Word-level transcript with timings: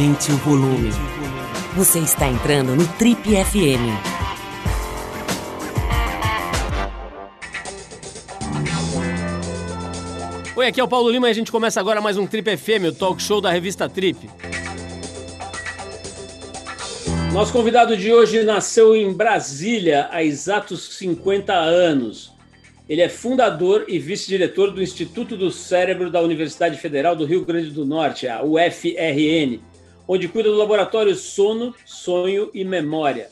Aumente 0.00 0.32
o 0.32 0.36
volume. 0.38 0.88
Você 1.76 1.98
está 1.98 2.26
entrando 2.26 2.74
no 2.74 2.88
Trip 2.96 3.20
FM. 3.22 3.84
Oi, 10.56 10.66
aqui 10.66 10.80
é 10.80 10.82
o 10.82 10.88
Paulo 10.88 11.10
Lima 11.10 11.28
e 11.28 11.30
a 11.30 11.34
gente 11.34 11.52
começa 11.52 11.78
agora 11.78 12.00
mais 12.00 12.16
um 12.16 12.26
Trip 12.26 12.56
FM, 12.56 12.86
o 12.88 12.94
talk 12.94 13.22
show 13.22 13.42
da 13.42 13.50
revista 13.50 13.90
Trip. 13.90 14.30
Nosso 17.34 17.52
convidado 17.52 17.94
de 17.94 18.10
hoje 18.10 18.42
nasceu 18.42 18.96
em 18.96 19.12
Brasília 19.12 20.08
há 20.10 20.24
exatos 20.24 20.96
50 20.96 21.52
anos. 21.52 22.32
Ele 22.88 23.02
é 23.02 23.08
fundador 23.10 23.84
e 23.86 23.98
vice-diretor 23.98 24.70
do 24.70 24.82
Instituto 24.82 25.36
do 25.36 25.50
Cérebro 25.50 26.10
da 26.10 26.22
Universidade 26.22 26.78
Federal 26.78 27.14
do 27.14 27.26
Rio 27.26 27.44
Grande 27.44 27.68
do 27.68 27.84
Norte, 27.84 28.26
a 28.26 28.42
UFRN, 28.42 29.60
onde 30.12 30.26
cuida 30.26 30.48
do 30.48 30.56
laboratório 30.56 31.14
Sono, 31.14 31.72
Sonho 31.84 32.50
e 32.52 32.64
Memória. 32.64 33.28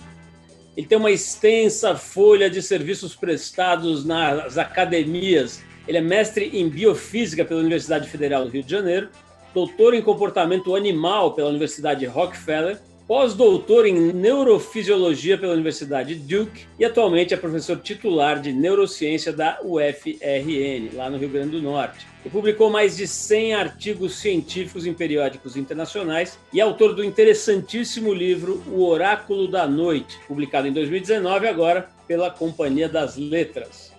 Ele 0.76 0.86
tem 0.86 0.96
uma 0.96 1.10
extensa 1.10 1.96
folha 1.96 2.48
de 2.48 2.62
serviços 2.62 3.16
prestados 3.16 4.04
nas 4.04 4.56
academias. 4.56 5.60
Ele 5.88 5.98
é 5.98 6.00
mestre 6.00 6.56
em 6.56 6.68
biofísica 6.68 7.44
pela 7.44 7.58
Universidade 7.58 8.08
Federal 8.08 8.44
do 8.44 8.50
Rio 8.50 8.62
de 8.62 8.70
Janeiro, 8.70 9.08
doutor 9.52 9.92
em 9.92 10.00
comportamento 10.00 10.76
animal 10.76 11.34
pela 11.34 11.48
Universidade 11.48 12.06
Rockefeller 12.06 12.78
pós-doutor 13.08 13.86
em 13.86 14.12
neurofisiologia 14.12 15.38
pela 15.38 15.54
Universidade 15.54 16.14
Duke 16.14 16.66
e 16.78 16.84
atualmente 16.84 17.32
é 17.32 17.38
professor 17.38 17.78
titular 17.78 18.38
de 18.38 18.52
neurociência 18.52 19.32
da 19.32 19.58
UFRN, 19.64 20.90
lá 20.92 21.08
no 21.08 21.16
Rio 21.16 21.30
Grande 21.30 21.52
do 21.52 21.62
Norte. 21.62 22.06
E 22.22 22.28
publicou 22.28 22.68
mais 22.68 22.98
de 22.98 23.08
100 23.08 23.54
artigos 23.54 24.16
científicos 24.16 24.84
em 24.84 24.92
periódicos 24.92 25.56
internacionais 25.56 26.38
e 26.52 26.60
é 26.60 26.62
autor 26.62 26.94
do 26.94 27.02
interessantíssimo 27.02 28.12
livro 28.12 28.62
O 28.66 28.84
Oráculo 28.84 29.48
da 29.48 29.66
Noite, 29.66 30.18
publicado 30.28 30.68
em 30.68 30.72
2019 30.74 31.48
agora 31.48 31.88
pela 32.06 32.30
Companhia 32.30 32.90
das 32.90 33.16
Letras. 33.16 33.90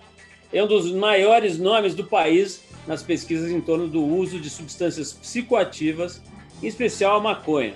É 0.52 0.62
um 0.62 0.68
dos 0.68 0.88
maiores 0.92 1.58
nomes 1.58 1.96
do 1.96 2.04
país 2.04 2.62
nas 2.86 3.02
pesquisas 3.02 3.50
em 3.50 3.60
torno 3.60 3.88
do 3.88 4.04
uso 4.04 4.38
de 4.38 4.48
substâncias 4.48 5.12
psicoativas, 5.12 6.22
em 6.62 6.68
especial 6.68 7.16
a 7.16 7.20
maconha 7.20 7.74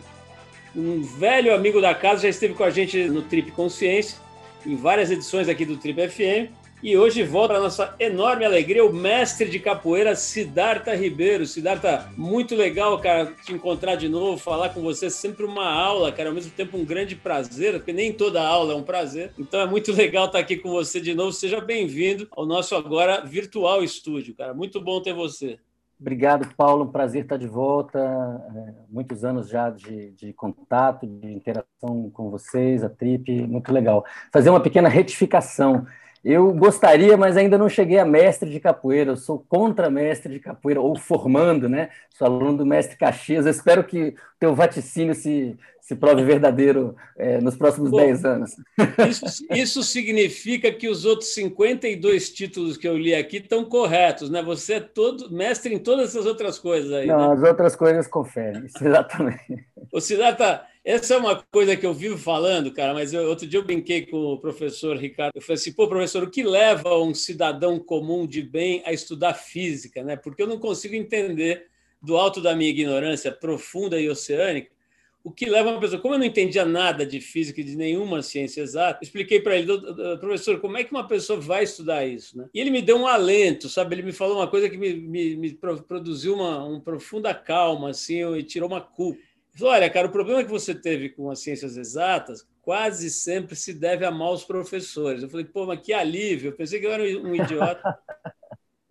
um 0.76 1.02
velho 1.02 1.54
amigo 1.54 1.80
da 1.80 1.94
casa, 1.94 2.22
já 2.22 2.28
esteve 2.28 2.54
com 2.54 2.64
a 2.64 2.70
gente 2.70 3.04
no 3.08 3.22
Trip 3.22 3.50
Consciência, 3.52 4.18
em 4.66 4.76
várias 4.76 5.10
edições 5.10 5.48
aqui 5.48 5.64
do 5.64 5.76
Trip 5.76 6.08
FM. 6.08 6.64
E 6.84 6.98
hoje 6.98 7.22
volta 7.22 7.54
a 7.54 7.60
nossa 7.60 7.96
enorme 7.98 8.44
alegria, 8.44 8.84
o 8.84 8.92
mestre 8.92 9.48
de 9.48 9.58
capoeira, 9.58 10.14
Siddhartha 10.14 10.94
Ribeiro. 10.94 11.46
Siddhartha, 11.46 12.12
muito 12.14 12.54
legal, 12.54 12.98
cara, 12.98 13.32
te 13.42 13.54
encontrar 13.54 13.94
de 13.94 14.06
novo, 14.06 14.36
falar 14.36 14.68
com 14.68 14.82
você. 14.82 15.08
Sempre 15.08 15.46
uma 15.46 15.66
aula, 15.66 16.12
cara, 16.12 16.28
ao 16.28 16.34
mesmo 16.34 16.50
tempo 16.50 16.76
um 16.76 16.84
grande 16.84 17.16
prazer, 17.16 17.72
porque 17.72 17.90
nem 17.90 18.12
toda 18.12 18.46
aula 18.46 18.74
é 18.74 18.76
um 18.76 18.82
prazer. 18.82 19.32
Então 19.38 19.60
é 19.60 19.66
muito 19.66 19.92
legal 19.92 20.26
estar 20.26 20.40
aqui 20.40 20.58
com 20.58 20.68
você 20.68 21.00
de 21.00 21.14
novo. 21.14 21.32
Seja 21.32 21.58
bem-vindo 21.58 22.28
ao 22.30 22.44
nosso 22.44 22.74
agora 22.74 23.24
virtual 23.24 23.82
estúdio, 23.82 24.34
cara. 24.34 24.52
Muito 24.52 24.78
bom 24.78 25.00
ter 25.00 25.14
você. 25.14 25.58
Obrigado, 26.00 26.54
Paulo. 26.56 26.84
Um 26.84 26.92
prazer 26.92 27.22
estar 27.22 27.36
de 27.36 27.46
volta. 27.46 27.98
É, 27.98 28.74
muitos 28.88 29.24
anos 29.24 29.48
já 29.48 29.70
de, 29.70 30.10
de, 30.12 30.32
contato, 30.32 31.06
de 31.06 31.32
interação 31.32 32.10
com 32.12 32.30
vocês, 32.30 32.82
a 32.82 32.90
Trip, 32.90 33.46
muito 33.46 33.72
legal. 33.72 34.04
Fazer 34.32 34.50
uma 34.50 34.60
pequena 34.60 34.88
retificação. 34.88 35.86
Eu 36.24 36.54
gostaria, 36.54 37.18
mas 37.18 37.36
ainda 37.36 37.58
não 37.58 37.68
cheguei 37.68 37.98
a 37.98 38.04
mestre 38.04 38.50
de 38.50 38.58
capoeira. 38.58 39.12
Eu 39.12 39.16
sou 39.16 39.44
contra 39.46 39.90
mestre 39.90 40.32
de 40.32 40.40
capoeira, 40.40 40.80
ou 40.80 40.96
formando, 40.96 41.68
né? 41.68 41.90
Sou 42.10 42.26
aluno 42.26 42.58
do 42.58 42.66
mestre 42.66 42.96
Caxias. 42.96 43.44
Eu 43.44 43.50
espero 43.50 43.84
que 43.84 44.14
teu 44.44 44.54
vaticínio 44.54 45.14
se, 45.14 45.56
se 45.80 45.96
prove 45.96 46.22
verdadeiro 46.22 46.94
é, 47.16 47.40
nos 47.40 47.56
próximos 47.56 47.90
Bom, 47.90 47.96
10 47.96 48.24
anos. 48.26 48.50
Isso, 49.08 49.46
isso, 49.50 49.82
significa 49.82 50.70
que 50.70 50.86
os 50.86 51.06
outros 51.06 51.32
52 51.32 52.28
títulos 52.30 52.76
que 52.76 52.86
eu 52.86 52.96
li 52.96 53.14
aqui 53.14 53.38
estão 53.38 53.64
corretos, 53.64 54.28
né? 54.28 54.42
Você 54.42 54.74
é 54.74 54.80
todo 54.80 55.32
mestre 55.32 55.74
em 55.74 55.78
todas 55.78 56.10
essas 56.10 56.26
outras 56.26 56.58
coisas 56.58 56.92
aí. 56.92 57.06
Não, 57.06 57.30
né? 57.30 57.34
as 57.34 57.42
outras 57.42 57.74
coisas 57.74 58.06
conferem, 58.06 58.66
exatamente. 58.66 59.66
O 59.90 59.98
Siddhartha, 59.98 60.62
essa 60.84 61.14
é 61.14 61.16
uma 61.16 61.42
coisa 61.50 61.74
que 61.74 61.86
eu 61.86 61.94
vivo 61.94 62.18
falando, 62.18 62.70
cara, 62.70 62.92
mas 62.92 63.14
eu, 63.14 63.26
outro 63.26 63.46
dia 63.46 63.58
eu 63.58 63.64
brinquei 63.64 64.04
com 64.04 64.18
o 64.18 64.38
professor 64.38 64.94
Ricardo. 64.98 65.36
Eu 65.36 65.42
falei 65.42 65.54
assim, 65.54 65.72
pô, 65.72 65.88
professor, 65.88 66.22
o 66.22 66.30
que 66.30 66.42
leva 66.42 66.98
um 66.98 67.14
cidadão 67.14 67.78
comum 67.78 68.26
de 68.26 68.42
bem 68.42 68.82
a 68.84 68.92
estudar 68.92 69.32
física, 69.32 70.04
né? 70.04 70.16
Porque 70.16 70.42
eu 70.42 70.46
não 70.46 70.58
consigo 70.58 70.94
entender, 70.94 71.68
do 72.04 72.16
alto 72.16 72.40
da 72.40 72.54
minha 72.54 72.70
ignorância 72.70 73.32
profunda 73.32 74.00
e 74.00 74.08
oceânica, 74.08 74.74
o 75.24 75.30
que 75.30 75.46
leva 75.46 75.70
uma 75.70 75.80
pessoa. 75.80 76.00
Como 76.00 76.14
eu 76.14 76.18
não 76.18 76.26
entendia 76.26 76.66
nada 76.66 77.06
de 77.06 77.18
física 77.18 77.62
e 77.62 77.64
de 77.64 77.74
nenhuma 77.74 78.20
ciência 78.20 78.60
exata, 78.60 78.98
expliquei 79.02 79.40
para 79.40 79.56
ele, 79.56 79.72
professor, 80.20 80.60
como 80.60 80.76
é 80.76 80.84
que 80.84 80.92
uma 80.92 81.08
pessoa 81.08 81.40
vai 81.40 81.64
estudar 81.64 82.04
isso? 82.04 82.36
Né? 82.36 82.46
E 82.52 82.60
ele 82.60 82.70
me 82.70 82.82
deu 82.82 82.98
um 82.98 83.06
alento, 83.06 83.70
sabe? 83.70 83.94
Ele 83.94 84.02
me 84.02 84.12
falou 84.12 84.36
uma 84.36 84.46
coisa 84.46 84.68
que 84.68 84.76
me, 84.76 84.92
me, 84.94 85.34
me 85.34 85.58
produziu 85.88 86.34
uma, 86.34 86.78
profunda 86.82 87.32
calma, 87.34 87.88
assim, 87.88 88.22
e 88.36 88.42
tirou 88.42 88.68
uma 88.68 88.82
culpa. 88.82 89.18
Falou, 89.56 89.72
olha, 89.72 89.88
cara, 89.88 90.08
o 90.08 90.12
problema 90.12 90.44
que 90.44 90.50
você 90.50 90.74
teve 90.74 91.08
com 91.08 91.30
as 91.30 91.38
ciências 91.38 91.76
exatas 91.76 92.46
quase 92.60 93.08
sempre 93.08 93.54
se 93.54 93.72
deve 93.72 94.04
a 94.04 94.10
maus 94.10 94.44
professores. 94.44 95.22
Eu 95.22 95.30
falei, 95.30 95.46
pô, 95.46 95.64
mas 95.64 95.80
que 95.80 95.92
alívio. 95.92 96.48
Eu 96.48 96.56
pensei 96.56 96.80
que 96.80 96.86
eu 96.86 96.92
era 96.92 97.02
um 97.02 97.34
idiota. 97.34 97.82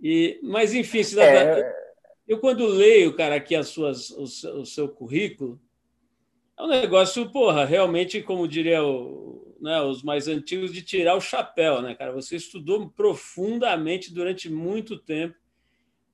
E, 0.06 0.38
mas, 0.44 0.74
enfim, 0.74 1.00
é... 1.18 1.83
eu 2.28 2.40
quando 2.40 2.66
leio, 2.66 3.16
cara, 3.16 3.36
aqui 3.36 3.56
as 3.56 3.68
suas, 3.68 4.10
o, 4.12 4.24
o 4.62 4.66
seu 4.66 4.88
currículo, 4.88 5.60
é 6.58 6.64
um 6.64 6.68
negócio, 6.68 7.30
porra, 7.30 7.66
realmente, 7.66 8.22
como 8.22 8.48
diria 8.48 8.84
o, 8.84 9.56
né, 9.60 9.82
os 9.82 10.04
mais 10.04 10.28
antigos, 10.28 10.72
de 10.72 10.82
tirar 10.82 11.16
o 11.16 11.22
chapéu, 11.22 11.82
né, 11.82 11.96
cara? 11.96 12.12
Você 12.12 12.36
estudou 12.36 12.90
profundamente 12.90 14.14
durante 14.14 14.50
muito 14.50 14.98
tempo 14.98 15.36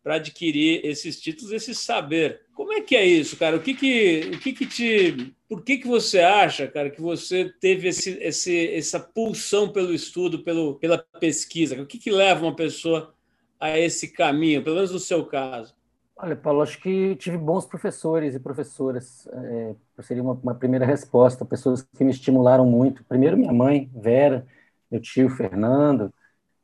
para 0.02 0.16
adquirir 0.16 0.86
esses 0.86 1.20
títulos, 1.20 1.52
esse 1.52 1.76
saber. 1.76 2.42
Como 2.54 2.72
é 2.72 2.82
que 2.82 2.96
é 2.96 3.06
isso, 3.06 3.36
cara? 3.38 3.58
O 3.58 3.62
que 3.62 3.74
que, 3.74 4.32
o 4.34 4.40
que, 4.40 4.54
que 4.54 4.66
te. 4.66 5.34
Por 5.48 5.64
que, 5.64 5.78
que 5.78 5.88
você 5.88 6.20
acha, 6.20 6.68
cara, 6.68 6.90
que 6.90 7.02
você 7.02 7.52
teve 7.60 7.88
esse, 7.90 8.12
esse, 8.22 8.68
essa 8.70 9.00
pulsão 9.00 9.72
pelo 9.72 9.94
estudo, 9.94 10.44
pelo, 10.44 10.76
pela 10.76 10.98
pesquisa? 11.20 11.82
O 11.82 11.86
que, 11.86 11.98
que 11.98 12.12
leva 12.12 12.46
uma 12.46 12.56
pessoa 12.56 13.14
a 13.60 13.78
esse 13.78 14.14
caminho, 14.14 14.64
pelo 14.64 14.76
menos 14.76 14.92
no 14.92 15.00
seu 15.00 15.26
caso? 15.26 15.79
Olha, 16.22 16.36
Paulo, 16.36 16.62
acho 16.62 16.82
que 16.82 17.16
tive 17.16 17.38
bons 17.38 17.66
professores 17.66 18.36
e 18.36 18.40
professoras. 18.42 19.26
É, 19.32 19.76
seria 20.02 20.22
uma, 20.22 20.34
uma 20.34 20.54
primeira 20.54 20.86
resposta. 20.86 21.46
Pessoas 21.46 21.82
que 21.82 22.04
me 22.04 22.12
estimularam 22.12 22.66
muito. 22.66 23.06
Primeiro, 23.06 23.38
minha 23.38 23.54
mãe, 23.54 23.90
Vera, 23.94 24.46
meu 24.92 25.00
tio, 25.00 25.30
Fernando, 25.30 26.14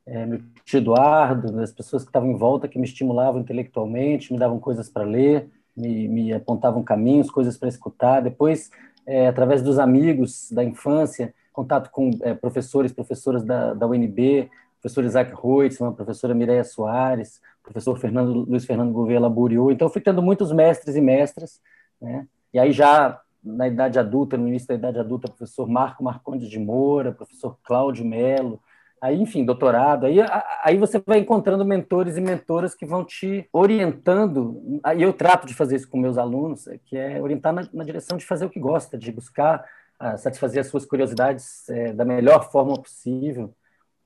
é, 0.04 0.26
meu 0.26 0.42
tio 0.62 0.78
Eduardo, 0.78 1.58
as 1.60 1.72
pessoas 1.72 2.02
que 2.02 2.10
estavam 2.10 2.30
em 2.30 2.36
volta 2.36 2.68
que 2.68 2.78
me 2.78 2.84
estimulavam 2.84 3.40
intelectualmente, 3.40 4.30
me 4.30 4.38
davam 4.38 4.60
coisas 4.60 4.90
para 4.90 5.04
ler, 5.04 5.48
me, 5.74 6.06
me, 6.06 6.32
apontavam 6.34 6.82
caminhos, 6.82 7.30
coisas 7.30 7.56
para 7.56 7.70
escutar. 7.70 8.20
Depois, 8.20 8.70
é, 9.06 9.26
através 9.26 9.62
dos 9.62 9.78
amigos 9.78 10.50
da 10.52 10.62
infância, 10.62 11.34
contato 11.50 11.90
com 11.90 12.10
é, 12.20 12.34
professores, 12.34 12.92
professoras 12.92 13.42
da, 13.42 13.72
da 13.72 13.86
UNB, 13.86 14.50
professor 14.82 15.02
Isaac 15.02 15.32
Reutemann, 15.34 15.94
professora 15.94 16.34
Mireia 16.34 16.62
Soares, 16.62 17.40
professor 17.66 17.98
Fernando, 17.98 18.46
Luiz 18.48 18.64
Fernando 18.64 18.92
Gouveia 18.92 19.20
Laburiou. 19.20 19.72
Então, 19.72 19.88
fui 19.88 20.00
tendo 20.00 20.22
muitos 20.22 20.52
mestres 20.52 20.94
e 20.94 21.00
mestras, 21.00 21.60
né? 22.00 22.26
E 22.54 22.58
aí 22.58 22.72
já 22.72 23.20
na 23.42 23.68
idade 23.68 23.98
adulta, 23.98 24.36
no 24.36 24.48
início 24.48 24.68
da 24.68 24.74
idade 24.74 24.98
adulta, 24.98 25.28
professor 25.28 25.68
Marco 25.68 26.02
Marcondes 26.02 26.48
de 26.48 26.58
Moura, 26.58 27.12
professor 27.12 27.56
Cláudio 27.62 28.04
Melo, 28.04 28.60
aí, 29.00 29.20
enfim, 29.20 29.44
doutorado. 29.44 30.06
Aí, 30.06 30.16
aí 30.64 30.76
você 30.76 31.00
vai 31.04 31.18
encontrando 31.18 31.64
mentores 31.64 32.16
e 32.16 32.20
mentoras 32.20 32.74
que 32.74 32.86
vão 32.86 33.04
te 33.04 33.48
orientando. 33.52 34.80
Aí 34.82 35.02
eu 35.02 35.12
trato 35.12 35.46
de 35.46 35.54
fazer 35.54 35.76
isso 35.76 35.88
com 35.88 35.98
meus 35.98 36.18
alunos, 36.18 36.68
que 36.86 36.96
é 36.96 37.20
orientar 37.20 37.52
na, 37.52 37.68
na 37.72 37.84
direção 37.84 38.16
de 38.16 38.26
fazer 38.26 38.46
o 38.46 38.50
que 38.50 38.58
gosta, 38.58 38.98
de 38.98 39.12
buscar 39.12 39.64
uh, 40.00 40.18
satisfazer 40.18 40.60
as 40.60 40.66
suas 40.66 40.84
curiosidades 40.84 41.68
é, 41.68 41.92
da 41.92 42.04
melhor 42.04 42.50
forma 42.50 42.80
possível. 42.80 43.54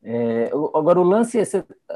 É, 0.02 0.50
agora, 0.74 0.98
o 0.98 1.04
lance 1.04 1.38
é, 1.38 1.42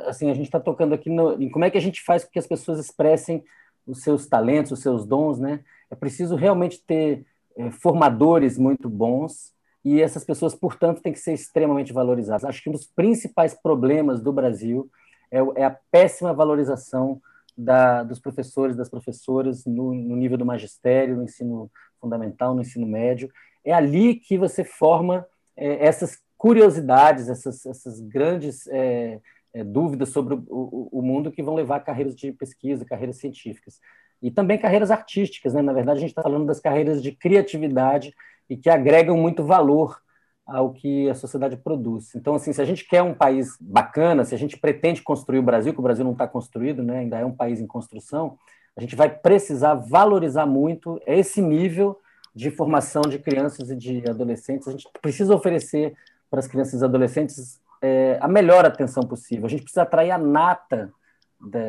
assim, 0.06 0.30
a 0.30 0.34
gente 0.34 0.46
está 0.46 0.60
tocando 0.60 0.94
aqui 0.94 1.08
no, 1.08 1.40
em 1.40 1.50
como 1.50 1.64
é 1.64 1.70
que 1.70 1.78
a 1.78 1.80
gente 1.80 2.02
faz 2.02 2.24
com 2.24 2.30
que 2.30 2.38
as 2.38 2.46
pessoas 2.46 2.78
expressem 2.78 3.42
os 3.86 4.02
seus 4.02 4.26
talentos, 4.26 4.72
os 4.72 4.80
seus 4.80 5.06
dons, 5.06 5.38
né? 5.38 5.60
É 5.90 5.94
preciso 5.94 6.36
realmente 6.36 6.82
ter 6.84 7.26
é, 7.56 7.70
formadores 7.70 8.58
muito 8.58 8.88
bons 8.88 9.54
e 9.84 10.00
essas 10.00 10.24
pessoas, 10.24 10.54
portanto, 10.54 11.02
têm 11.02 11.12
que 11.12 11.18
ser 11.18 11.34
extremamente 11.34 11.92
valorizadas. 11.92 12.44
Acho 12.44 12.62
que 12.62 12.70
um 12.70 12.72
dos 12.72 12.86
principais 12.86 13.54
problemas 13.54 14.20
do 14.20 14.32
Brasil 14.32 14.90
é, 15.30 15.38
é 15.56 15.64
a 15.64 15.76
péssima 15.90 16.32
valorização 16.32 17.20
da, 17.56 18.02
dos 18.02 18.18
professores, 18.18 18.76
das 18.76 18.88
professoras 18.88 19.64
no, 19.64 19.94
no, 19.94 20.16
nível 20.16 20.38
do 20.38 20.46
magistério, 20.46 21.16
no 21.16 21.24
ensino 21.24 21.70
fundamental, 22.00 22.54
no 22.54 22.62
ensino 22.62 22.86
médio. 22.86 23.30
É 23.64 23.72
ali 23.72 24.16
que 24.16 24.38
você 24.38 24.64
forma 24.64 25.26
é, 25.56 25.86
essas 25.86 26.18
curiosidades, 26.44 27.30
essas, 27.30 27.64
essas 27.64 28.00
grandes 28.00 28.66
é, 28.66 29.18
é, 29.54 29.64
dúvidas 29.64 30.10
sobre 30.10 30.34
o, 30.34 30.40
o, 30.50 30.88
o, 30.92 31.00
mundo 31.00 31.32
que 31.32 31.42
vão 31.42 31.54
levar 31.54 31.76
a 31.76 31.80
carreiras 31.80 32.14
de 32.14 32.32
pesquisa, 32.32 32.84
carreiras 32.84 33.16
científicas. 33.16 33.80
e 34.20 34.30
também 34.30 34.58
carreiras 34.58 34.90
artísticas. 34.90 35.54
Né? 35.54 35.62
Na 35.62 35.72
verdade, 35.72 35.96
a 35.96 36.00
gente 36.02 36.10
está 36.10 36.20
falando 36.20 36.44
das 36.44 36.60
carreiras 36.60 37.02
de 37.02 37.12
criatividade 37.12 38.14
e 38.46 38.58
que 38.58 38.68
agregam 38.68 39.16
muito 39.16 39.42
valor 39.42 39.98
ao 40.46 40.70
que 40.74 41.08
a 41.08 41.14
sociedade 41.14 41.56
produz. 41.56 42.14
Então, 42.14 42.34
assim, 42.34 42.52
se 42.52 42.60
a 42.60 42.66
gente 42.66 42.86
quer 42.86 43.00
um 43.00 43.14
país 43.14 43.56
bacana, 43.58 44.22
se 44.22 44.34
a 44.34 44.38
gente 44.38 44.58
pretende 44.58 45.00
construir 45.00 45.38
o 45.38 45.42
Brasil, 45.42 45.72
que 45.72 45.80
o 45.80 45.82
Brasil 45.82 46.04
não 46.04 46.12
está 46.12 46.28
construído, 46.28 46.82
né? 46.82 46.98
ainda 46.98 47.18
é 47.18 47.24
um 47.24 47.34
país 47.34 47.58
em 47.58 47.66
construção, 47.66 48.36
a 48.76 48.82
gente 48.82 48.94
vai 48.94 49.08
precisar 49.08 49.76
valorizar 49.76 50.44
muito 50.44 51.00
esse 51.06 51.40
nível 51.40 51.98
de 52.34 52.50
formação 52.50 53.00
de 53.00 53.18
crianças 53.18 53.70
e 53.70 53.76
de 53.76 54.04
adolescentes. 54.10 54.68
A 54.68 54.72
gente 54.72 54.86
precisa 55.00 55.34
oferecer 55.34 55.94
para 56.30 56.40
as 56.40 56.46
crianças 56.46 56.80
e 56.80 56.84
adolescentes 56.84 57.60
é, 57.82 58.18
a 58.20 58.28
melhor 58.28 58.64
atenção 58.64 59.02
possível. 59.02 59.46
A 59.46 59.50
gente 59.50 59.62
precisa 59.62 59.82
atrair 59.82 60.10
a 60.10 60.18
nata 60.18 60.92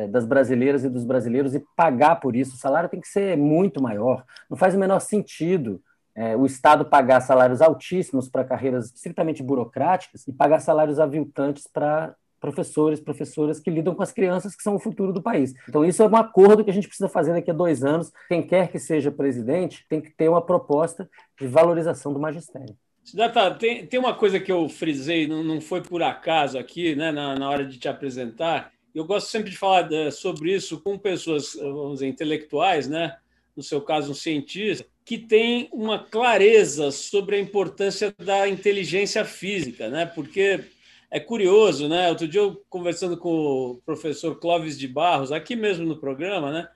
das 0.08 0.24
brasileiras 0.24 0.84
e 0.84 0.88
dos 0.88 1.04
brasileiros 1.04 1.54
e 1.54 1.62
pagar 1.76 2.16
por 2.16 2.34
isso. 2.34 2.54
O 2.54 2.58
salário 2.58 2.88
tem 2.88 3.00
que 3.00 3.08
ser 3.08 3.36
muito 3.36 3.82
maior. 3.82 4.24
Não 4.48 4.56
faz 4.56 4.74
o 4.74 4.78
menor 4.78 5.00
sentido 5.00 5.82
é, 6.16 6.34
o 6.34 6.46
Estado 6.46 6.86
pagar 6.86 7.20
salários 7.20 7.60
altíssimos 7.60 8.26
para 8.26 8.42
carreiras 8.42 8.86
estritamente 8.86 9.42
burocráticas 9.42 10.26
e 10.26 10.32
pagar 10.32 10.60
salários 10.60 10.98
aviltantes 10.98 11.68
para 11.70 12.14
professores, 12.40 13.00
professoras 13.00 13.60
que 13.60 13.70
lidam 13.70 13.94
com 13.94 14.02
as 14.02 14.12
crianças 14.12 14.54
que 14.54 14.62
são 14.62 14.76
o 14.76 14.78
futuro 14.78 15.12
do 15.12 15.22
país. 15.22 15.52
Então, 15.68 15.84
isso 15.84 16.02
é 16.02 16.08
um 16.08 16.16
acordo 16.16 16.64
que 16.64 16.70
a 16.70 16.72
gente 16.72 16.88
precisa 16.88 17.08
fazer 17.08 17.34
daqui 17.34 17.50
a 17.50 17.54
dois 17.54 17.84
anos. 17.84 18.12
Quem 18.28 18.42
quer 18.42 18.68
que 18.68 18.78
seja 18.78 19.10
presidente 19.10 19.84
tem 19.88 20.00
que 20.00 20.10
ter 20.10 20.28
uma 20.28 20.40
proposta 20.40 21.08
de 21.38 21.46
valorização 21.46 22.12
do 22.14 22.20
magistério. 22.20 22.74
Siddhartha, 23.06 23.54
tem, 23.54 23.86
tem 23.86 24.00
uma 24.00 24.14
coisa 24.14 24.40
que 24.40 24.50
eu 24.50 24.68
frisei, 24.68 25.26
não, 25.26 25.42
não 25.42 25.60
foi 25.60 25.80
por 25.80 26.02
acaso 26.02 26.58
aqui, 26.58 26.96
né, 26.96 27.12
na, 27.12 27.38
na 27.38 27.48
hora 27.48 27.64
de 27.64 27.78
te 27.78 27.88
apresentar. 27.88 28.72
Eu 28.92 29.04
gosto 29.04 29.28
sempre 29.28 29.50
de 29.50 29.56
falar 29.56 29.90
eh, 29.92 30.10
sobre 30.10 30.52
isso 30.52 30.80
com 30.80 30.98
pessoas, 30.98 31.54
vamos 31.54 31.94
dizer, 31.94 32.08
intelectuais, 32.08 32.88
né? 32.88 33.16
no 33.56 33.62
seu 33.62 33.80
caso, 33.80 34.12
um 34.12 34.14
cientista, 34.14 34.86
que 35.04 35.16
tem 35.16 35.68
uma 35.72 35.98
clareza 35.98 36.90
sobre 36.90 37.36
a 37.36 37.40
importância 37.40 38.14
da 38.18 38.46
inteligência 38.46 39.24
física, 39.24 39.88
né? 39.88 40.04
Porque 40.04 40.64
é 41.10 41.18
curioso, 41.18 41.88
né? 41.88 42.10
Outro 42.10 42.28
dia 42.28 42.40
eu 42.40 42.62
conversando 42.68 43.16
com 43.16 43.30
o 43.30 43.82
professor 43.86 44.38
Clóvis 44.38 44.78
de 44.78 44.86
Barros, 44.86 45.32
aqui 45.32 45.56
mesmo 45.56 45.86
no 45.86 45.96
programa, 45.96 46.52
né? 46.52 46.68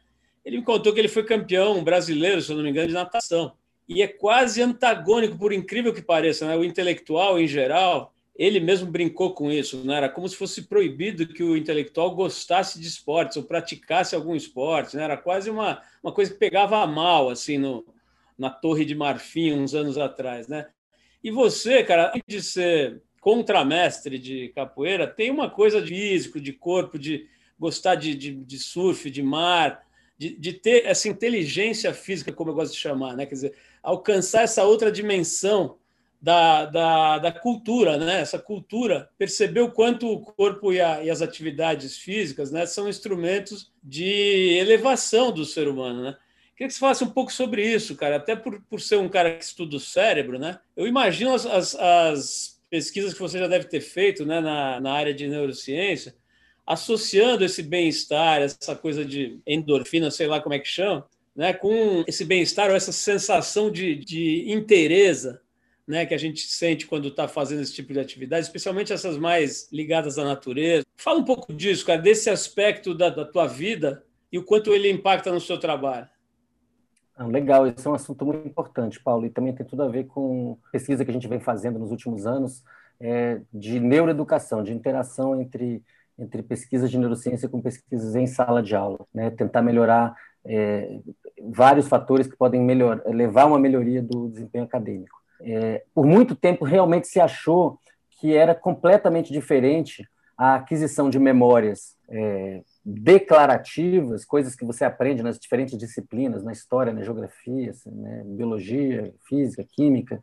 Ele 0.43 0.59
me 0.59 0.65
contou 0.65 0.93
que 0.95 0.99
ele 0.99 1.09
foi 1.09 1.25
campeão 1.25 1.85
brasileiro, 1.85 2.41
se 2.41 2.51
eu 2.51 2.57
não 2.57 2.65
me 2.65 2.71
engano, 2.71 2.89
de 2.89 2.95
natação. 2.95 3.53
E 3.91 4.03
é 4.03 4.07
quase 4.07 4.63
antagônico, 4.63 5.37
por 5.37 5.53
incrível 5.53 5.93
que 5.93 6.01
pareça, 6.01 6.47
né? 6.47 6.57
O 6.57 6.63
intelectual 6.63 7.41
em 7.41 7.49
geral, 7.49 8.15
ele 8.37 8.61
mesmo 8.61 8.89
brincou 8.89 9.35
com 9.35 9.51
isso, 9.51 9.85
né? 9.85 9.97
Era 9.97 10.09
como 10.09 10.29
se 10.29 10.37
fosse 10.37 10.63
proibido 10.63 11.27
que 11.27 11.43
o 11.43 11.57
intelectual 11.57 12.15
gostasse 12.15 12.81
de 12.81 12.87
esportes 12.87 13.37
ou 13.37 13.43
praticasse 13.43 14.15
algum 14.15 14.37
esporte, 14.37 14.97
né? 14.97 15.03
Era 15.03 15.17
quase 15.17 15.51
uma, 15.51 15.83
uma 16.01 16.13
coisa 16.13 16.33
que 16.33 16.39
pegava 16.39 16.87
mal 16.87 17.31
assim 17.31 17.59
no, 17.59 17.85
na 18.39 18.49
Torre 18.49 18.85
de 18.85 18.95
Marfim 18.95 19.55
uns 19.55 19.75
anos 19.75 19.99
atrás, 19.99 20.47
né? 20.47 20.69
E 21.23 21.33
você, 21.33 21.83
cara, 21.83 22.11
além 22.11 22.23
de 22.29 22.41
ser 22.41 23.03
contramestre 23.21 24.21
de 24.21 24.51
capoeira, 24.55 25.05
tem 25.05 25.33
uma 25.33 25.51
coisa 25.51 25.83
de 25.83 25.89
físico, 25.89 26.41
de 26.41 26.53
corpo, 26.53 26.97
de 26.97 27.27
gostar 27.59 27.97
de, 27.97 28.15
de, 28.15 28.37
de 28.37 28.59
surf, 28.59 29.11
de 29.11 29.21
mar, 29.21 29.85
de, 30.17 30.37
de, 30.37 30.53
ter 30.53 30.87
essa 30.87 31.09
inteligência 31.09 31.93
física, 31.93 32.33
como 32.33 32.51
eu 32.51 32.55
gosto 32.55 32.73
de 32.73 32.79
chamar, 32.79 33.17
né? 33.17 33.27
Quer 33.27 33.35
dizer, 33.35 33.55
alcançar 33.83 34.43
essa 34.43 34.65
outra 34.65 34.91
dimensão 34.91 35.77
da, 36.21 36.67
da, 36.67 37.19
da 37.19 37.33
cultura, 37.33 37.97
né? 37.97 38.21
Essa 38.21 38.39
cultura, 38.39 39.09
perceber 39.17 39.61
o 39.61 39.73
quanto 39.73 40.07
o 40.07 40.21
corpo 40.21 40.73
e, 40.73 40.81
a, 40.81 41.03
e 41.03 41.11
as 41.11 41.23
atividades 41.23 41.97
físicas 41.97 42.51
né, 42.51 42.67
são 42.67 42.89
instrumentos 42.89 43.73
de 43.83 44.59
elevação 44.59 45.33
do 45.33 45.45
ser 45.45 45.67
humano, 45.67 46.03
né? 46.03 46.17
Queria 46.55 46.69
que 46.69 46.75
você 46.75 46.81
falasse 46.81 47.03
um 47.03 47.11
pouco 47.11 47.33
sobre 47.33 47.67
isso, 47.67 47.97
cara, 47.97 48.17
até 48.17 48.37
por, 48.37 48.61
por 48.69 48.83
ser 48.83 48.97
um 48.97 49.09
cara 49.09 49.35
que 49.35 49.43
estuda 49.43 49.77
o 49.77 49.81
cérebro, 49.81 50.39
né? 50.39 50.59
Eu 50.77 50.87
imagino 50.87 51.33
as, 51.33 51.47
as, 51.47 51.75
as 51.75 52.61
pesquisas 52.69 53.15
que 53.15 53.21
você 53.21 53.39
já 53.39 53.49
deve 53.49 53.65
ter 53.65 53.81
feito 53.81 54.27
né, 54.27 54.41
na, 54.41 54.79
na 54.79 54.93
área 54.93 55.15
de 55.15 55.27
neurociência, 55.27 56.15
associando 56.67 57.47
esse 57.47 57.63
bem-estar, 57.63 58.43
essa 58.43 58.77
coisa 58.77 59.07
de 59.07 59.41
endorfina, 59.47 60.11
sei 60.11 60.27
lá 60.27 60.39
como 60.39 60.55
é 60.55 60.59
que 60.59 60.69
chama, 60.69 61.09
né, 61.41 61.55
com 61.55 62.05
esse 62.07 62.23
bem-estar 62.23 62.69
ou 62.69 62.77
essa 62.77 62.93
sensação 62.93 63.71
de, 63.71 63.95
de 63.95 64.53
interesse 64.53 65.39
né, 65.89 66.05
que 66.05 66.13
a 66.13 66.19
gente 66.19 66.43
sente 66.43 66.87
quando 66.87 67.09
está 67.09 67.27
fazendo 67.27 67.63
esse 67.63 67.73
tipo 67.73 67.95
de 67.95 67.99
atividade, 67.99 68.45
especialmente 68.45 68.93
essas 68.93 69.17
mais 69.17 69.67
ligadas 69.73 70.19
à 70.19 70.25
natureza. 70.25 70.85
Fala 70.99 71.19
um 71.19 71.25
pouco 71.25 71.55
disso, 71.55 71.87
cara, 71.87 71.99
desse 71.99 72.29
aspecto 72.29 72.95
da, 72.95 73.09
da 73.09 73.25
tua 73.25 73.47
vida 73.47 74.05
e 74.31 74.39
o 74.39 74.45
quanto 74.45 74.75
ele 74.75 74.91
impacta 74.91 75.33
no 75.33 75.41
seu 75.41 75.59
trabalho. 75.59 76.07
Ah, 77.17 77.27
legal, 77.27 77.67
esse 77.67 77.87
é 77.87 77.91
um 77.91 77.95
assunto 77.95 78.27
muito 78.27 78.47
importante, 78.47 79.03
Paulo, 79.03 79.25
e 79.25 79.31
também 79.31 79.55
tem 79.55 79.65
tudo 79.65 79.83
a 79.83 79.89
ver 79.89 80.09
com 80.09 80.59
pesquisa 80.71 81.07
que 81.07 81.11
a 81.11 81.15
gente 81.15 81.27
vem 81.27 81.41
fazendo 81.41 81.79
nos 81.79 81.91
últimos 81.91 82.27
anos 82.27 82.63
é, 83.01 83.41
de 83.51 83.81
neuroeducação, 83.81 84.63
de 84.63 84.75
interação 84.75 85.41
entre, 85.41 85.83
entre 86.19 86.43
pesquisas 86.43 86.91
de 86.91 86.99
neurociência 86.99 87.49
com 87.49 87.63
pesquisas 87.63 88.15
em 88.15 88.27
sala 88.27 88.63
de 88.63 88.77
aula, 88.77 89.07
né? 89.15 89.31
tentar 89.31 89.63
melhorar 89.63 90.15
é, 90.45 90.99
vários 91.43 91.89
fatores 91.89 92.27
que 92.27 92.37
podem 92.37 92.61
melhor, 92.61 93.03
levar 93.07 93.43
a 93.43 93.47
uma 93.47 93.59
melhoria 93.59 94.03
do 94.03 94.29
desempenho 94.29 94.65
acadêmico. 94.65 95.19
É, 95.43 95.83
por 95.95 96.05
muito 96.05 96.35
tempo, 96.35 96.65
realmente 96.65 97.09
se 97.09 97.21
achou 97.21 97.79
que 98.21 98.35
era 98.35 98.55
completamente 98.55 99.33
diferente 99.33 100.07
a 100.37 100.57
aquisição 100.57 101.11
de 101.11 101.19
memórias 101.19 101.97
é, 102.09 102.63
declarativas, 102.85 104.25
coisas 104.25 104.55
que 104.55 104.65
você 104.65 104.85
aprende 104.85 105.23
nas 105.23 105.39
diferentes 105.39 105.77
disciplinas, 105.77 106.43
na 106.43 106.53
história, 106.53 106.93
na 106.93 107.03
geografia, 107.03 107.71
assim, 107.71 107.91
né, 107.91 108.23
biologia, 108.25 109.13
física, 109.29 109.65
química, 109.65 110.21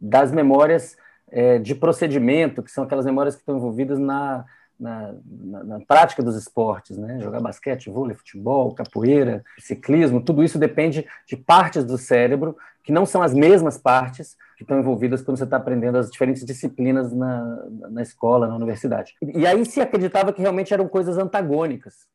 das 0.00 0.30
memórias 0.30 0.96
é, 1.30 1.58
de 1.58 1.74
procedimento, 1.74 2.62
que 2.62 2.70
são 2.70 2.84
aquelas 2.84 3.04
memórias 3.04 3.34
que 3.34 3.42
estão 3.42 3.56
envolvidas 3.56 3.98
na, 3.98 4.44
na, 4.78 5.14
na, 5.24 5.64
na, 5.64 5.80
prática 5.80 6.22
dos 6.22 6.36
esportes, 6.36 6.98
né? 6.98 7.18
Jogar 7.20 7.40
basquete, 7.40 7.90
vôlei, 7.90 8.14
futebol, 8.14 8.74
capoeira, 8.74 9.44
ciclismo, 9.58 10.20
tudo 10.20 10.44
isso 10.44 10.58
depende 10.58 11.06
de 11.26 11.36
partes 11.36 11.84
do 11.84 11.96
cérebro 11.96 12.56
que 12.82 12.92
não 12.92 13.04
são 13.04 13.20
as 13.20 13.34
mesmas 13.34 13.76
partes 13.76 14.36
que 14.56 14.62
estão 14.62 14.78
envolvidas 14.78 15.20
quando 15.20 15.36
você 15.36 15.44
está 15.44 15.56
aprendendo 15.56 15.98
as 15.98 16.10
diferentes 16.10 16.44
disciplinas 16.44 17.12
na, 17.12 17.66
na 17.90 18.00
escola, 18.00 18.46
na 18.46 18.54
universidade. 18.54 19.14
E, 19.20 19.40
e 19.40 19.46
aí 19.46 19.66
se 19.66 19.80
acreditava 19.80 20.32
que 20.32 20.40
realmente 20.40 20.72
eram 20.72 20.86
coisas 20.86 21.18
antagônicas. 21.18 22.06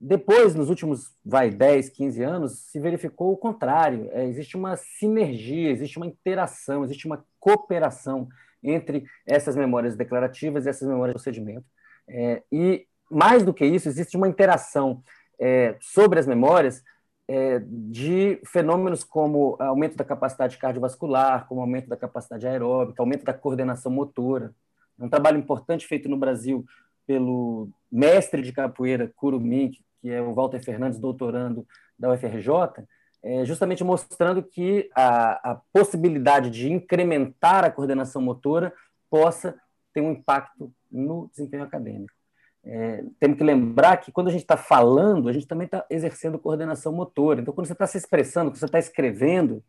Depois, 0.00 0.54
nos 0.54 0.68
últimos, 0.68 1.12
vai, 1.24 1.50
10, 1.50 1.88
15 1.88 2.22
anos, 2.22 2.58
se 2.70 2.78
verificou 2.78 3.32
o 3.32 3.36
contrário. 3.36 4.08
É, 4.12 4.24
existe 4.26 4.56
uma 4.56 4.76
sinergia, 4.76 5.70
existe 5.70 5.96
uma 5.96 6.06
interação, 6.06 6.84
existe 6.84 7.06
uma 7.06 7.24
cooperação 7.40 8.28
entre 8.62 9.04
essas 9.26 9.56
memórias 9.56 9.96
declarativas 9.96 10.64
e 10.64 10.68
essas 10.68 10.86
memórias 10.86 11.14
de 11.16 11.22
procedimento. 11.22 11.66
É, 12.08 12.42
e, 12.50 12.86
mais 13.10 13.42
do 13.42 13.54
que 13.54 13.64
isso, 13.64 13.88
existe 13.88 14.16
uma 14.16 14.28
interação 14.28 15.02
é, 15.38 15.76
sobre 15.80 16.18
as 16.18 16.26
memórias 16.26 16.82
é, 17.26 17.60
de 17.64 18.40
fenômenos 18.44 19.02
como 19.02 19.56
aumento 19.58 19.96
da 19.96 20.04
capacidade 20.04 20.58
cardiovascular, 20.58 21.46
como 21.46 21.60
aumento 21.60 21.88
da 21.88 21.96
capacidade 21.96 22.46
aeróbica, 22.46 23.02
aumento 23.02 23.24
da 23.24 23.32
coordenação 23.32 23.90
motora. 23.90 24.54
É 24.98 25.04
um 25.04 25.08
trabalho 25.08 25.38
importante 25.38 25.86
feito 25.86 26.08
no 26.08 26.16
Brasil 26.16 26.64
pelo 27.06 27.68
mestre 27.90 28.42
de 28.42 28.52
capoeira 28.52 29.12
Curumim, 29.16 29.72
que 30.00 30.10
é 30.10 30.20
o 30.20 30.34
Walter 30.34 30.62
Fernandes, 30.62 30.98
doutorando 30.98 31.66
da 31.98 32.12
UFRJ, 32.12 32.84
é 33.22 33.44
justamente 33.44 33.82
mostrando 33.82 34.42
que 34.42 34.90
a, 34.94 35.52
a 35.52 35.60
possibilidade 35.72 36.50
de 36.50 36.70
incrementar 36.70 37.64
a 37.64 37.70
coordenação 37.70 38.20
motora 38.20 38.72
possa 39.08 39.54
ter 39.94 40.02
um 40.02 40.12
impacto 40.12 40.70
no 40.94 41.28
desempenho 41.34 41.64
acadêmico. 41.64 42.14
É, 42.62 43.04
temos 43.20 43.36
que 43.36 43.44
lembrar 43.44 43.98
que 43.98 44.10
quando 44.10 44.28
a 44.28 44.30
gente 44.30 44.42
está 44.42 44.56
falando, 44.56 45.28
a 45.28 45.32
gente 45.32 45.46
também 45.46 45.66
está 45.66 45.84
exercendo 45.90 46.38
coordenação 46.38 46.92
motora. 46.92 47.40
Então, 47.40 47.52
quando 47.52 47.66
você 47.66 47.74
está 47.74 47.86
se 47.86 47.98
expressando, 47.98 48.50
quando 48.50 48.58
você 48.58 48.64
está 48.64 48.78
escrevendo, 48.78 49.62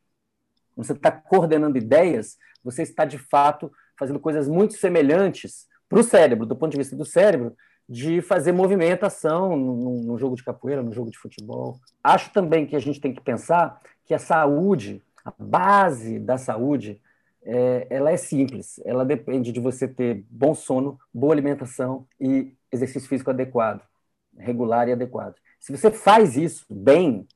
quando 0.73 0.87
você 0.87 0.93
está 0.93 1.11
coordenando 1.11 1.77
ideias, 1.77 2.37
você 2.63 2.83
está 2.83 3.03
de 3.03 3.17
fato 3.17 3.71
fazendo 3.97 4.19
coisas 4.19 4.47
muito 4.47 4.75
semelhantes 4.75 5.67
para 5.89 5.99
o 5.99 6.03
cérebro, 6.03 6.45
do 6.45 6.55
ponto 6.55 6.71
de 6.71 6.77
vista 6.77 6.95
do 6.95 7.05
cérebro, 7.05 7.55
de 7.87 8.21
fazer 8.21 8.51
movimentação 8.51 9.55
no 9.55 10.17
jogo 10.17 10.35
de 10.35 10.43
capoeira, 10.43 10.81
no 10.81 10.91
jogo 10.91 11.11
de 11.11 11.17
futebol. 11.17 11.79
Acho 12.03 12.31
também 12.31 12.65
que 12.65 12.75
a 12.75 12.79
gente 12.79 12.99
tem 12.99 13.13
que 13.13 13.21
pensar 13.21 13.79
que 14.05 14.13
a 14.13 14.19
saúde, 14.19 15.03
a 15.23 15.31
base 15.37 16.19
da 16.19 16.37
saúde, 16.37 17.01
é, 17.45 17.87
ela 17.89 18.11
é 18.11 18.17
simples. 18.17 18.79
Ela 18.85 19.05
depende 19.05 19.51
de 19.51 19.59
você 19.59 19.87
ter 19.87 20.25
bom 20.29 20.53
sono, 20.53 20.99
boa 21.13 21.33
alimentação 21.33 22.07
e 22.19 22.53
exercício 22.71 23.07
físico 23.07 23.29
adequado, 23.29 23.81
regular 24.37 24.87
e 24.89 24.93
adequado. 24.93 25.35
Se 25.59 25.71
você 25.75 25.91
faz 25.91 26.35
isso 26.35 26.65
bem, 26.69 27.27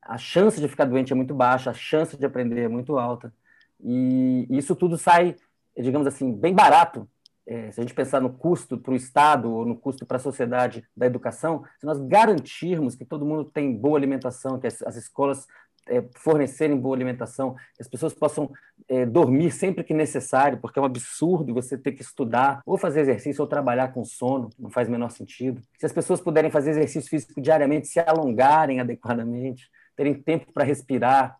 a 0.00 0.18
chance 0.18 0.60
de 0.60 0.68
ficar 0.68 0.86
doente 0.86 1.12
é 1.12 1.16
muito 1.16 1.34
baixa, 1.34 1.70
a 1.70 1.74
chance 1.74 2.16
de 2.16 2.26
aprender 2.26 2.62
é 2.62 2.68
muito 2.68 2.98
alta. 2.98 3.32
E 3.80 4.46
isso 4.50 4.74
tudo 4.74 4.96
sai, 4.98 5.36
digamos 5.76 6.06
assim, 6.06 6.32
bem 6.32 6.54
barato 6.54 7.08
é, 7.46 7.72
se 7.72 7.80
a 7.80 7.82
gente 7.82 7.94
pensar 7.94 8.20
no 8.20 8.32
custo 8.32 8.78
para 8.78 8.92
o 8.92 8.96
Estado 8.96 9.50
ou 9.50 9.66
no 9.66 9.76
custo 9.76 10.06
para 10.06 10.16
a 10.16 10.20
sociedade 10.20 10.86
da 10.96 11.06
educação, 11.06 11.64
se 11.78 11.84
nós 11.84 11.98
garantirmos 11.98 12.94
que 12.94 13.04
todo 13.04 13.26
mundo 13.26 13.44
tem 13.44 13.76
boa 13.76 13.98
alimentação, 13.98 14.60
que 14.60 14.66
as, 14.66 14.80
as 14.82 14.96
escolas 14.96 15.46
é, 15.88 16.02
fornecerem 16.14 16.76
boa 16.76 16.94
alimentação, 16.94 17.54
que 17.54 17.82
as 17.82 17.88
pessoas 17.88 18.14
possam 18.14 18.50
é, 18.88 19.06
dormir 19.06 19.50
sempre 19.50 19.84
que 19.84 19.94
necessário, 19.94 20.58
porque 20.58 20.78
é 20.78 20.82
um 20.82 20.84
absurdo 20.84 21.54
você 21.54 21.76
ter 21.76 21.92
que 21.92 22.02
estudar, 22.02 22.60
ou 22.64 22.78
fazer 22.78 23.00
exercício, 23.00 23.42
ou 23.42 23.48
trabalhar 23.48 23.88
com 23.88 24.04
sono, 24.04 24.50
não 24.58 24.70
faz 24.70 24.88
o 24.88 24.90
menor 24.90 25.10
sentido. 25.10 25.62
Se 25.78 25.86
as 25.86 25.92
pessoas 25.92 26.20
puderem 26.20 26.50
fazer 26.50 26.70
exercício 26.70 27.08
físico 27.08 27.40
diariamente, 27.40 27.88
se 27.88 28.00
alongarem 28.00 28.80
adequadamente, 28.80 29.68
terem 29.96 30.14
tempo 30.14 30.52
para 30.52 30.64
respirar, 30.64 31.36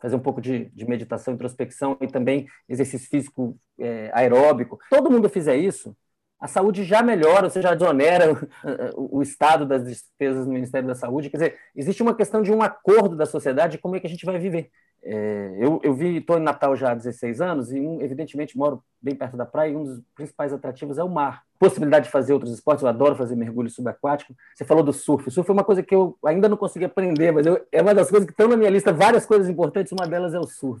fazer 0.00 0.16
um 0.16 0.20
pouco 0.20 0.40
de, 0.40 0.66
de, 0.66 0.86
meditação, 0.86 1.34
introspecção 1.34 1.96
e 2.00 2.06
também 2.06 2.46
exercício 2.68 3.08
físico 3.08 3.58
é, 3.78 4.10
aeróbico, 4.14 4.78
todo 4.88 5.10
mundo 5.10 5.28
fizer 5.28 5.56
isso, 5.56 5.96
a 6.40 6.46
saúde 6.46 6.84
já 6.84 7.02
melhora, 7.02 7.50
você 7.50 7.60
já 7.60 7.74
desonera 7.74 8.26
o, 8.96 9.20
estado 9.20 9.66
das 9.66 9.84
despesas 9.84 10.46
no 10.46 10.52
Ministério 10.52 10.86
da 10.86 10.94
Saúde. 10.94 11.30
Quer 11.30 11.36
dizer, 11.36 11.58
existe 11.74 12.02
uma 12.02 12.14
questão 12.14 12.42
de 12.42 12.52
um 12.52 12.62
acordo 12.62 13.16
da 13.16 13.26
sociedade 13.26 13.72
de 13.72 13.78
como 13.78 13.96
é 13.96 14.00
que 14.00 14.06
a 14.06 14.10
gente 14.10 14.24
vai 14.24 14.38
viver. 14.38 14.70
É, 15.02 15.56
eu, 15.58 15.80
eu 15.82 15.94
vi, 15.94 16.18
estou 16.18 16.38
em 16.38 16.42
Natal 16.42 16.76
já 16.76 16.90
há 16.90 16.94
16 16.94 17.40
anos 17.40 17.72
e, 17.72 17.80
um, 17.80 18.00
evidentemente, 18.02 18.56
moro 18.56 18.82
bem 19.00 19.14
perto 19.14 19.36
da 19.36 19.46
praia 19.46 19.70
e 19.70 19.76
um 19.76 19.84
dos 19.84 20.00
principais 20.14 20.52
atrativos 20.52 20.98
é 20.98 21.02
o 21.02 21.08
mar. 21.08 21.42
Possibilidade 21.58 22.06
de 22.06 22.10
fazer 22.10 22.32
outros 22.32 22.52
esportes, 22.52 22.82
eu 22.82 22.88
adoro 22.88 23.16
fazer 23.16 23.34
mergulho 23.34 23.70
subaquático. 23.70 24.34
Você 24.54 24.64
falou 24.64 24.82
do 24.82 24.92
surf. 24.92 25.28
O 25.28 25.30
surf 25.30 25.48
é 25.48 25.52
uma 25.52 25.64
coisa 25.64 25.82
que 25.82 25.94
eu 25.94 26.16
ainda 26.24 26.48
não 26.48 26.56
consegui 26.56 26.84
aprender, 26.84 27.32
mas 27.32 27.46
eu, 27.46 27.64
é 27.72 27.82
uma 27.82 27.94
das 27.94 28.10
coisas 28.10 28.26
que 28.26 28.32
estão 28.32 28.48
na 28.48 28.56
minha 28.56 28.70
lista, 28.70 28.92
várias 28.92 29.26
coisas 29.26 29.48
importantes, 29.48 29.92
uma 29.92 30.06
delas 30.06 30.34
é 30.34 30.38
o 30.38 30.46
surf. 30.46 30.80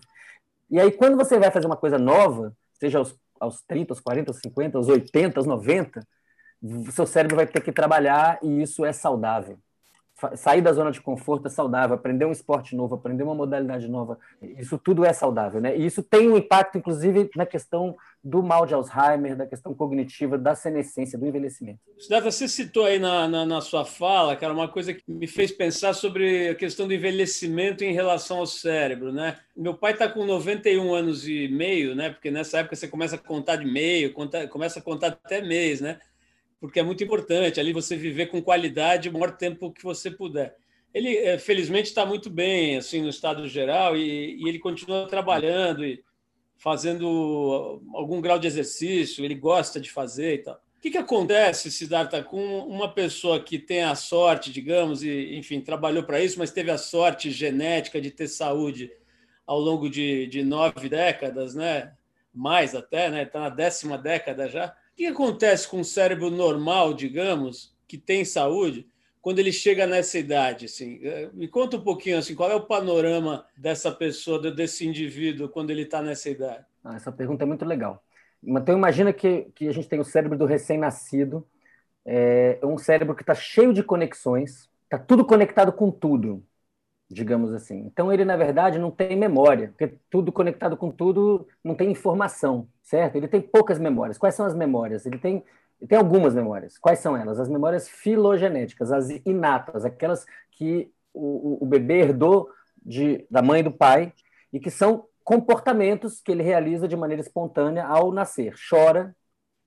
E 0.70 0.78
aí, 0.78 0.92
quando 0.92 1.16
você 1.16 1.38
vai 1.38 1.50
fazer 1.50 1.66
uma 1.66 1.76
coisa 1.76 1.98
nova, 1.98 2.52
seja 2.74 2.98
aos, 2.98 3.16
aos 3.40 3.62
30, 3.62 3.92
aos 3.92 4.00
40, 4.00 4.30
aos 4.30 4.40
50, 4.40 4.78
aos 4.78 4.88
80, 4.88 5.40
aos 5.40 5.46
90, 5.46 6.00
o 6.62 6.90
seu 6.90 7.06
cérebro 7.06 7.36
vai 7.36 7.46
ter 7.46 7.60
que 7.60 7.72
trabalhar 7.72 8.38
e 8.42 8.62
isso 8.62 8.84
é 8.84 8.92
saudável 8.92 9.58
sair 10.34 10.60
da 10.60 10.72
zona 10.72 10.90
de 10.90 11.00
conforto 11.00 11.46
é 11.46 11.50
saudável, 11.50 11.94
aprender 11.94 12.24
um 12.24 12.32
esporte 12.32 12.74
novo, 12.74 12.94
aprender 12.94 13.22
uma 13.22 13.34
modalidade 13.34 13.88
nova, 13.88 14.18
isso 14.42 14.76
tudo 14.76 15.04
é 15.04 15.12
saudável, 15.12 15.60
né? 15.60 15.76
E 15.76 15.86
isso 15.86 16.02
tem 16.02 16.28
um 16.28 16.36
impacto, 16.36 16.76
inclusive, 16.76 17.30
na 17.36 17.46
questão 17.46 17.96
do 18.22 18.42
mal 18.42 18.66
de 18.66 18.74
Alzheimer, 18.74 19.36
da 19.36 19.46
questão 19.46 19.72
cognitiva, 19.74 20.36
da 20.36 20.56
senescência, 20.56 21.16
do 21.16 21.26
envelhecimento. 21.26 21.78
Cidata, 21.98 22.30
você 22.30 22.48
citou 22.48 22.84
aí 22.84 22.98
na, 22.98 23.28
na, 23.28 23.46
na, 23.46 23.60
sua 23.60 23.84
fala, 23.84 24.34
cara, 24.34 24.52
uma 24.52 24.68
coisa 24.68 24.92
que 24.92 25.02
me 25.06 25.28
fez 25.28 25.52
pensar 25.52 25.94
sobre 25.94 26.48
a 26.48 26.54
questão 26.54 26.88
do 26.88 26.94
envelhecimento 26.94 27.84
em 27.84 27.92
relação 27.92 28.38
ao 28.38 28.46
cérebro, 28.46 29.12
né? 29.12 29.36
Meu 29.56 29.74
pai 29.74 29.92
está 29.92 30.08
com 30.08 30.24
91 30.24 30.94
anos 30.94 31.28
e 31.28 31.46
meio, 31.48 31.94
né? 31.94 32.10
Porque 32.10 32.30
nessa 32.30 32.58
época 32.58 32.74
você 32.74 32.88
começa 32.88 33.14
a 33.14 33.18
contar 33.18 33.56
de 33.56 33.66
meio, 33.66 34.12
conta, 34.12 34.48
começa 34.48 34.80
a 34.80 34.82
contar 34.82 35.08
até 35.08 35.40
mês, 35.40 35.80
né? 35.80 35.98
Porque 36.60 36.80
é 36.80 36.82
muito 36.82 37.02
importante 37.02 37.60
ali 37.60 37.72
você 37.72 37.96
viver 37.96 38.26
com 38.26 38.42
qualidade 38.42 39.08
o 39.08 39.12
maior 39.12 39.36
tempo 39.36 39.72
que 39.72 39.82
você 39.82 40.10
puder. 40.10 40.56
Ele, 40.92 41.16
eh, 41.16 41.38
felizmente, 41.38 41.88
está 41.88 42.04
muito 42.04 42.30
bem 42.30 42.76
assim 42.76 43.02
no 43.02 43.08
estado 43.08 43.46
geral 43.46 43.96
e, 43.96 44.36
e, 44.42 44.48
ele 44.48 44.58
continua 44.58 45.06
trabalhando 45.06 45.84
e 45.84 46.02
fazendo 46.56 47.80
algum 47.94 48.20
grau 48.20 48.38
de 48.38 48.46
exercício, 48.46 49.24
ele 49.24 49.34
gosta 49.34 49.80
de 49.80 49.90
fazer 49.90 50.34
e 50.34 50.38
tal. 50.38 50.54
O 50.54 50.80
que, 50.80 50.90
que 50.90 50.98
acontece, 50.98 51.70
Siddhartha, 51.70 52.22
com 52.22 52.60
uma 52.60 52.92
pessoa 52.92 53.40
que 53.42 53.58
tem 53.58 53.82
a 53.82 53.94
sorte, 53.94 54.50
digamos, 54.52 55.02
e, 55.02 55.36
enfim, 55.36 55.60
trabalhou 55.60 56.02
para 56.04 56.20
isso, 56.20 56.38
mas 56.38 56.50
teve 56.50 56.70
a 56.70 56.78
sorte 56.78 57.30
genética 57.30 58.00
de 58.00 58.10
ter 58.10 58.28
saúde 58.28 58.90
ao 59.46 59.58
longo 59.58 59.88
de, 59.88 60.26
de 60.26 60.42
nove 60.42 60.88
décadas, 60.88 61.54
né? 61.54 61.92
mais 62.38 62.74
até, 62.74 63.10
né? 63.10 63.24
Está 63.24 63.40
na 63.40 63.48
décima 63.48 63.98
década 63.98 64.48
já 64.48 64.74
que 64.98 65.06
acontece 65.06 65.68
com 65.68 65.78
o 65.80 65.84
cérebro 65.84 66.28
normal, 66.28 66.92
digamos, 66.92 67.72
que 67.86 67.96
tem 67.96 68.24
saúde, 68.24 68.84
quando 69.22 69.38
ele 69.38 69.52
chega 69.52 69.86
nessa 69.86 70.18
idade? 70.18 70.64
Assim? 70.64 71.00
Me 71.32 71.46
conta 71.46 71.76
um 71.76 71.80
pouquinho 71.80 72.18
assim, 72.18 72.34
qual 72.34 72.50
é 72.50 72.56
o 72.56 72.66
panorama 72.66 73.46
dessa 73.56 73.92
pessoa, 73.92 74.40
desse 74.50 74.84
indivíduo, 74.84 75.48
quando 75.48 75.70
ele 75.70 75.82
está 75.82 76.02
nessa 76.02 76.28
idade? 76.28 76.64
Ah, 76.82 76.96
essa 76.96 77.12
pergunta 77.12 77.44
é 77.44 77.46
muito 77.46 77.64
legal. 77.64 78.02
Então, 78.42 78.76
imagina 78.76 79.12
que, 79.12 79.46
que 79.54 79.68
a 79.68 79.72
gente 79.72 79.88
tem 79.88 80.00
o 80.00 80.04
cérebro 80.04 80.36
do 80.36 80.46
recém-nascido, 80.46 81.46
é 82.04 82.58
um 82.64 82.76
cérebro 82.76 83.14
que 83.14 83.22
está 83.22 83.36
cheio 83.36 83.72
de 83.72 83.84
conexões, 83.84 84.68
está 84.82 84.98
tudo 84.98 85.24
conectado 85.24 85.72
com 85.72 85.92
tudo 85.92 86.44
digamos 87.10 87.52
assim. 87.52 87.78
Então 87.86 88.12
ele 88.12 88.24
na 88.24 88.36
verdade 88.36 88.78
não 88.78 88.90
tem 88.90 89.16
memória, 89.16 89.68
porque 89.68 89.98
tudo 90.10 90.32
conectado 90.32 90.76
com 90.76 90.90
tudo 90.90 91.46
não 91.64 91.74
tem 91.74 91.90
informação, 91.90 92.68
certo? 92.82 93.16
Ele 93.16 93.28
tem 93.28 93.40
poucas 93.40 93.78
memórias. 93.78 94.18
Quais 94.18 94.34
são 94.34 94.46
as 94.46 94.54
memórias? 94.54 95.06
Ele 95.06 95.18
tem 95.18 95.44
ele 95.80 95.88
tem 95.88 95.98
algumas 95.98 96.34
memórias. 96.34 96.76
Quais 96.76 96.98
são 96.98 97.16
elas? 97.16 97.38
As 97.38 97.48
memórias 97.48 97.88
filogenéticas, 97.88 98.90
as 98.90 99.10
inatas, 99.24 99.84
aquelas 99.84 100.26
que 100.50 100.90
o, 101.14 101.62
o 101.62 101.66
bebê 101.66 102.00
herdou 102.00 102.50
de, 102.84 103.24
da 103.30 103.40
mãe 103.42 103.60
e 103.60 103.62
do 103.62 103.70
pai 103.70 104.12
e 104.52 104.58
que 104.58 104.70
são 104.70 105.06
comportamentos 105.22 106.20
que 106.20 106.32
ele 106.32 106.42
realiza 106.42 106.88
de 106.88 106.96
maneira 106.96 107.22
espontânea 107.22 107.86
ao 107.86 108.10
nascer. 108.10 108.54
Chora, 108.68 109.14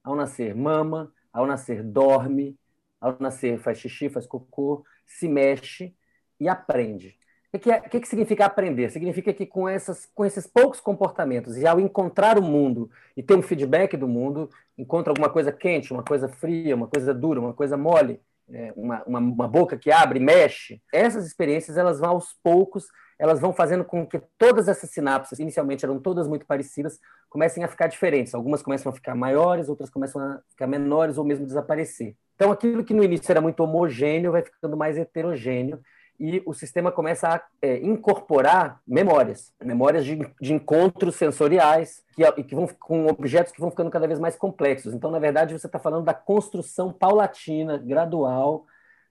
ao 0.04 0.16
nascer 0.16 0.56
mama, 0.56 1.14
ao 1.32 1.46
nascer 1.46 1.84
dorme, 1.84 2.58
ao 3.00 3.16
nascer 3.20 3.60
faz 3.60 3.78
xixi, 3.78 4.10
faz 4.10 4.28
cocô, 4.28 4.84
se 5.06 5.30
mexe 5.30 5.96
e 6.40 6.50
aprende. 6.50 7.18
O 7.54 7.60
que, 7.60 7.70
é, 7.70 7.82
que, 7.82 8.00
que, 8.00 8.08
significa 8.08 8.46
aprender? 8.46 8.90
Significa 8.92 9.34
que 9.34 9.46
com, 9.46 9.68
essas, 9.68 10.10
com 10.16 10.24
esses 10.24 10.48
poucos 10.48 10.80
comportamentos 10.80 11.58
e 11.58 11.68
ao 11.68 11.82
encontrar 11.82 12.40
o 12.40 12.42
mundo 12.42 12.90
e 13.16 13.22
ter 13.22 13.36
um 13.36 13.42
feedback 13.42 13.98
do 13.98 14.08
mundo, 14.08 14.50
encontra 14.78 15.12
alguma 15.12 15.30
coisa 15.30 15.52
quente, 15.52 15.92
uma 15.92 16.04
coisa 16.04 16.30
fria, 16.30 16.74
uma 16.74 16.88
coisa 16.88 17.14
dura, 17.14 17.42
uma 17.42 17.54
coisa 17.54 17.76
mole, 17.76 18.22
é, 18.50 18.72
uma, 18.74 19.04
uma, 19.06 19.20
uma, 19.20 19.48
boca 19.50 19.78
que 19.78 19.92
abre, 19.92 20.18
mexe. 20.18 20.82
Essas 20.94 21.26
experiências, 21.26 21.78
elas 21.78 22.00
vão 22.00 22.12
aos 22.12 22.34
poucos, 22.42 22.88
elas 23.20 23.40
vão 23.42 23.52
fazendo 23.52 23.84
com 23.84 24.08
que 24.08 24.22
todas 24.38 24.70
essas 24.70 24.90
sinapses, 24.90 25.38
inicialmente 25.40 25.84
eram 25.84 26.00
todas 26.00 26.30
muito 26.30 26.46
parecidas, 26.46 27.00
comecem 27.30 27.66
a 27.66 27.68
ficar 27.68 27.88
diferentes. 27.88 28.34
Algumas 28.34 28.62
começam 28.62 28.90
a 28.90 28.96
ficar 28.96 29.14
maiores, 29.14 29.68
outras 29.68 29.90
começam 29.90 30.22
a 30.22 30.40
ficar 30.50 30.68
menores 30.68 31.18
ou 31.18 31.26
mesmo 31.26 31.46
desaparecer. 31.46 32.16
Então, 32.36 32.50
aquilo 32.50 32.84
que 32.84 32.94
no 32.94 33.04
início 33.04 33.30
era 33.30 33.42
muito 33.42 33.60
homogêneo 33.60 34.32
vai 34.32 34.42
ficando 34.42 34.78
mais 34.78 34.98
heterogêneo 34.98 35.82
e 36.22 36.44
o 36.46 36.54
sistema 36.54 36.92
começa 36.92 37.28
a 37.28 37.42
é, 37.64 37.80
incorporar 37.80 38.80
memórias, 38.88 39.52
memórias 39.60 40.06
de, 40.06 40.20
de 40.40 40.54
encontros 40.54 41.16
sensoriais 41.16 42.04
que, 42.14 42.44
que 42.44 42.54
vão 42.54 42.68
com 42.80 43.08
objetos 43.08 43.52
que 43.52 43.60
vão 43.60 43.72
ficando 43.72 43.90
cada 43.90 44.06
vez 44.06 44.20
mais 44.20 44.36
complexos. 44.36 44.94
Então, 44.94 45.10
na 45.10 45.18
verdade, 45.18 45.58
você 45.58 45.66
está 45.66 45.80
falando 45.80 46.06
da 46.06 46.14
construção 46.14 46.94
paulatina, 46.94 47.80
gradual, 47.80 48.68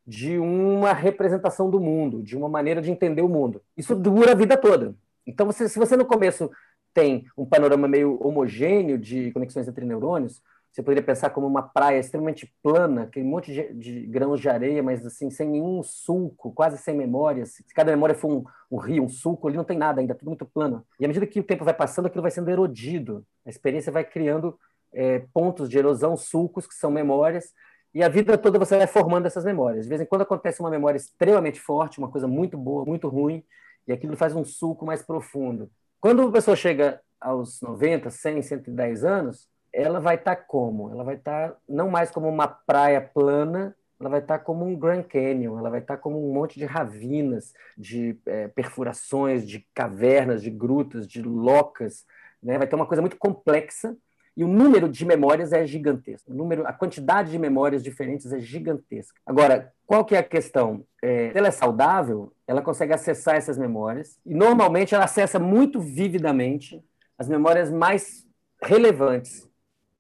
de 0.07 0.39
uma 0.39 0.93
representação 0.93 1.69
do 1.69 1.81
mundo, 1.81 2.23
de 2.23 2.37
uma 2.37 2.49
maneira 2.49 2.81
de 2.81 2.93
entender 2.93 3.23
o 3.23 3.29
mundo. 3.29 3.61
Isso 3.77 3.97
dura 3.97 4.31
a 4.31 4.37
vida 4.37 4.57
toda. 4.57 4.95
Então, 5.27 5.47
você, 5.47 5.69
se 5.69 5.81
você 5.81 5.97
no 5.97 6.07
começo 6.07 6.49
tem 6.95 7.27
um 7.37 7.45
panorama 7.45 7.89
meio 7.89 8.25
homogêneo 8.25 8.97
de 8.97 9.33
conexões 9.33 9.67
entre 9.67 9.85
neurônios, 9.85 10.41
você 10.73 10.83
poderia 10.83 11.03
pensar 11.03 11.31
como 11.31 11.47
uma 11.47 11.63
praia 11.63 11.99
extremamente 11.99 12.53
plana, 12.63 13.03
aquele 13.03 13.27
monte 13.27 13.53
de, 13.53 13.75
de, 13.75 14.07
grãos 14.07 14.41
de 14.41 14.49
areia, 14.49 14.83
mas 14.83 15.05
assim, 15.05 15.29
sem 15.29 15.49
nenhum 15.49 15.83
sulco, 15.83 16.53
quase 16.53 16.79
sem 16.79 16.97
memória. 16.97 17.45
Se 17.45 17.65
cada 17.75 17.91
memória 17.91 18.15
for 18.15 18.31
um, 18.31 18.45
um, 18.71 18.79
rio, 18.79 19.03
um 19.03 19.09
sulco, 19.09 19.49
ali 19.49 19.57
não 19.57 19.65
tem 19.65 19.77
nada 19.77 20.01
ainda, 20.01 20.15
tudo 20.15 20.29
muito 20.29 20.47
plano. 20.47 20.87
E 21.01 21.05
à 21.05 21.09
medida 21.09 21.27
que 21.27 21.41
o 21.41 21.45
tempo 21.45 21.65
vai 21.65 21.75
passando, 21.75 22.07
aquilo 22.07 22.23
vai 22.23 22.31
sendo 22.31 22.51
erodido. 22.51 23.27
A 23.45 23.51
experiência 23.51 23.91
vai 23.91 24.05
criando 24.05 24.57
é, 24.93 25.25
pontos 25.33 25.69
de 25.69 25.77
erosão, 25.77 26.17
sulcos, 26.17 26.67
que 26.67 26.75
são 26.75 26.91
memórias, 26.91 27.53
e 27.93 28.03
a 28.03 28.09
vida 28.09 28.39
toda 28.39 28.59
você 28.59 28.77
vai 28.77 28.87
formando 28.87 29.27
essas 29.27 29.45
memórias. 29.45 29.85
De 29.85 29.89
vez 29.89 30.01
em 30.01 30.07
quando 30.07 30.23
acontece 30.23 30.61
uma 30.61 30.71
memória 30.71 30.97
extremamente 30.97 31.61
forte, 31.61 31.99
uma 31.99 32.11
coisa 32.11 32.29
muito 32.29 32.57
boa, 32.57 32.85
muito 32.85 33.09
ruim, 33.09 33.43
e 33.89 33.93
aquilo 33.93 34.17
faz 34.17 34.35
um 34.35 34.45
sulco 34.45 34.87
mais 34.87 35.03
profundo. 35.03 35.69
Quando 36.01 36.23
a 36.23 36.31
pessoa 36.31 36.57
chega 36.57 37.01
aos 37.21 37.61
90, 37.61 38.09
100, 38.09 38.43
110 38.43 39.05
anos, 39.05 39.49
ela 39.73 40.01
vai 40.01 40.17
estar 40.17 40.37
tá 40.37 40.43
como? 40.43 40.91
Ela 40.91 41.05
vai 41.05 41.17
estar 41.17 41.51
tá 41.51 41.57
não 41.69 41.91
mais 41.91 42.11
como 42.11 42.29
uma 42.29 42.49
praia 42.49 43.01
plana, 43.01 43.75
ela 44.01 44.09
vai 44.09 44.21
estar 44.21 44.39
tá 44.39 44.45
como 44.45 44.65
um 44.65 44.77
Grand 44.77 45.03
Canyon, 45.03 45.59
ela 45.59 45.71
vai 45.71 45.81
estar 45.81 45.97
tá 45.97 46.03
como 46.03 46.19
um 46.19 46.33
monte 46.33 46.59
de 46.59 46.65
ravinas, 46.65 47.53
de 47.77 48.19
é, 48.27 48.49
perfurações, 48.49 49.47
de 49.47 49.67
cavernas, 49.75 50.43
de 50.43 50.51
grutas, 50.51 51.07
de 51.07 51.23
locas, 51.23 52.05
né? 52.43 52.57
vai 52.57 52.67
ter 52.67 52.77
uma 52.77 52.87
coisa 52.87 53.03
muito 53.03 53.19
complexa 53.19 53.97
e 54.37 54.45
o 54.45 54.49
número 54.49 54.89
de 54.89 55.05
memórias 55.05 55.53
é 55.53 55.67
gigantesco. 55.67 56.33
O 56.33 56.35
número, 56.35 56.67
a 56.67 56.73
quantidade 56.73 57.31
de 57.31 57.39
memórias 57.39 57.83
diferentes 57.83 58.33
é 58.33 58.39
gigantesca. 58.39 59.21
Agora, 59.27 59.73
qual 59.87 60.05
que 60.05 60.15
é 60.15 60.19
a 60.19 60.23
questão? 60.23 60.85
É, 61.03 61.33
ela 61.35 61.49
é 61.49 61.51
saudável, 61.51 62.33
ela 62.47 62.63
consegue 62.63 62.95
acessar 62.95 63.37
essas 63.37 63.59
memórias 63.59 64.19
e 64.25 64.35
normalmente 64.35 64.95
ela 64.95 65.05
acessa 65.05 65.39
muito 65.39 65.79
vividamente 65.81 66.83
as 67.19 67.29
memórias 67.29 67.71
mais 67.71 68.27
relevantes 68.63 69.50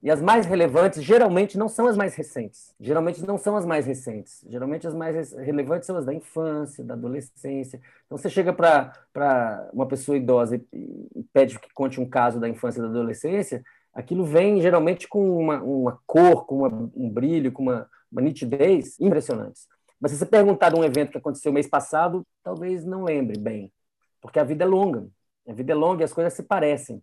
e 0.03 0.11
as 0.11 0.23
mais 0.23 0.47
relevantes 0.47 1.03
geralmente 1.03 1.59
não 1.59 1.69
são 1.69 1.87
as 1.87 1.97
mais 1.97 2.15
recentes. 2.15 2.75
Geralmente 2.81 3.25
não 3.27 3.37
são 3.37 3.55
as 3.57 3.67
mais 3.67 3.85
recentes. 3.85 4.43
Geralmente 4.49 4.87
as 4.87 4.95
mais 4.95 5.33
relevantes 5.33 5.87
são 5.87 5.97
as 5.97 6.07
da 6.07 6.15
infância, 6.15 6.83
da 6.83 6.95
adolescência. 6.95 7.79
Então 8.07 8.17
você 8.17 8.31
chega 8.31 8.53
para 8.53 9.69
uma 9.75 9.87
pessoa 9.87 10.17
idosa 10.17 10.57
e, 10.57 10.67
e, 11.15 11.23
pede 11.35 11.59
que 11.59 11.71
conte 11.75 12.01
um 12.01 12.09
caso 12.09 12.41
da 12.41 12.49
infância 12.49 12.79
e 12.79 12.83
da 12.83 12.89
adolescência, 12.89 13.63
aquilo 13.93 14.25
vem 14.25 14.61
geralmente 14.63 15.07
com 15.07 15.39
uma, 15.39 15.63
uma 15.63 15.99
cor, 16.07 16.47
com 16.47 16.59
uma, 16.61 16.91
um 16.97 17.11
brilho, 17.11 17.53
com 17.53 17.63
uma, 17.63 17.87
uma 18.11 18.23
nitidez 18.23 18.99
impressionantes. 18.99 19.69
Mas 20.01 20.13
se 20.13 20.19
você 20.19 20.25
perguntar 20.25 20.71
de 20.71 20.81
um 20.81 20.85
evento 20.85 21.13
que 21.13 21.19
aconteceu 21.19 21.53
mês 21.53 21.67
passado, 21.67 22.27
talvez 22.43 22.87
não 22.87 23.05
lembre 23.05 23.39
bem, 23.39 23.71
porque 24.23 24.39
a 24.39 24.45
vida 24.45 24.65
é 24.65 24.67
longa. 24.67 25.07
A 25.47 25.53
vida 25.53 25.73
é 25.73 25.75
longa 25.75 26.03
e 26.03 26.05
as 26.05 26.13
coisas 26.13 26.33
se 26.33 26.43
parecem. 26.43 27.03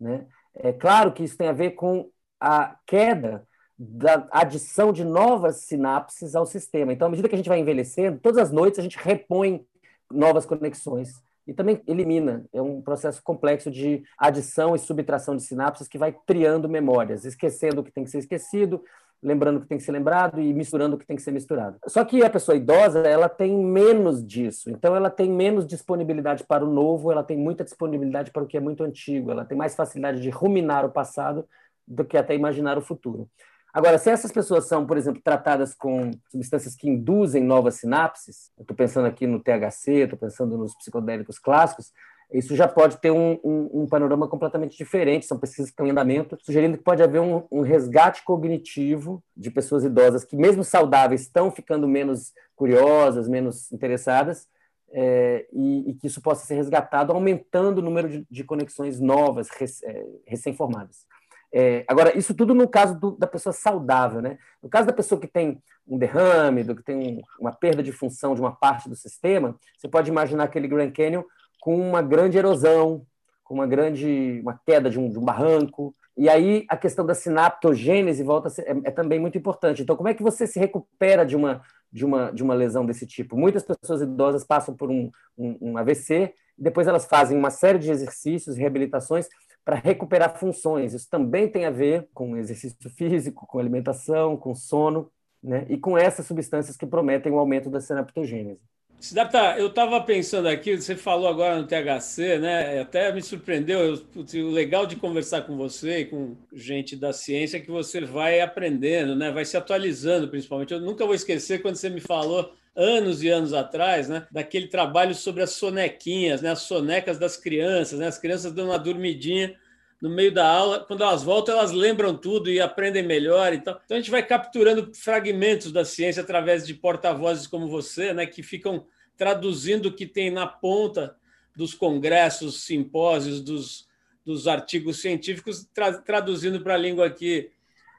Né? 0.00 0.26
É 0.54 0.72
claro 0.72 1.12
que 1.12 1.22
isso 1.22 1.36
tem 1.36 1.46
a 1.46 1.52
ver 1.52 1.72
com 1.72 2.10
a 2.42 2.76
queda 2.84 3.46
da 3.78 4.26
adição 4.32 4.92
de 4.92 5.04
novas 5.04 5.58
sinapses 5.58 6.34
ao 6.34 6.44
sistema. 6.44 6.92
Então, 6.92 7.06
à 7.06 7.10
medida 7.10 7.28
que 7.28 7.34
a 7.36 7.38
gente 7.38 7.48
vai 7.48 7.60
envelhecendo, 7.60 8.18
todas 8.20 8.38
as 8.38 8.50
noites 8.50 8.80
a 8.80 8.82
gente 8.82 8.98
repõe 8.98 9.64
novas 10.10 10.44
conexões 10.44 11.22
e 11.46 11.54
também 11.54 11.80
elimina. 11.86 12.44
É 12.52 12.60
um 12.60 12.82
processo 12.82 13.22
complexo 13.22 13.70
de 13.70 14.02
adição 14.18 14.74
e 14.74 14.78
subtração 14.78 15.36
de 15.36 15.44
sinapses 15.44 15.86
que 15.86 15.98
vai 15.98 16.14
criando 16.26 16.68
memórias, 16.68 17.24
esquecendo 17.24 17.80
o 17.80 17.84
que 17.84 17.92
tem 17.92 18.02
que 18.02 18.10
ser 18.10 18.18
esquecido, 18.18 18.82
lembrando 19.22 19.58
o 19.58 19.60
que 19.60 19.68
tem 19.68 19.78
que 19.78 19.84
ser 19.84 19.92
lembrado 19.92 20.40
e 20.40 20.52
misturando 20.52 20.96
o 20.96 20.98
que 20.98 21.06
tem 21.06 21.16
que 21.16 21.22
ser 21.22 21.30
misturado. 21.30 21.78
Só 21.86 22.04
que 22.04 22.24
a 22.24 22.30
pessoa 22.30 22.56
idosa, 22.56 23.00
ela 23.00 23.28
tem 23.28 23.56
menos 23.56 24.24
disso. 24.26 24.68
Então 24.68 24.96
ela 24.96 25.10
tem 25.10 25.30
menos 25.30 25.64
disponibilidade 25.64 26.44
para 26.44 26.64
o 26.64 26.70
novo, 26.70 27.12
ela 27.12 27.22
tem 27.22 27.36
muita 27.36 27.62
disponibilidade 27.62 28.32
para 28.32 28.42
o 28.42 28.46
que 28.46 28.56
é 28.56 28.60
muito 28.60 28.82
antigo, 28.82 29.30
ela 29.30 29.44
tem 29.44 29.56
mais 29.56 29.76
facilidade 29.76 30.20
de 30.20 30.28
ruminar 30.28 30.84
o 30.84 30.90
passado 30.90 31.46
do 31.86 32.04
que 32.04 32.16
até 32.16 32.34
imaginar 32.34 32.78
o 32.78 32.82
futuro. 32.82 33.28
Agora, 33.72 33.96
se 33.96 34.10
essas 34.10 34.30
pessoas 34.30 34.66
são, 34.66 34.86
por 34.86 34.98
exemplo, 34.98 35.22
tratadas 35.24 35.74
com 35.74 36.10
substâncias 36.30 36.76
que 36.76 36.88
induzem 36.88 37.42
novas 37.42 37.76
sinapses, 37.76 38.50
estou 38.58 38.76
pensando 38.76 39.06
aqui 39.06 39.26
no 39.26 39.40
THC, 39.40 40.02
estou 40.02 40.18
pensando 40.18 40.58
nos 40.58 40.74
psicodélicos 40.76 41.38
clássicos, 41.38 41.90
isso 42.32 42.56
já 42.56 42.66
pode 42.66 42.96
ter 42.98 43.10
um, 43.10 43.38
um, 43.44 43.82
um, 43.82 43.86
panorama 43.86 44.26
completamente 44.26 44.76
diferente. 44.76 45.26
São 45.26 45.38
pesquisas 45.38 45.66
que 45.66 45.74
estão 45.74 45.86
em 45.86 45.90
andamento, 45.90 46.38
sugerindo 46.40 46.78
que 46.78 46.84
pode 46.84 47.02
haver 47.02 47.20
um, 47.20 47.46
um, 47.50 47.60
resgate 47.60 48.24
cognitivo 48.24 49.22
de 49.36 49.50
pessoas 49.50 49.84
idosas 49.84 50.24
que, 50.24 50.34
mesmo 50.34 50.64
saudáveis, 50.64 51.22
estão 51.22 51.50
ficando 51.50 51.86
menos 51.86 52.32
curiosas, 52.56 53.28
menos 53.28 53.70
interessadas, 53.70 54.48
é, 54.94 55.46
e, 55.52 55.90
e, 55.90 55.94
que 55.94 56.06
isso 56.06 56.20
possa 56.20 56.46
ser 56.46 56.54
resgatado, 56.54 57.12
aumentando 57.12 57.78
o 57.78 57.82
número 57.82 58.08
de, 58.08 58.26
de 58.30 58.44
conexões 58.44 59.00
novas, 59.00 59.48
é, 59.84 60.06
recém-formadas. 60.26 61.06
É, 61.54 61.84
agora, 61.86 62.16
isso 62.16 62.34
tudo 62.34 62.54
no 62.54 62.66
caso 62.66 62.98
do, 62.98 63.10
da 63.12 63.26
pessoa 63.26 63.52
saudável, 63.52 64.22
né? 64.22 64.38
No 64.62 64.70
caso 64.70 64.86
da 64.86 64.92
pessoa 64.92 65.20
que 65.20 65.26
tem 65.26 65.62
um 65.86 65.98
derrame, 65.98 66.64
do 66.64 66.74
que 66.74 66.82
tem 66.82 67.22
uma 67.38 67.52
perda 67.52 67.82
de 67.82 67.92
função 67.92 68.34
de 68.34 68.40
uma 68.40 68.52
parte 68.52 68.88
do 68.88 68.96
sistema, 68.96 69.54
você 69.76 69.86
pode 69.86 70.10
imaginar 70.10 70.44
aquele 70.44 70.66
Grand 70.66 70.90
Canyon 70.90 71.22
com 71.60 71.76
uma 71.76 72.00
grande 72.00 72.38
erosão, 72.38 73.06
com 73.44 73.54
uma 73.54 73.66
grande 73.66 74.40
uma 74.42 74.58
queda 74.64 74.88
de 74.88 74.98
um, 74.98 75.10
de 75.10 75.18
um 75.18 75.24
barranco. 75.24 75.94
E 76.16 76.26
aí 76.28 76.64
a 76.68 76.76
questão 76.76 77.04
da 77.04 77.14
sinaptogênese 77.14 78.22
volta 78.22 78.48
ser, 78.48 78.62
é, 78.62 78.70
é, 78.84 78.90
também 78.90 79.20
muito 79.20 79.36
importante. 79.36 79.82
Então, 79.82 79.96
como 79.96 80.08
é 80.08 80.14
que 80.14 80.22
você 80.22 80.46
se 80.46 80.58
recupera 80.58 81.24
de 81.26 81.36
uma 81.36 81.60
de 81.92 82.06
uma 82.06 82.30
de 82.30 82.42
uma 82.42 82.54
lesão 82.54 82.86
desse 82.86 83.06
tipo? 83.06 83.36
Muitas 83.36 83.62
pessoas 83.62 84.00
idosas 84.00 84.42
passam 84.42 84.74
por 84.74 84.90
um, 84.90 85.10
um, 85.36 85.58
um 85.60 85.76
AVC, 85.76 86.32
depois 86.56 86.86
elas 86.88 87.04
fazem 87.04 87.36
uma 87.36 87.50
série 87.50 87.78
de 87.78 87.90
exercícios, 87.90 88.56
reabilitações 88.56 89.28
para 89.64 89.76
recuperar 89.76 90.38
funções. 90.38 90.94
Isso 90.94 91.08
também 91.08 91.48
tem 91.48 91.64
a 91.64 91.70
ver 91.70 92.08
com 92.12 92.36
exercício 92.36 92.90
físico, 92.90 93.46
com 93.46 93.58
alimentação, 93.58 94.36
com 94.36 94.54
sono, 94.54 95.10
né? 95.42 95.66
e 95.68 95.76
com 95.76 95.96
essas 95.96 96.26
substâncias 96.26 96.76
que 96.76 96.86
prometem 96.86 97.32
o 97.32 97.38
aumento 97.38 97.70
da 97.70 97.80
sinaptogênese. 97.80 98.60
Siddhartha, 99.00 99.56
eu 99.58 99.66
estava 99.66 100.00
pensando 100.00 100.46
aqui, 100.46 100.76
você 100.76 100.94
falou 100.94 101.26
agora 101.26 101.60
no 101.60 101.66
THC, 101.66 102.38
né? 102.38 102.80
Até 102.80 103.12
me 103.12 103.20
surpreendeu. 103.20 103.80
Eu, 103.80 104.00
o 104.14 104.50
legal 104.52 104.86
de 104.86 104.94
conversar 104.94 105.42
com 105.42 105.56
você 105.56 106.00
e 106.00 106.04
com 106.04 106.36
gente 106.52 106.94
da 106.94 107.12
ciência 107.12 107.56
é 107.56 107.60
que 107.60 107.70
você 107.70 108.00
vai 108.00 108.40
aprendendo, 108.40 109.16
né? 109.16 109.32
Vai 109.32 109.44
se 109.44 109.56
atualizando, 109.56 110.28
principalmente. 110.28 110.72
Eu 110.72 110.80
nunca 110.80 111.04
vou 111.04 111.16
esquecer 111.16 111.60
quando 111.62 111.74
você 111.74 111.90
me 111.90 112.00
falou 112.00 112.54
anos 112.76 113.24
e 113.24 113.28
anos 113.28 113.52
atrás, 113.52 114.08
né, 114.08 114.26
daquele 114.30 114.66
trabalho 114.66 115.14
sobre 115.14 115.42
as 115.42 115.50
sonequinhas, 115.50 116.40
né, 116.40 116.50
as 116.50 116.60
sonecas 116.60 117.18
das 117.18 117.36
crianças, 117.36 117.98
né, 117.98 118.06
as 118.06 118.18
crianças 118.18 118.52
dando 118.52 118.70
uma 118.70 118.78
dormidinha 118.78 119.54
no 120.02 120.10
meio 120.10 120.34
da 120.34 120.44
aula, 120.44 120.80
quando 120.80 121.04
elas 121.04 121.22
voltam, 121.22 121.56
elas 121.56 121.70
lembram 121.70 122.16
tudo 122.16 122.50
e 122.50 122.60
aprendem 122.60 123.04
melhor. 123.04 123.52
Então, 123.52 123.78
então 123.84 123.96
a 123.96 124.00
gente 124.00 124.10
vai 124.10 124.26
capturando 124.26 124.92
fragmentos 124.92 125.70
da 125.70 125.84
ciência 125.84 126.24
através 126.24 126.66
de 126.66 126.74
porta-vozes 126.74 127.46
como 127.46 127.68
você, 127.68 128.12
né, 128.12 128.26
que 128.26 128.42
ficam 128.42 128.84
traduzindo 129.16 129.86
o 129.86 129.94
que 129.94 130.04
tem 130.04 130.28
na 130.28 130.44
ponta 130.44 131.16
dos 131.54 131.72
congressos, 131.72 132.64
simpósios, 132.64 133.40
dos, 133.40 133.88
dos 134.24 134.48
artigos 134.48 135.00
científicos, 135.00 135.68
tra 135.72 135.92
traduzindo 135.92 136.60
para 136.60 136.74
a 136.74 136.78
língua 136.78 137.06
aqui 137.06 137.52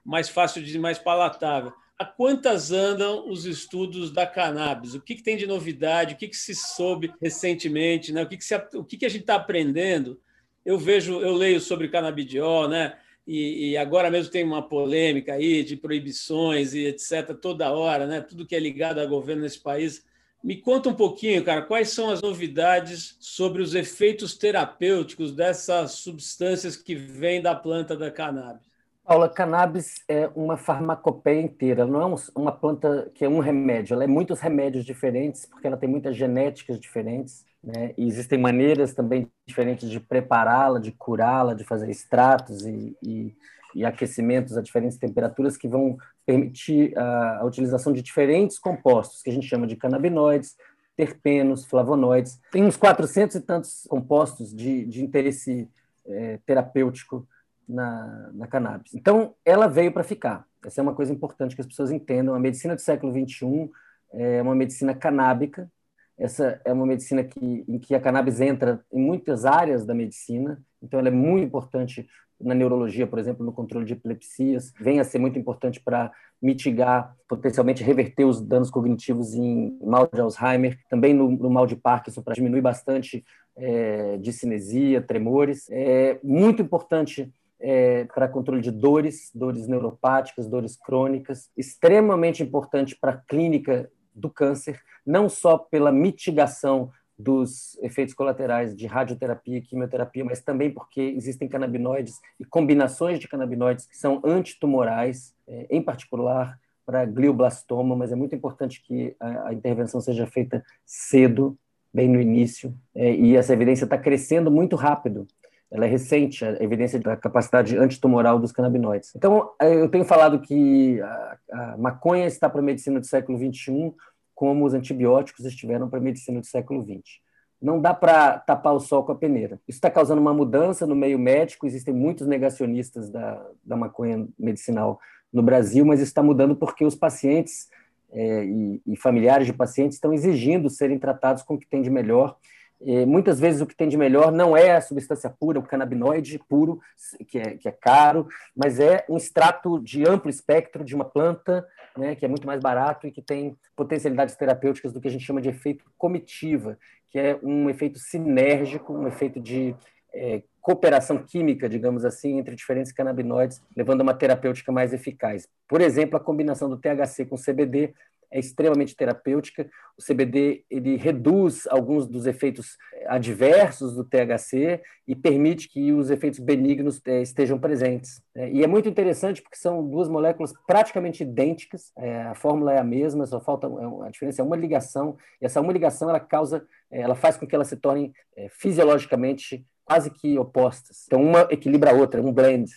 mais 0.03 0.27
fácil 0.27 0.61
de 0.61 0.77
mais 0.77 0.99
palatável 0.99 1.71
a 1.97 2.03
quantas 2.03 2.71
andam 2.71 3.29
os 3.29 3.45
estudos 3.45 4.11
da 4.11 4.27
cannabis? 4.27 4.93
O 4.93 4.99
que, 4.99 5.15
que 5.15 5.23
tem 5.23 5.37
de 5.37 5.47
novidade? 5.47 6.15
O 6.15 6.17
que, 6.17 6.27
que 6.27 6.35
se 6.35 6.53
soube 6.53 7.13
recentemente? 7.21 8.11
Né? 8.11 8.23
O, 8.23 8.27
que, 8.27 8.35
que, 8.35 8.43
se, 8.43 8.55
o 8.73 8.83
que, 8.83 8.97
que 8.97 9.05
a 9.05 9.09
gente 9.09 9.21
está 9.21 9.35
aprendendo? 9.35 10.19
Eu 10.65 10.77
vejo, 10.77 11.21
eu 11.21 11.33
leio 11.33 11.59
sobre 11.59 11.89
canabidiol, 11.89 12.67
né? 12.67 12.97
E, 13.25 13.71
e, 13.71 13.77
agora 13.77 14.11
mesmo 14.11 14.31
tem 14.31 14.43
uma 14.43 14.61
polêmica 14.61 15.33
aí 15.33 15.63
de 15.63 15.77
proibições 15.77 16.73
e 16.73 16.85
etc. 16.85 17.33
toda 17.41 17.71
hora, 17.71 18.05
né? 18.05 18.21
Tudo 18.21 18.45
que 18.45 18.55
é 18.55 18.59
ligado 18.59 18.99
a 18.99 19.05
governo 19.05 19.43
nesse 19.43 19.59
país. 19.59 20.05
Me 20.43 20.57
conta 20.57 20.89
um 20.89 20.93
pouquinho, 20.93 21.43
cara, 21.43 21.61
quais 21.61 21.89
são 21.89 22.09
as 22.09 22.21
novidades 22.21 23.15
sobre 23.21 23.61
os 23.61 23.73
efeitos 23.73 24.37
terapêuticos 24.37 25.33
dessas 25.33 25.93
substâncias 25.93 26.75
que 26.75 26.95
vêm 26.95 27.41
da 27.41 27.55
planta 27.55 27.95
da 27.95 28.11
cannabis? 28.11 28.73
Paula, 29.05 29.29
cannabis 29.29 30.01
é 30.07 30.29
uma 30.35 30.57
farmacopeia 30.57 31.41
inteira, 31.41 31.85
não 31.85 32.01
é 32.01 32.15
uma 32.35 32.51
planta 32.51 33.11
que 33.13 33.23
é 33.23 33.29
um 33.29 33.39
remédio, 33.39 33.93
ela 33.93 34.05
é 34.05 34.07
muitos 34.07 34.39
remédios 34.39 34.85
diferentes, 34.85 35.45
porque 35.45 35.67
ela 35.67 35.75
tem 35.75 35.89
muitas 35.89 36.15
genéticas 36.15 36.79
diferentes, 36.79 37.45
né? 37.63 37.93
e 37.97 38.05
existem 38.05 38.37
maneiras 38.37 38.93
também 38.93 39.31
diferentes 39.45 39.89
de 39.89 39.99
prepará-la, 39.99 40.79
de 40.79 40.91
curá-la, 40.91 41.53
de 41.53 41.63
fazer 41.63 41.89
extratos 41.89 42.65
e, 42.65 42.97
e, 43.01 43.35
e, 43.73 43.85
aquecimentos 43.85 44.57
a 44.57 44.61
diferentes 44.61 44.97
temperaturas 44.97 45.55
que 45.55 45.67
vão 45.67 45.97
permitir 46.25 46.97
a, 46.97 47.39
a 47.39 47.45
utilização 47.45 47.93
de 47.93 48.01
diferentes 48.01 48.59
compostos, 48.59 49.21
que 49.21 49.29
a 49.29 49.33
gente 49.33 49.47
chama 49.47 49.65
de 49.65 49.75
canabinoides, 49.75 50.55
terpenos, 50.95 51.65
flavonoides. 51.65 52.39
Tem 52.51 52.63
uns 52.63 52.77
400 52.77 53.37
e 53.37 53.41
tantos 53.41 53.87
compostos 53.89 54.53
de, 54.53 54.85
de 54.85 55.03
interesse 55.03 55.69
é, 56.05 56.39
terapêutico 56.45 57.27
na, 57.67 58.29
na 58.33 58.47
cannabis. 58.47 58.93
Então, 58.93 59.33
ela 59.45 59.67
veio 59.67 59.91
para 59.91 60.03
ficar. 60.03 60.45
Essa 60.65 60.81
é 60.81 60.83
uma 60.83 60.93
coisa 60.93 61.11
importante 61.11 61.55
que 61.55 61.61
as 61.61 61.67
pessoas 61.67 61.91
entendam. 61.91 62.35
A 62.35 62.39
medicina 62.39 62.75
do 62.75 62.81
século 62.81 63.11
XXI 63.11 63.69
é 64.11 64.41
uma 64.41 64.55
medicina 64.55 64.93
canábica. 64.93 65.69
Essa 66.17 66.61
é 66.63 66.71
uma 66.71 66.85
medicina 66.85 67.23
que, 67.23 67.65
em 67.67 67.79
que 67.79 67.95
a 67.95 67.99
cannabis 67.99 68.39
entra 68.39 68.83
em 68.91 69.01
muitas 69.01 69.45
áreas 69.45 69.85
da 69.85 69.93
medicina. 69.93 70.61
Então, 70.81 70.99
ela 70.99 71.07
é 71.07 71.11
muito 71.11 71.45
importante 71.45 72.07
na 72.39 72.53
neurologia, 72.53 73.07
por 73.07 73.19
exemplo, 73.19 73.45
no 73.45 73.51
controle 73.51 73.85
de 73.85 73.93
epilepsias. 73.93 74.73
Vem 74.79 74.99
a 74.99 75.03
ser 75.03 75.19
muito 75.19 75.39
importante 75.39 75.79
para 75.79 76.11
mitigar, 76.41 77.15
potencialmente 77.27 77.83
reverter 77.83 78.25
os 78.25 78.41
danos 78.41 78.69
cognitivos 78.69 79.33
em 79.33 79.77
mal 79.81 80.09
de 80.13 80.19
Alzheimer. 80.19 80.77
Também 80.89 81.13
no, 81.13 81.31
no 81.31 81.49
mal 81.49 81.65
de 81.65 81.75
Parkinson, 81.75 82.21
para 82.21 82.33
diminuir 82.33 82.61
bastante 82.61 83.23
é, 83.55 84.17
de 84.17 84.33
cinesia, 84.33 85.01
tremores. 85.01 85.67
É 85.71 86.19
muito 86.23 86.61
importante 86.61 87.33
é, 87.59 88.03
para 88.05 88.27
controle 88.27 88.61
de 88.61 88.71
dores, 88.71 89.31
dores 89.33 89.67
neuropáticas, 89.67 90.47
dores 90.47 90.75
crônicas, 90.75 91.49
extremamente 91.55 92.43
importante 92.43 92.97
para 92.99 93.13
a 93.13 93.17
clínica 93.17 93.89
do 94.15 94.29
câncer, 94.29 94.79
não 95.05 95.27
só 95.27 95.57
pela 95.57 95.91
mitigação 95.91 96.91
dos 97.17 97.77
efeitos 97.81 98.13
colaterais 98.13 98.75
de 98.75 98.87
radioterapia 98.87 99.57
e 99.57 99.61
quimioterapia, 99.61 100.25
mas 100.25 100.41
também 100.41 100.71
porque 100.71 101.01
existem 101.01 101.47
canabinoides 101.47 102.19
e 102.39 102.45
combinações 102.45 103.19
de 103.19 103.27
canabinoides 103.27 103.85
que 103.85 103.97
são 103.97 104.21
antitumorais, 104.23 105.33
é, 105.47 105.67
em 105.69 105.81
particular 105.81 106.59
para 106.85 107.05
glioblastoma, 107.05 107.95
mas 107.95 108.11
é 108.11 108.15
muito 108.15 108.35
importante 108.35 108.83
que 108.83 109.15
a, 109.19 109.53
intervenção 109.53 110.01
seja 110.01 110.27
feita 110.27 110.63
cedo, 110.85 111.57
bem 111.93 112.09
no 112.09 112.19
início, 112.19 112.75
é, 112.93 113.13
e 113.15 113.37
essa 113.37 113.53
evidência 113.53 113.85
está 113.85 113.97
crescendo 113.97 114.51
muito 114.51 114.75
rápido 114.75 115.27
ela 115.73 115.85
é 115.85 115.89
recente, 115.89 116.45
a 116.45 116.63
evidência 116.63 116.99
da 116.99 117.17
capacidade 117.17 117.75
antitumoral 117.75 118.37
dos 118.37 118.51
canabinoides. 118.51 119.11
Então, 119.15 119.49
eh, 119.59 119.81
eu 119.81 119.89
tenho 119.89 120.05
falado 120.05 120.39
que 120.39 121.01
a, 121.01 121.37
a 121.51 121.77
maconha 121.77 122.27
está 122.27 122.47
para 122.47 122.61
a 122.61 122.63
medicina 122.63 122.99
do 122.99 123.05
século 123.07 123.39
XXI 123.39 123.91
como 124.35 124.65
os 124.65 124.75
antibióticos 124.75 125.45
estiveram 125.45 125.89
para 125.89 125.97
a 125.97 126.01
medicina 126.01 126.39
do 126.39 126.45
século 126.45 126.83
XX. 126.83 127.21
Não 127.59 127.81
dá 127.81 127.91
para 127.91 128.37
tapar 128.39 128.73
o 128.73 128.79
sol 128.79 129.03
com 129.03 129.13
a 129.13 129.15
peneira. 129.15 129.59
Isso 129.67 129.77
está 129.77 129.89
causando 129.89 130.21
uma 130.21 130.33
mudança 130.33 130.85
no 130.85 130.95
meio 130.95 131.17
médico, 131.17 131.65
existem 131.65 131.93
muitos 131.93 132.27
negacionistas 132.27 133.09
da, 133.09 133.43
da 133.63 133.75
maconha 133.75 134.27
medicinal 134.37 134.99
no 135.31 135.41
Brasil, 135.41 135.83
mas 135.83 135.99
isso 135.99 136.09
está 136.09 136.21
mudando 136.21 136.55
porque 136.55 136.85
os 136.85 136.93
pacientes 136.93 137.67
é, 138.11 138.45
e, 138.45 138.81
e 138.85 138.95
familiares 138.95 139.47
de 139.47 139.53
pacientes 139.53 139.97
estão 139.97 140.13
exigindo 140.13 140.69
serem 140.69 140.99
tratados 140.99 141.41
com 141.41 141.55
o 141.55 141.57
que 141.57 141.65
tem 141.65 141.81
de 141.81 141.89
melhor 141.89 142.37
E, 142.85 143.05
muitas 143.05 143.39
vezes 143.39 143.61
o 143.61 143.65
que 143.65 143.75
tem 143.75 143.87
de 143.87 143.97
melhor 143.97 144.31
não 144.31 144.55
é 144.55 144.75
a 144.75 144.81
substância 144.81 145.29
pura, 145.29 145.59
o 145.59 145.63
canabinoide 145.63 146.39
puro, 146.49 146.79
que 147.27 147.39
é, 147.39 147.57
que 147.57 147.67
é 147.67 147.71
caro, 147.71 148.27
mas 148.55 148.79
é 148.79 149.05
um 149.09 149.17
extrato 149.17 149.79
de 149.79 150.07
amplo 150.07 150.29
espectro 150.29 150.83
de 150.83 150.95
uma 150.95 151.05
planta, 151.05 151.65
né, 151.97 152.15
que 152.15 152.25
é 152.25 152.27
muito 152.27 152.47
mais 152.47 152.59
barato 152.59 153.07
e 153.07 153.11
que 153.11 153.21
tem 153.21 153.55
potencialidades 153.75 154.35
terapêuticas 154.35 154.91
do 154.91 154.99
que 154.99 155.07
a 155.07 155.11
gente 155.11 155.25
chama 155.25 155.41
de 155.41 155.49
efeito 155.49 155.85
comitiva, 155.97 156.77
que 157.09 157.19
é 157.19 157.39
um 157.43 157.69
efeito 157.69 157.99
sinérgico, 157.99 158.93
um 158.93 159.07
efeito 159.07 159.39
de 159.39 159.75
é, 160.13 160.43
cooperação 160.61 161.17
química, 161.17 161.67
digamos 161.67 162.05
assim, 162.05 162.37
entre 162.37 162.55
diferentes 162.55 162.91
canabinoides, 162.91 163.61
levando 163.75 164.01
a 164.01 164.03
uma 164.03 164.13
terapêutica 164.13 164.71
mais 164.71 164.93
eficaz. 164.93 165.47
Por 165.67 165.81
exemplo, 165.81 166.15
a 166.15 166.19
combinação 166.19 166.69
do 166.69 166.77
THC 166.77 167.25
com 167.25 167.35
CBD 167.35 167.93
é 168.33 168.39
extremamente 168.39 168.95
terapêutica. 168.95 169.69
O 169.95 170.03
CBD 170.03 170.65
ele 170.69 170.97
reduz 170.97 171.67
alguns 171.69 172.07
dos 172.07 172.25
efeitos 172.25 172.77
adversos 173.05 173.95
do 173.95 174.03
THC 174.03 174.81
e 175.07 175.15
permite 175.15 175.69
que 175.69 175.93
os 175.93 176.09
efeitos 176.09 176.39
benignos 176.39 176.99
é, 177.05 177.21
estejam 177.21 177.59
presentes. 177.59 178.21
É, 178.33 178.49
e 178.49 178.63
é 178.63 178.67
muito 178.67 178.89
interessante 178.89 179.41
porque 179.41 179.55
são 179.55 179.87
duas 179.87 180.09
moléculas 180.09 180.51
praticamente 180.65 181.21
idênticas. 181.21 181.91
É, 181.95 182.23
a 182.23 182.33
fórmula 182.33 182.73
é 182.73 182.79
a 182.79 182.83
mesma, 182.83 183.27
só 183.27 183.39
falta 183.39 183.67
a 184.03 184.09
diferença 184.09 184.41
é 184.41 184.45
uma 184.45 184.55
ligação. 184.55 185.15
E 185.39 185.45
essa 185.45 185.61
uma 185.61 185.71
ligação 185.71 186.09
ela 186.09 186.19
causa, 186.19 186.65
ela 186.89 187.15
faz 187.15 187.37
com 187.37 187.45
que 187.45 187.53
elas 187.53 187.67
se 187.67 187.77
tornem 187.77 188.11
fisiologicamente 188.49 189.63
quase 189.85 190.09
que 190.09 190.39
opostas. 190.39 191.03
Então 191.05 191.21
uma 191.21 191.47
equilibra 191.51 191.91
a 191.91 191.93
outra, 191.93 192.19
um 192.19 192.33
blend. 192.33 192.67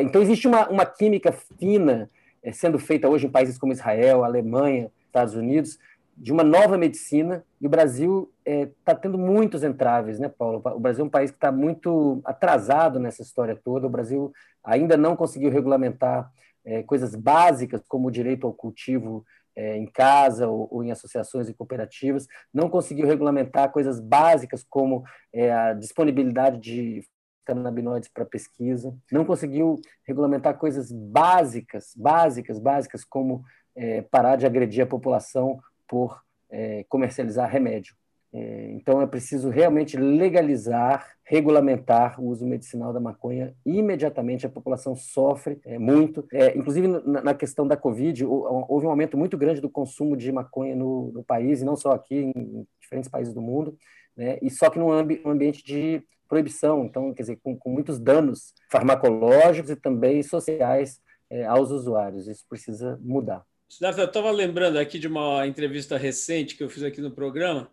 então 0.00 0.22
existe 0.22 0.46
uma, 0.46 0.68
uma 0.68 0.86
química 0.86 1.32
fina 1.58 2.08
é, 2.08 2.19
sendo 2.52 2.78
feita 2.78 3.08
hoje 3.08 3.26
em 3.26 3.30
países 3.30 3.58
como 3.58 3.72
Israel, 3.72 4.24
Alemanha, 4.24 4.90
Estados 5.06 5.34
Unidos, 5.34 5.78
de 6.16 6.32
uma 6.32 6.44
nova 6.44 6.76
medicina, 6.76 7.42
e 7.60 7.66
o 7.66 7.70
Brasil 7.70 8.30
está 8.44 8.92
é, 8.92 8.94
tendo 8.94 9.16
muitos 9.16 9.62
entraves, 9.62 10.18
né, 10.18 10.28
Paulo? 10.28 10.60
O 10.64 10.78
Brasil 10.78 11.02
é 11.02 11.06
um 11.06 11.10
país 11.10 11.30
que 11.30 11.36
está 11.36 11.50
muito 11.50 12.20
atrasado 12.24 12.98
nessa 12.98 13.22
história 13.22 13.58
toda, 13.62 13.86
o 13.86 13.90
Brasil 13.90 14.32
ainda 14.62 14.96
não 14.96 15.16
conseguiu 15.16 15.50
regulamentar 15.50 16.30
é, 16.64 16.82
coisas 16.82 17.14
básicas, 17.14 17.82
como 17.88 18.08
o 18.08 18.10
direito 18.10 18.46
ao 18.46 18.52
cultivo 18.52 19.24
é, 19.56 19.76
em 19.76 19.86
casa 19.86 20.46
ou, 20.46 20.68
ou, 20.70 20.84
em 20.84 20.90
associações 20.90 21.48
e 21.48 21.54
cooperativas, 21.54 22.26
não 22.52 22.68
conseguiu 22.68 23.06
regulamentar 23.06 23.70
coisas 23.70 23.98
básicas 23.98 24.64
como 24.68 25.02
é, 25.32 25.52
a 25.52 25.72
disponibilidade 25.72 26.58
de 26.58 27.04
canabinoides 27.54 28.08
para 28.08 28.24
pesquisa, 28.24 28.94
não 29.10 29.24
conseguiu 29.24 29.80
regulamentar 30.06 30.56
coisas 30.56 30.92
básicas, 30.92 31.92
básicas, 31.96 32.60
básicas, 32.60 33.04
como 33.04 33.42
é, 33.74 34.02
parar 34.02 34.36
de 34.36 34.46
agredir 34.46 34.84
a 34.84 34.86
população 34.86 35.58
por 35.88 36.22
é, 36.48 36.84
comercializar 36.88 37.50
remédio. 37.50 37.94
É, 38.32 38.70
então 38.70 39.02
é 39.02 39.06
preciso 39.08 39.48
realmente 39.48 39.96
legalizar, 39.96 41.04
regulamentar 41.24 42.20
o 42.20 42.28
uso 42.28 42.46
medicinal 42.46 42.92
da 42.92 43.00
maconha 43.00 43.52
imediatamente. 43.66 44.46
A 44.46 44.50
população 44.50 44.94
sofre 44.94 45.58
é, 45.64 45.76
muito. 45.76 46.24
É, 46.32 46.56
inclusive 46.56 46.86
na, 46.86 47.22
na, 47.22 47.34
questão 47.34 47.66
da 47.66 47.76
Covid, 47.76 48.24
houve 48.24 48.86
um 48.86 48.90
aumento 48.90 49.18
muito 49.18 49.36
grande 49.36 49.60
do 49.60 49.68
consumo 49.68 50.16
de 50.16 50.30
maconha 50.30 50.76
no, 50.76 51.10
no 51.10 51.24
país, 51.24 51.60
e 51.60 51.64
não 51.64 51.74
só 51.74 51.90
aqui, 51.90 52.32
em 52.36 52.64
diferentes 52.80 53.10
países 53.10 53.34
do 53.34 53.42
mundo. 53.42 53.76
Né? 54.16 54.38
E 54.40 54.48
só 54.48 54.70
que 54.70 54.78
num 54.78 54.92
ambi 54.92 55.20
ambiente 55.24 55.64
de 55.64 56.00
proibição, 56.30 56.84
então, 56.84 57.12
quer 57.12 57.24
dizer, 57.24 57.40
com, 57.42 57.58
com 57.58 57.70
muitos 57.70 57.98
danos 57.98 58.54
farmacológicos 58.70 59.68
e 59.68 59.76
também 59.76 60.22
sociais 60.22 61.00
é, 61.28 61.44
aos 61.44 61.72
usuários. 61.72 62.28
Isso 62.28 62.44
precisa 62.48 62.96
mudar. 63.02 63.44
Eu 63.80 64.04
estava 64.04 64.30
lembrando 64.30 64.78
aqui 64.78 64.98
de 64.98 65.08
uma 65.08 65.46
entrevista 65.46 65.98
recente 65.98 66.56
que 66.56 66.62
eu 66.62 66.70
fiz 66.70 66.82
aqui 66.84 67.00
no 67.00 67.10
programa, 67.10 67.68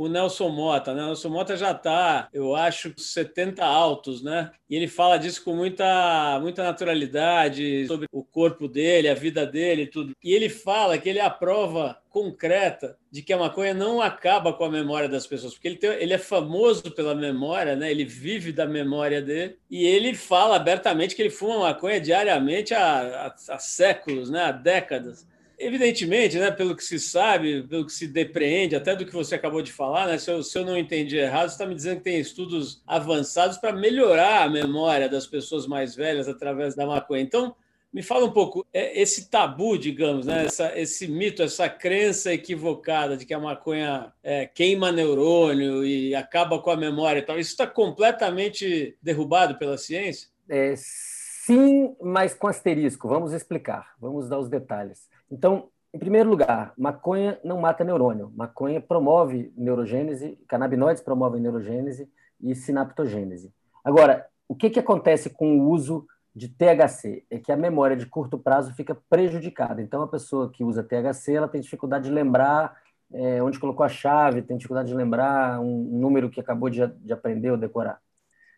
o 0.00 0.08
Nelson 0.08 0.48
Mota. 0.48 0.94
Né? 0.94 1.02
O 1.02 1.06
Nelson 1.08 1.28
Mota 1.28 1.54
já 1.58 1.72
está, 1.72 2.30
eu 2.32 2.56
acho, 2.56 2.94
70 2.96 3.62
altos, 3.62 4.22
né? 4.22 4.50
E 4.68 4.74
ele 4.74 4.88
fala 4.88 5.18
disso 5.18 5.44
com 5.44 5.54
muita, 5.54 6.38
muita 6.40 6.64
naturalidade, 6.64 7.86
sobre 7.86 8.06
o 8.10 8.24
corpo 8.24 8.66
dele, 8.66 9.10
a 9.10 9.14
vida 9.14 9.44
dele 9.44 9.86
tudo. 9.86 10.16
E 10.24 10.32
ele 10.32 10.48
fala 10.48 10.96
que 10.96 11.06
ele 11.06 11.18
é 11.18 11.24
a 11.24 11.28
prova 11.28 12.00
concreta 12.08 12.96
de 13.10 13.20
que 13.20 13.30
a 13.30 13.36
maconha 13.36 13.74
não 13.74 14.00
acaba 14.00 14.54
com 14.54 14.64
a 14.64 14.70
memória 14.70 15.08
das 15.08 15.26
pessoas, 15.26 15.52
porque 15.52 15.68
ele, 15.68 15.76
tem, 15.76 15.90
ele 15.90 16.14
é 16.14 16.18
famoso 16.18 16.90
pela 16.92 17.14
memória, 17.14 17.76
né? 17.76 17.90
ele 17.90 18.06
vive 18.06 18.52
da 18.52 18.66
memória 18.66 19.20
dele, 19.20 19.58
e 19.70 19.86
ele 19.86 20.14
fala 20.14 20.56
abertamente 20.56 21.14
que 21.14 21.20
ele 21.20 21.30
fuma 21.30 21.58
maconha 21.58 22.00
diariamente 22.00 22.72
há, 22.72 23.26
há, 23.26 23.54
há 23.54 23.58
séculos, 23.58 24.30
né? 24.30 24.44
há 24.44 24.52
décadas. 24.52 25.28
Evidentemente, 25.62 26.38
né, 26.38 26.50
pelo 26.50 26.74
que 26.74 26.82
se 26.82 26.98
sabe, 26.98 27.62
pelo 27.64 27.84
que 27.84 27.92
se 27.92 28.08
depreende, 28.08 28.74
até 28.74 28.96
do 28.96 29.04
que 29.04 29.12
você 29.12 29.34
acabou 29.34 29.60
de 29.60 29.70
falar, 29.70 30.06
né, 30.06 30.16
se, 30.16 30.30
eu, 30.30 30.42
se 30.42 30.58
eu 30.58 30.64
não 30.64 30.76
entendi 30.76 31.18
errado, 31.18 31.50
você 31.50 31.54
está 31.54 31.66
me 31.66 31.74
dizendo 31.74 31.98
que 31.98 32.04
tem 32.04 32.18
estudos 32.18 32.82
avançados 32.86 33.58
para 33.58 33.70
melhorar 33.70 34.44
a 34.44 34.48
memória 34.48 35.06
das 35.06 35.26
pessoas 35.26 35.66
mais 35.66 35.94
velhas 35.94 36.28
através 36.28 36.74
da 36.74 36.86
maconha. 36.86 37.20
Então, 37.20 37.54
me 37.92 38.02
fala 38.02 38.24
um 38.24 38.30
pouco, 38.30 38.64
é, 38.72 38.98
esse 39.00 39.28
tabu, 39.28 39.76
digamos, 39.76 40.24
né, 40.24 40.46
essa, 40.46 40.78
esse 40.78 41.06
mito, 41.06 41.42
essa 41.42 41.68
crença 41.68 42.32
equivocada 42.32 43.16
de 43.16 43.26
que 43.26 43.34
a 43.34 43.38
maconha 43.38 44.12
é, 44.22 44.46
queima 44.46 44.90
neurônio 44.90 45.84
e 45.84 46.14
acaba 46.14 46.58
com 46.58 46.70
a 46.70 46.76
memória 46.76 47.18
e 47.18 47.22
tal, 47.22 47.38
isso 47.38 47.50
está 47.50 47.66
completamente 47.66 48.96
derrubado 49.02 49.58
pela 49.58 49.76
ciência? 49.76 50.28
É, 50.48 50.72
sim, 50.76 51.94
mas 52.00 52.32
com 52.32 52.46
asterisco. 52.46 53.08
Vamos 53.08 53.32
explicar, 53.32 53.94
vamos 54.00 54.28
dar 54.28 54.38
os 54.38 54.48
detalhes. 54.48 55.10
Então, 55.30 55.68
em 55.92 55.98
primeiro 55.98 56.28
lugar, 56.28 56.72
maconha 56.76 57.38
não 57.44 57.60
mata 57.60 57.84
neurônio. 57.84 58.32
Maconha 58.34 58.80
promove 58.80 59.52
neurogênese, 59.56 60.38
canabinoides 60.48 61.02
promovem 61.02 61.40
neurogênese 61.40 62.08
e 62.40 62.54
sinaptogênese. 62.54 63.52
Agora, 63.84 64.26
o 64.48 64.54
que, 64.54 64.70
que 64.70 64.78
acontece 64.78 65.30
com 65.30 65.58
o 65.58 65.68
uso 65.68 66.06
de 66.34 66.48
THC? 66.48 67.24
É 67.30 67.38
que 67.38 67.50
a 67.50 67.56
memória 67.56 67.96
de 67.96 68.06
curto 68.06 68.38
prazo 68.38 68.74
fica 68.74 68.96
prejudicada. 69.08 69.82
Então, 69.82 70.02
a 70.02 70.08
pessoa 70.08 70.50
que 70.50 70.64
usa 70.64 70.82
THC 70.82 71.34
ela 71.34 71.48
tem 71.48 71.60
dificuldade 71.60 72.08
de 72.08 72.14
lembrar 72.14 72.76
é, 73.12 73.42
onde 73.42 73.58
colocou 73.58 73.84
a 73.84 73.88
chave, 73.88 74.42
tem 74.42 74.56
dificuldade 74.56 74.88
de 74.88 74.94
lembrar 74.94 75.60
um 75.60 75.98
número 75.98 76.30
que 76.30 76.40
acabou 76.40 76.70
de, 76.70 76.86
de 76.86 77.12
aprender 77.12 77.50
ou 77.50 77.56
decorar. 77.56 78.00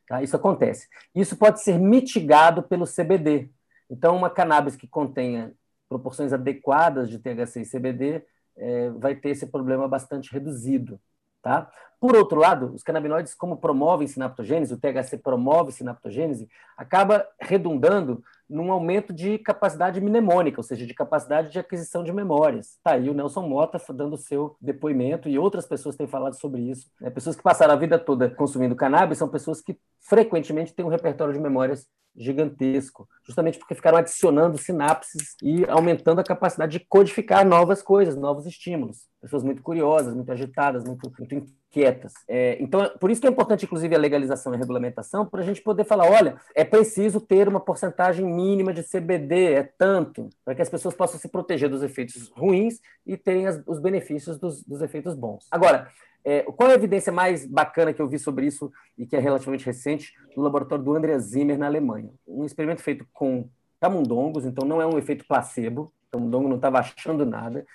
Tá? 0.07 0.23
Isso 0.23 0.37
acontece. 0.37 0.89
Isso 1.15 1.37
pode 1.37 1.63
ser 1.63 1.79
mitigado 1.79 2.63
pelo 2.63 2.87
CBD. 2.87 3.49
Então, 3.89 4.17
uma 4.17 4.29
cannabis 4.29 4.77
que 4.77 4.87
contenha 4.87 5.53
proporções 5.93 6.33
adequadas 6.33 7.11
de 7.11 7.19
THC 7.19 7.61
e 7.63 7.67
CBD, 7.67 8.25
é, 8.57 8.91
vai 8.91 9.15
ter 9.15 9.31
esse 9.31 9.47
problema 9.47 9.87
bastante 9.89 10.33
reduzido. 10.33 11.01
Tá? 11.43 11.71
Por 12.03 12.17
outro 12.17 12.41
lado, 12.41 12.75
os 12.75 12.83
canabinoides, 12.83 13.33
como 13.33 13.57
promovem 13.57 14.09
sinaptogênese, 14.09 14.75
o 14.75 14.77
THC 14.77 15.19
promove 15.19 15.71
sinaptogênese, 15.71 16.49
acaba 16.77 17.25
redundando 17.41 18.25
num 18.51 18.73
aumento 18.73 19.13
de 19.13 19.39
capacidade 19.39 20.01
mnemônica, 20.01 20.59
ou 20.59 20.65
seja, 20.65 20.85
de 20.85 20.95
capacidade 20.95 21.53
de 21.53 21.61
aquisição 21.61 22.03
de 22.03 22.13
memórias. 22.13 22.77
Tá 22.83 22.95
aí 22.95 23.09
o 23.09 23.15
Nelson 23.15 23.47
Mota 23.47 23.81
dando 23.95 24.17
seu 24.17 24.57
depoimento 24.61 25.29
e 25.29 25.39
outras 25.39 25.65
pessoas 25.65 25.95
têm 25.95 26.09
falado 26.09 26.35
sobre 26.35 26.63
isso. 26.63 26.91
Né? 27.01 27.09
Pessoas 27.09 27.37
que 27.37 27.43
passaram 27.43 27.75
a 27.75 27.77
vida 27.77 27.97
toda 28.01 28.29
consumindo 28.29 28.75
cannabis 28.75 29.19
são 29.19 29.29
pessoas 29.29 29.61
que 29.61 29.79
frequentemente 30.01 30.75
têm 30.75 30.85
um 30.85 30.89
repertório 30.89 31.33
de 31.33 31.39
memórias 31.39 31.87
gigantesco, 32.17 33.09
justamente 33.25 33.61
porque 33.61 33.77
ficaram 33.77 33.99
adicionando 33.99 34.59
sinapses 34.59 35.37
e 35.41 35.65
aumentando 35.67 36.21
a 36.21 36.25
capacidade 36.25 36.81
de 36.81 36.85
codificar 36.85 37.47
novas 37.47 37.81
coisas, 37.81 38.17
novos 38.17 38.45
estímulos. 38.45 39.07
Pessoas 39.21 39.45
muito 39.45 39.63
curiosas, 39.63 40.13
muito 40.17 40.33
agitadas, 40.33 40.83
muito, 40.85 41.11
muito 41.17 41.35
inquietas. 41.73 42.13
É, 42.29 42.59
então, 42.61 42.93
por 43.01 43.11
isso 43.11 43.21
que 43.21 43.27
é 43.27 43.31
importante, 43.31 43.65
inclusive, 43.65 43.95
a 43.95 43.99
legalização 43.99 44.53
e 44.53 44.57
a 44.57 44.59
regulamentação, 44.59 45.25
para 45.25 45.41
a 45.41 45.45
gente 45.45 45.63
poder 45.63 45.85
falar, 45.85 46.05
olha, 46.09 46.37
é 46.55 46.65
preciso 46.65 47.19
ter 47.19 47.49
uma 47.49 47.61
porcentagem 47.61 48.27
mínima 48.27 48.73
de 48.73 48.83
CBD, 48.83 49.55
é 49.55 49.63
tanto, 49.63 50.29
para 50.45 50.55
que 50.55 50.63
as 50.63 50.69
pessoas 50.69 50.95
possam 50.95 51.19
se 51.19 51.29
proteger 51.29 51.71
dos 51.71 51.83
efeitos 51.83 52.31
ruins 52.37 52.81
e 53.07 53.17
terem 53.17 53.47
as, 53.47 53.63
os 53.67 53.81
benefícios 53.81 54.39
dos, 54.39 54.63
dos 54.63 54.83
efeitos 54.83 55.15
bons. 55.15 55.47
Agora, 55.51 55.89
é, 56.25 56.43
qual 56.43 56.69
é 56.69 56.73
a 56.73 56.77
evidência 56.77 57.11
mais 57.11 57.47
bacana 57.47 57.93
que 57.93 58.01
eu 58.01 58.07
vi 58.07 58.19
sobre 58.19 58.47
isso 58.47 58.71
e 58.97 59.07
que 59.07 59.17
é 59.17 59.19
relativamente 59.19 59.67
recente 59.67 60.13
no 60.37 60.43
laboratório 60.43 60.85
do 60.85 60.95
Andreas 60.95 61.25
Zimmer 61.25 61.59
na 61.59 61.67
Alemanha? 61.67 62.11
Um 62.29 62.45
experimento 62.45 62.83
feito 62.83 63.07
com 63.13 63.49
camundongos, 63.81 64.45
então 64.45 64.67
não 64.67 64.81
é 64.81 64.87
um 64.87 64.99
efeito 64.99 65.27
placebo, 65.27 65.93
o 66.09 66.13
camundongo 66.13 66.49
não 66.49 66.57
estava 66.57 66.79
achando 66.79 67.27
nada, 67.27 67.67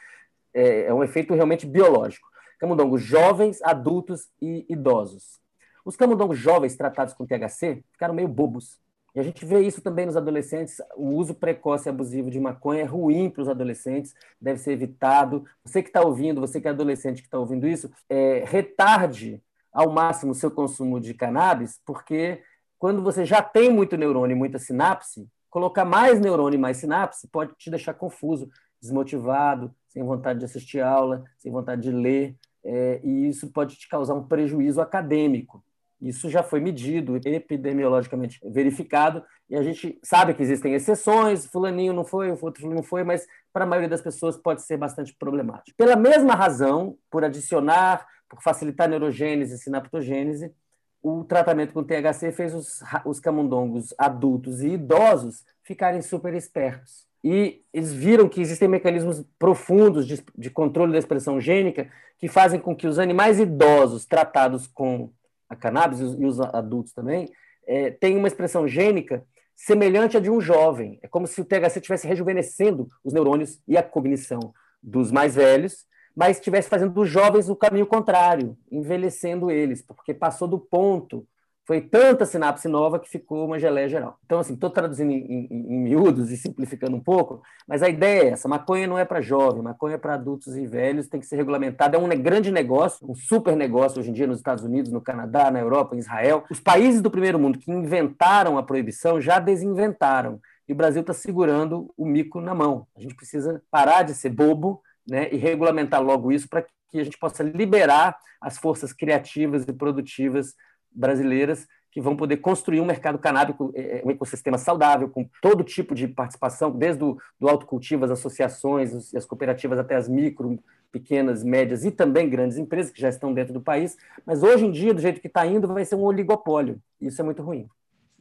é, 0.53 0.86
é 0.86 0.93
um 0.93 1.03
efeito 1.03 1.33
realmente 1.33 1.65
biológico. 1.65 2.27
Camundongos 2.58 3.02
jovens, 3.02 3.62
adultos 3.62 4.30
e 4.41 4.65
idosos. 4.70 5.39
Os 5.86 5.96
camundongos 5.96 6.38
jovens 6.38 6.76
tratados 6.76 7.13
com 7.13 7.26
THC 7.26 7.84
ficaram 7.91 8.13
meio 8.13 8.28
bobos. 8.28 8.80
E 9.15 9.20
a 9.20 9.24
gente 9.24 9.46
vê 9.46 9.62
isso 9.62 9.82
também 9.82 10.06
nos 10.06 10.17
adolescentes. 10.17 10.78
O 10.96 11.15
uso 11.15 11.34
precoce 11.34 11.88
e 11.88 11.89
abusivo 11.89 12.30
de 12.30 12.39
maconha 12.39 12.82
é 12.82 12.86
ruim 12.86 13.30
para 13.30 13.41
os 13.41 13.50
adolescentes, 13.50 14.13
deve 14.39 14.60
ser 14.60 14.74
evitado. 14.74 15.46
Você 15.63 15.82
que 15.82 15.89
está 15.89 16.02
ouvindo, 16.02 16.41
você 16.41 16.62
que 16.62 16.67
é 16.67 16.72
adolescente 16.72 17.22
que 17.22 17.28
está 17.28 17.39
ouvindo 17.39 17.67
isso, 17.67 17.89
é, 18.10 18.43
retarde 18.46 19.41
ao 19.72 19.91
máximo 19.91 20.34
o 20.34 20.36
seu 20.36 20.52
consumo 20.52 21.00
de 21.00 21.13
cannabis, 21.13 21.80
porque 21.86 22.43
quando 22.78 23.02
você 23.02 23.26
já 23.26 23.41
tem 23.41 23.72
muito 23.72 23.98
neurônio 23.98 24.36
e 24.36 24.38
muita 24.38 24.60
sinapse, 24.60 25.28
colocar 25.50 25.86
mais 25.86 26.20
neurônio 26.20 26.58
e 26.58 26.62
mais 26.62 26.78
sinapse 26.78 27.28
pode 27.28 27.54
te 27.56 27.70
deixar 27.70 27.93
confuso, 27.93 28.50
desmotivado, 28.82 29.74
sem 29.88 30.04
vontade 30.04 30.39
de 30.39 30.46
assistir 30.46 30.82
aula, 30.82 31.24
sem 31.38 31.52
vontade 31.52 31.82
de 31.82 31.91
ler, 31.91 32.36
é, 32.69 32.99
e 33.01 33.30
isso 33.30 33.47
pode 33.47 33.77
te 33.77 33.88
causar 33.88 34.13
um 34.13 34.27
prejuízo 34.27 34.82
acadêmico. 34.82 35.63
Isso 36.01 36.30
já 36.30 36.43
foi 36.43 36.60
medido, 36.60 37.15
epidemiologicamente 37.15 38.39
verificado, 38.43 39.23
e 39.49 39.56
a 39.56 39.63
gente 39.63 39.97
sabe 40.03 40.34
que 40.34 40.43
existem 40.43 40.73
exceções, 40.73 41.45
fulaninho 41.47 41.93
não 41.93 42.03
foi, 42.03 42.30
outro 42.30 42.69
não 42.69 42.84
foi, 42.84 43.03
mas 43.03 43.25
para 43.53 43.63
a 43.63 43.67
maioria 43.67 43.89
das 43.89 44.01
pessoas 44.01 44.38
pode 44.38 44.62
ser 44.62 44.77
bastante 44.77 45.15
problemático. 45.17 45.75
Pela 45.77 45.95
mesma 45.95 46.36
razão, 46.36 46.97
por 47.10 47.23
adicionar, 47.23 48.06
por 48.30 48.43
facilitar 48.43 48.86
a 48.86 48.89
neurogênese 48.89 49.56
e 49.56 49.58
sinaptogênese, 49.58 50.53
o 51.01 51.23
tratamento 51.23 51.73
com 51.73 51.84
THC 51.84 52.32
fez 52.34 52.53
os, 52.53 52.84
os 53.06 53.19
camundongos 53.19 53.93
adultos 53.97 54.62
e 54.62 54.71
idosos 54.71 55.45
ficarem 55.63 56.01
super 56.01 56.34
espertos. 56.34 57.07
E 57.23 57.62
eles 57.73 57.93
viram 57.93 58.30
que 58.30 58.41
existem 58.41 58.67
mecanismos 58.67 59.23
profundos 59.38 60.08
de, 60.08 60.23
de 60.38 60.49
controle 60.49 60.91
da 60.91 60.99
expressão 60.99 61.39
gênica 61.39 61.89
que 62.17 62.27
fazem 62.27 62.60
com 62.60 62.75
que 62.75 62.88
os 62.88 62.99
animais 62.99 63.39
idosos 63.39 64.06
tratados 64.06 64.67
com 64.67 65.12
a 65.49 65.56
cannabis, 65.56 65.99
e 65.99 66.25
os 66.25 66.39
adultos 66.39 66.93
também, 66.93 67.30
é, 67.65 67.91
tenham 67.91 68.19
uma 68.19 68.27
expressão 68.27 68.67
gênica 68.67 69.23
semelhante 69.56 70.17
à 70.17 70.19
de 70.19 70.30
um 70.30 70.39
jovem. 70.39 70.99
É 71.01 71.08
como 71.08 71.25
se 71.25 71.41
o 71.41 71.45
THC 71.45 71.80
estivesse 71.80 72.08
rejuvenescendo 72.08 72.88
os 73.03 73.13
neurônios 73.13 73.62
e 73.67 73.77
a 73.77 73.84
cognição 73.84 74.53
dos 74.82 75.12
mais 75.12 75.36
velhos, 75.36 75.86
mas 76.15 76.38
estivesse 76.38 76.69
fazendo 76.69 76.93
dos 76.93 77.10
jovens 77.10 77.49
o 77.49 77.56
caminho 77.56 77.86
contrário, 77.86 78.58
envelhecendo 78.71 79.51
eles, 79.51 79.82
porque 79.82 80.13
passou 80.13 80.47
do 80.47 80.60
ponto 80.60 81.27
foi 81.67 81.82
tanta 81.82 82.25
sinapse 82.25 82.65
nova 82.69 82.97
que 82.97 83.10
ficou 83.10 83.45
uma 83.45 83.60
geleia 83.60 83.89
geral. 83.89 84.17
Então, 84.25 84.39
assim, 84.39 84.53
estou 84.53 84.69
traduzindo 84.69 85.12
em, 85.12 85.17
em, 85.17 85.47
em, 85.51 85.80
miúdos 85.82 86.32
e 86.32 86.38
simplificando 86.38 86.95
um 86.95 86.99
pouco, 87.01 87.41
mas 87.67 87.84
a 87.84 87.89
ideia 87.89 88.23
é 88.23 88.27
essa: 88.30 88.47
maconha 88.47 88.88
não 88.88 88.97
é 88.97 89.03
para 89.03 89.19
jovem, 89.19 89.62
maconha 89.62 89.95
é 89.95 89.97
para 89.97 90.13
adultos 90.13 90.56
e 90.56 90.65
velhos, 90.65 91.10
tem 91.10 91.19
que 91.19 91.25
ser 91.25 91.36
regulamentada. 91.36 91.97
É 91.97 91.99
um 91.99 92.08
grande 92.08 92.51
negócio, 92.51 93.06
um 93.06 93.13
super 93.13 93.53
negócio 93.53 93.99
hoje 93.99 94.12
em 94.12 94.13
dia 94.13 94.25
nos 94.25 94.38
Estados 94.38 94.63
Unidos, 94.63 94.93
no 94.93 95.01
Canadá, 95.01 95.51
na 95.51 95.60
Europa, 95.60 95.93
em 95.93 95.99
Israel. 95.99 96.45
Os 96.49 96.62
países 96.62 97.01
do 97.01 97.12
primeiro 97.12 97.38
mundo 97.38 97.60
que 97.60 97.69
inventaram 97.69 98.58
a 98.58 98.63
proibição 98.63 99.19
já 99.19 99.38
desinventaram. 99.38 100.39
E 100.69 100.71
o 100.71 100.75
Brasil 100.75 101.01
está 101.01 101.13
segurando 101.13 101.93
o 101.97 102.06
mico 102.06 102.39
na 102.39 102.56
mão. 102.56 102.88
A 102.95 103.01
gente 103.01 103.13
precisa 103.13 103.62
parar 103.69 104.03
de 104.03 104.13
ser 104.13 104.30
bobo 104.30 104.82
né, 105.06 105.27
e 105.34 105.36
regulamentar 105.36 106.01
logo 106.01 106.32
isso 106.32 106.47
para 106.47 106.62
que 106.62 106.99
a 106.99 107.03
gente 107.03 107.17
possa 107.17 107.43
liberar 107.43 108.17
as 108.39 108.58
forças 108.58 108.93
criativas 108.93 109.65
e 109.67 109.73
produtivas 109.73 110.53
brasileiras 110.91 111.67
que 111.91 112.02
vão 112.02 112.15
poder 112.15 112.38
construir 112.38 112.80
um 112.80 112.86
mercado 112.86 113.17
canábico, 113.17 113.71
é, 113.73 114.00
é, 114.00 114.02
um 114.06 114.12
ecossistema 114.12 114.58
saudável, 114.58 115.10
com 115.10 115.28
todo 115.41 115.63
tipo 115.63 115.95
de 115.95 116.08
participação, 116.08 116.69
desde 116.69 117.04
o 117.04 117.17
do 117.39 117.50
autocultivo, 117.50 118.06
as 118.06 118.12
associações, 118.12 119.15
as 119.15 119.26
cooperativas, 119.26 119.80
até 119.80 119.95
as 119.95 120.08
micro, 120.08 120.60
pequenas, 120.91 121.43
médias 121.43 121.84
e 121.84 121.89
também 121.89 122.30
grandes 122.30 122.58
empresas 122.58 122.91
que 122.91 123.02
já 123.02 123.10
estão 123.10 123.34
dentro 123.34 123.52
do 123.54 123.62
país. 123.62 123.97
Mas 124.26 124.43
hoje 124.43 124.65
em 124.65 124.71
dia, 124.71 124.93
do 124.93 125.02
jeito 125.02 125.19
que 125.19 125.28
está 125.28 125.45
indo, 125.47 125.67
vai 125.67 125.86
ser 125.86 125.95
um 125.95 126.04
oligopólio. 126.04 126.80
Isso 127.02 127.19
é 127.19 127.23
muito 127.23 127.41
ruim. 127.41 127.67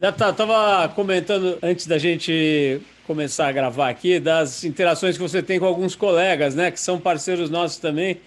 Estava 0.00 0.88
comentando 0.90 1.58
antes 1.62 1.86
da 1.86 1.98
gente 1.98 2.80
começar 3.06 3.48
a 3.48 3.52
gravar 3.52 3.88
aqui 3.88 4.18
das 4.18 4.64
interações 4.64 5.16
que 5.16 5.22
você 5.22 5.42
tem 5.42 5.58
com 5.58 5.66
alguns 5.66 5.94
colegas, 5.94 6.54
né, 6.54 6.70
que 6.70 6.80
são 6.80 6.98
parceiros 6.98 7.48
nossos 7.48 7.78
também 7.78 8.20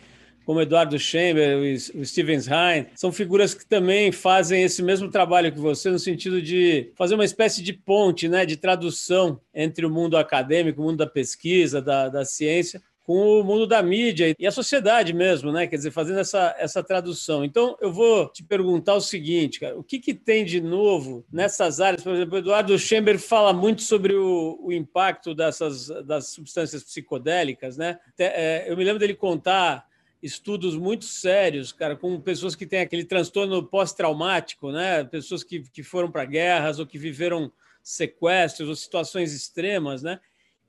como 0.50 0.62
Eduardo 0.62 0.98
Chamber, 0.98 1.60
o 1.94 2.04
Stevens 2.04 2.48
Hine, 2.48 2.88
são 2.96 3.12
figuras 3.12 3.54
que 3.54 3.64
também 3.64 4.12
fazem 4.12 4.64
esse 4.64 4.82
mesmo 4.82 5.08
trabalho 5.08 5.52
que 5.52 5.60
você, 5.60 5.92
no 5.92 6.00
sentido 6.00 6.42
de 6.42 6.92
fazer 6.96 7.14
uma 7.14 7.24
espécie 7.24 7.62
de 7.62 7.72
ponte, 7.72 8.28
né, 8.28 8.48
de 8.48 8.58
tradução 8.58 9.40
entre 9.54 9.86
o 9.86 9.92
mundo 9.92 10.18
acadêmico, 10.18 10.82
o 10.82 10.86
mundo 10.86 10.98
da 10.98 11.06
pesquisa, 11.06 11.80
da, 11.80 12.10
da 12.10 12.26
ciência, 12.26 12.82
com 13.04 13.40
o 13.40 13.44
mundo 13.44 13.68
da 13.68 13.84
mídia 13.84 14.34
e 14.40 14.48
a 14.48 14.52
sociedade 14.52 15.14
mesmo, 15.14 15.52
né? 15.52 15.68
Quer 15.68 15.76
dizer, 15.76 15.92
fazendo 15.92 16.20
essa, 16.20 16.56
essa 16.58 16.84
tradução. 16.84 17.46
Então, 17.46 17.78
eu 17.80 17.94
vou 17.94 18.28
te 18.30 18.44
perguntar 18.44 18.96
o 18.96 19.02
seguinte, 19.02 19.60
cara, 19.60 19.78
o 19.78 19.84
que, 19.84 20.00
que 20.00 20.16
tem 20.16 20.44
de 20.44 20.60
novo 20.60 21.24
nessas 21.32 21.80
áreas? 21.80 22.04
Por 22.04 22.14
exemplo, 22.14 22.36
o 22.36 22.38
Eduardo 22.40 22.78
Chamber 22.78 23.20
fala 23.20 23.54
muito 23.54 23.84
sobre 23.84 24.16
o, 24.16 24.60
o 24.64 24.72
impacto 24.74 25.36
dessas 25.36 25.90
das 26.06 26.30
substâncias 26.30 26.84
psicodélicas, 26.84 27.78
né? 27.78 28.00
É, 28.18 28.66
eu 28.68 28.76
me 28.76 28.84
lembro 28.84 29.00
dele 29.00 29.14
contar 29.14 29.89
estudos 30.22 30.76
muito 30.76 31.06
sérios, 31.06 31.72
cara, 31.72 31.96
com 31.96 32.20
pessoas 32.20 32.56
que 32.56 32.66
têm 32.66 32.82
aquele 32.82 33.06
transtorno 33.06 33.64
pós-traumático, 33.64 34.72
né? 34.72 35.04
Pessoas 35.04 35.44
que, 35.44 35.62
que 35.72 35.84
foram 35.84 36.12
para 36.12 36.26
guerras 36.26 36.80
ou 36.80 36.86
que 36.86 36.98
viveram 36.98 37.52
sequestros 37.82 38.70
ou 38.70 38.76
situações 38.76 39.34
extremas, 39.34 40.04
né? 40.04 40.20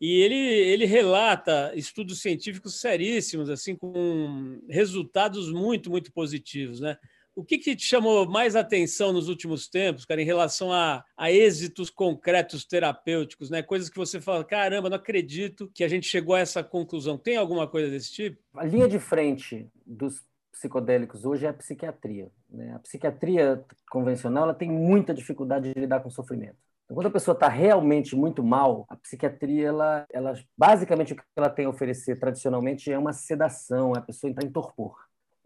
E 0.00 0.22
ele, 0.22 0.34
ele 0.34 0.86
relata 0.86 1.72
estudos 1.74 2.22
científicos 2.22 2.80
seríssimos, 2.80 3.50
assim, 3.50 3.76
com 3.76 4.62
resultados 4.68 5.52
muito, 5.52 5.90
muito 5.90 6.10
positivos, 6.10 6.80
né? 6.80 6.96
O 7.34 7.44
que, 7.44 7.58
que 7.58 7.76
te 7.76 7.84
chamou 7.84 8.28
mais 8.28 8.56
atenção 8.56 9.12
nos 9.12 9.28
últimos 9.28 9.68
tempos, 9.68 10.04
cara, 10.04 10.20
em 10.20 10.24
relação 10.24 10.72
a, 10.72 11.04
a 11.16 11.30
êxitos 11.30 11.88
concretos 11.88 12.64
terapêuticos, 12.64 13.50
né? 13.50 13.62
Coisas 13.62 13.88
que 13.88 13.96
você 13.96 14.20
fala, 14.20 14.44
caramba, 14.44 14.90
não 14.90 14.96
acredito 14.96 15.70
que 15.74 15.84
a 15.84 15.88
gente 15.88 16.06
chegou 16.06 16.34
a 16.34 16.40
essa 16.40 16.62
conclusão. 16.62 17.16
Tem 17.16 17.36
alguma 17.36 17.66
coisa 17.66 17.90
desse 17.90 18.12
tipo? 18.12 18.38
A 18.54 18.64
linha 18.64 18.88
de 18.88 18.98
frente 18.98 19.68
dos 19.86 20.22
psicodélicos 20.52 21.24
hoje 21.24 21.46
é 21.46 21.48
a 21.48 21.54
psiquiatria. 21.54 22.30
Né? 22.50 22.74
A 22.74 22.78
psiquiatria 22.80 23.64
convencional 23.90 24.44
ela 24.44 24.54
tem 24.54 24.70
muita 24.70 25.14
dificuldade 25.14 25.72
de 25.72 25.80
lidar 25.80 26.00
com 26.00 26.10
sofrimento. 26.10 26.56
Então, 26.84 26.96
quando 26.96 27.06
a 27.06 27.10
pessoa 27.10 27.34
está 27.34 27.48
realmente 27.48 28.16
muito 28.16 28.42
mal, 28.42 28.84
a 28.88 28.96
psiquiatria, 28.96 29.68
ela, 29.68 30.04
ela, 30.12 30.34
basicamente, 30.58 31.12
o 31.12 31.16
que 31.16 31.22
ela 31.36 31.48
tem 31.48 31.64
a 31.64 31.70
oferecer 31.70 32.18
tradicionalmente 32.18 32.90
é 32.90 32.98
uma 32.98 33.12
sedação, 33.12 33.94
a 33.94 34.00
pessoa 34.00 34.28
entrar 34.28 34.44
em 34.44 34.50
torpor. 34.50 34.96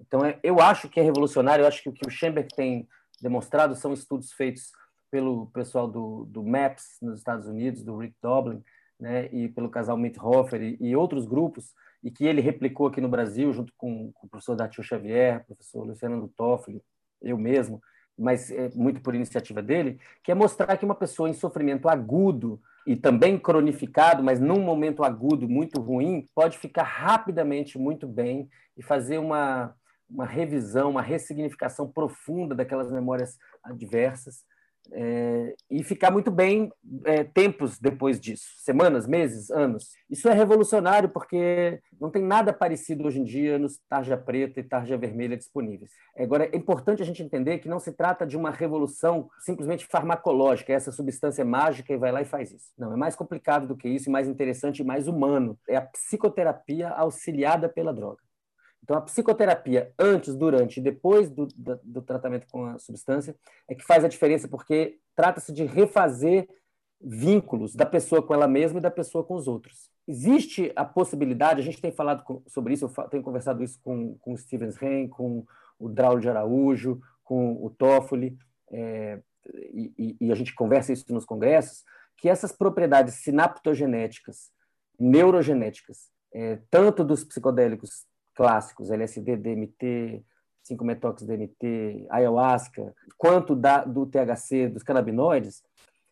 Então, 0.01 0.25
é, 0.25 0.39
eu 0.43 0.61
acho 0.61 0.89
que 0.89 1.01
é 1.01 1.03
revolucionário, 1.03 1.63
eu 1.63 1.69
acho 1.69 1.83
que 1.83 1.89
o 1.89 1.93
que 1.93 2.07
o 2.07 2.11
Schemberg 2.11 2.49
tem 2.55 2.89
demonstrado 3.21 3.75
são 3.75 3.93
estudos 3.93 4.33
feitos 4.33 4.71
pelo 5.11 5.47
pessoal 5.47 5.89
do, 5.89 6.25
do 6.27 6.43
MAPS 6.43 6.99
nos 7.01 7.19
Estados 7.19 7.47
Unidos, 7.47 7.83
do 7.83 7.97
Rick 7.97 8.17
Doblin, 8.21 8.63
né, 8.99 9.29
e 9.33 9.49
pelo 9.49 9.71
casal 9.71 9.97
Mithofer 9.97 10.61
e, 10.61 10.77
e, 10.81 10.97
outros 10.97 11.27
grupos, 11.27 11.73
e 12.03 12.11
que 12.11 12.25
ele 12.25 12.41
replicou 12.41 12.87
aqui 12.87 13.01
no 13.01 13.09
Brasil, 13.09 13.53
junto 13.53 13.73
com, 13.77 14.13
com 14.13 14.27
o 14.27 14.29
professor 14.29 14.57
Datil 14.57 14.83
Xavier, 14.83 15.45
professor 15.47 15.85
Luciano 15.85 16.29
Toffoli, 16.37 16.83
eu 17.23 17.39
mesmo, 17.39 17.81
mas 18.17 18.51
é 18.51 18.71
muito 18.75 19.01
por 19.01 19.15
iniciativa 19.15 19.63
dele, 19.63 19.99
que 20.23 20.31
é 20.31 20.35
mostrar 20.35 20.77
que 20.77 20.85
uma 20.85 20.95
pessoa 20.95 21.29
em 21.29 21.33
sofrimento 21.33 21.89
agudo 21.89 22.61
e 22.87 22.95
também 22.95 23.39
cronificado, 23.39 24.23
mas 24.23 24.41
num 24.41 24.61
momento 24.61 25.03
agudo 25.03 25.49
muito 25.49 25.81
ruim, 25.81 26.27
pode 26.35 26.59
ficar 26.59 26.83
rapidamente 26.83 27.79
muito 27.79 28.07
bem 28.07 28.49
e 28.77 28.83
fazer 28.83 29.19
uma, 29.19 29.75
uma 30.09 30.27
revisão, 30.27 30.91
uma 30.91 31.03
ressignificação 31.03 31.91
profunda 31.91 32.55
daquelas 32.55 32.91
memórias 32.91 33.37
adversas 33.63 34.45
é, 34.93 35.55
e 35.71 35.83
ficar 35.83 36.11
muito 36.11 36.31
bem 36.31 36.71
é, 37.05 37.25
tempos 37.25 37.79
depois 37.79 38.21
disso, 38.21 38.47
semanas, 38.59 39.07
meses, 39.07 39.51
anos. 39.51 39.93
Isso 40.11 40.29
é 40.29 40.33
revolucionário 40.33 41.09
porque 41.09 41.81
não 42.01 42.11
tem 42.11 42.23
nada 42.23 42.53
parecido 42.53 43.07
hoje 43.07 43.21
em 43.21 43.25
dia 43.25 43.59
nos 43.59 43.79
tarja 43.89 44.17
preta 44.17 44.61
e 44.61 44.63
tarja 44.63 44.97
vermelha 44.97 45.37
disponíveis. 45.37 45.91
Agora, 46.17 46.45
é 46.45 46.57
importante 46.57 47.03
a 47.03 47.07
gente 47.07 47.23
entender 47.23 47.59
que 47.59 47.69
não 47.69 47.79
se 47.79 47.93
trata 47.93 48.27
de 48.27 48.37
uma 48.37 48.51
revolução 48.51 49.29
simplesmente 49.41 49.87
farmacológica, 49.87 50.73
essa 50.73 50.93
substância 50.93 51.45
mágica 51.45 51.93
e 51.93 51.97
vai 51.97 52.13
lá 52.13 52.21
e 52.21 52.27
faz 52.27 52.53
isso. 52.53 52.73
Não, 52.77 52.93
é 52.93 52.97
mais 52.97 53.17
complicado 53.17 53.67
do 53.67 53.77
que 53.77 53.89
isso, 53.89 54.09
e 54.09 54.13
mais 54.13 54.29
interessante 54.29 54.81
e 54.81 54.85
mais 54.85 55.09
humano. 55.09 55.59
É 55.69 55.77
a 55.77 55.83
psicoterapia 55.83 56.91
auxiliada 56.91 57.69
pela 57.69 57.93
droga. 57.93 58.23
Então, 58.85 58.99
a 58.99 59.01
psicoterapia 59.01 59.91
antes, 59.99 60.37
durante 60.37 60.79
e 60.79 60.83
depois 60.83 61.31
do, 61.31 61.47
do, 61.57 61.81
do, 61.83 62.03
tratamento 62.03 62.47
com 62.49 62.67
a 62.67 62.79
substância 62.79 63.35
é 63.67 63.75
que 63.75 63.83
faz 63.83 64.05
a 64.05 64.09
diferença, 64.09 64.47
porque 64.47 64.99
trata-se 65.17 65.55
de 65.55 65.65
refazer 65.65 66.47
vínculos 67.01 67.75
da 67.75 67.87
pessoa 67.87 68.23
com 68.23 68.35
ela 68.35 68.47
mesma 68.47 68.79
e 68.79 68.83
da 68.83 68.91
pessoa 68.91 69.25
com 69.25 69.37
os 69.37 69.49
outros. 69.49 69.91
Existe 70.07 70.71
a 70.77 70.85
possibilidade, 70.85 71.63
a 71.63 71.65
gente 71.65 71.81
tem 71.81 71.91
falado 71.91 72.25
com, 72.25 72.43
sobre 72.47 72.75
isso, 72.75 72.85
eu 72.85 73.09
tenho 73.09 73.23
conversado 73.23 73.65
isso 73.65 73.81
com, 73.83 74.19
com 74.19 74.35
o 74.35 74.37
Stevens 74.37 74.77
Ren, 74.77 75.09
com 75.09 75.47
o 75.79 75.89
Draulio 75.89 76.21
de 76.21 76.29
Araújo, 76.29 77.01
com 77.23 77.65
o 77.65 77.71
Toffoli, 77.71 78.37
é, 78.71 79.19
e, 79.73 80.15
e 80.21 80.31
a 80.31 80.35
gente 80.35 80.55
conversa 80.55 80.93
isso 80.93 81.07
nos 81.09 81.25
congressos, 81.25 81.85
que 82.19 82.29
essas 82.29 82.53
propriedades 82.53 83.15
sinaptogenéticas, 83.23 84.51
neurogenéticas, 85.01 86.11
é, 86.35 86.59
tanto 86.71 87.03
dos 87.03 87.25
psicodélicos 87.25 88.05
clássicos, 88.35 88.91
LSD, 88.91 89.37
DMT, 89.37 90.25
5-metox-DMT, 90.69 92.07
ayahuasca, 92.11 92.95
quanto 93.17 93.55
da, 93.55 93.85
do 93.85 94.07
THC, 94.07 94.69
dos 94.69 94.83
canabinoides, 94.83 95.63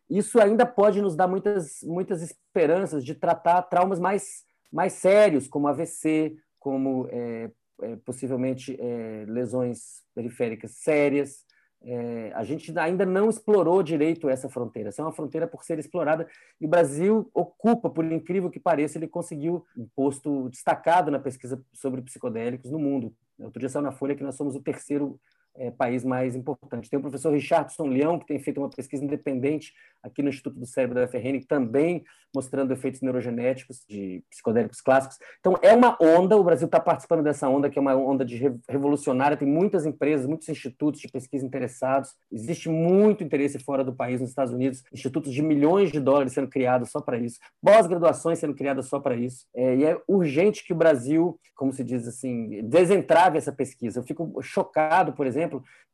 isso 0.08 0.40
ainda 0.40 0.66
pode 0.66 1.00
nos 1.00 1.16
dar 1.16 1.26
muitas, 1.26 1.82
muitas 1.82 2.22
esperanças 2.22 3.04
de 3.04 3.14
tratar 3.14 3.62
traumas 3.62 3.98
mais, 3.98 4.44
mais 4.70 4.92
sérios, 4.92 5.48
como 5.48 5.68
AVC, 5.68 6.36
como 6.58 7.08
é, 7.10 7.50
é, 7.80 7.96
possivelmente 7.96 8.76
é, 8.78 9.24
lesões 9.26 10.02
periféricas 10.14 10.72
sérias, 10.72 11.44
é, 11.84 12.32
a 12.34 12.44
gente 12.44 12.76
ainda 12.78 13.04
não 13.04 13.28
explorou 13.28 13.82
direito 13.82 14.28
essa 14.28 14.48
fronteira. 14.48 14.88
Essa 14.88 15.02
é 15.02 15.04
uma 15.04 15.12
fronteira 15.12 15.46
por 15.46 15.64
ser 15.64 15.78
explorada 15.78 16.26
e 16.60 16.66
o 16.66 16.68
Brasil 16.68 17.30
ocupa, 17.34 17.90
por 17.90 18.04
incrível 18.04 18.50
que 18.50 18.60
pareça, 18.60 18.98
ele 18.98 19.08
conseguiu 19.08 19.64
um 19.76 19.86
posto 19.94 20.48
destacado 20.48 21.10
na 21.10 21.18
pesquisa 21.18 21.62
sobre 21.72 22.02
psicodélicos 22.02 22.70
no 22.70 22.78
mundo. 22.78 23.14
Outro 23.38 23.58
dia 23.58 23.68
saiu 23.68 23.82
na 23.82 23.92
Folha 23.92 24.14
que 24.14 24.22
nós 24.22 24.36
somos 24.36 24.54
o 24.54 24.62
terceiro 24.62 25.18
é, 25.56 25.70
país 25.70 26.04
mais 26.04 26.34
importante. 26.34 26.88
Tem 26.88 26.98
o 26.98 27.02
professor 27.02 27.32
Richardson 27.32 27.86
Leão, 27.86 28.18
que 28.18 28.26
tem 28.26 28.38
feito 28.38 28.58
uma 28.58 28.70
pesquisa 28.70 29.04
independente 29.04 29.72
aqui 30.02 30.22
no 30.22 30.28
Instituto 30.28 30.58
do 30.58 30.66
Cérebro 30.66 30.96
da 30.96 31.06
FRN, 31.06 31.40
também 31.46 32.04
mostrando 32.34 32.72
efeitos 32.72 33.00
neurogenéticos 33.02 33.84
de 33.88 34.24
psicodélicos 34.30 34.80
clássicos. 34.80 35.18
Então, 35.38 35.54
é 35.60 35.74
uma 35.74 35.96
onda, 36.00 36.36
o 36.36 36.42
Brasil 36.42 36.66
está 36.66 36.80
participando 36.80 37.22
dessa 37.22 37.48
onda, 37.48 37.68
que 37.68 37.78
é 37.78 37.82
uma 37.82 37.94
onda 37.94 38.24
de 38.24 38.36
revolucionária, 38.68 39.36
tem 39.36 39.46
muitas 39.46 39.84
empresas, 39.84 40.26
muitos 40.26 40.48
institutos 40.48 41.00
de 41.00 41.08
pesquisa 41.08 41.44
interessados, 41.44 42.14
existe 42.32 42.68
muito 42.68 43.22
interesse 43.22 43.58
fora 43.58 43.84
do 43.84 43.94
país, 43.94 44.20
nos 44.20 44.30
Estados 44.30 44.52
Unidos, 44.52 44.82
institutos 44.92 45.32
de 45.32 45.42
milhões 45.42 45.92
de 45.92 46.00
dólares 46.00 46.32
sendo 46.32 46.48
criados 46.48 46.90
só 46.90 47.00
para 47.00 47.18
isso, 47.18 47.38
pós-graduações 47.62 48.38
sendo 48.38 48.54
criadas 48.54 48.86
só 48.86 48.98
para 48.98 49.14
isso, 49.14 49.46
é, 49.54 49.76
e 49.76 49.84
é 49.84 50.00
urgente 50.08 50.64
que 50.64 50.72
o 50.72 50.76
Brasil, 50.76 51.38
como 51.54 51.72
se 51.72 51.84
diz 51.84 52.08
assim, 52.08 52.62
desentrave 52.64 53.36
essa 53.36 53.52
pesquisa. 53.52 54.00
Eu 54.00 54.04
fico 54.04 54.40
chocado, 54.40 55.12
por 55.12 55.26
exemplo, 55.26 55.41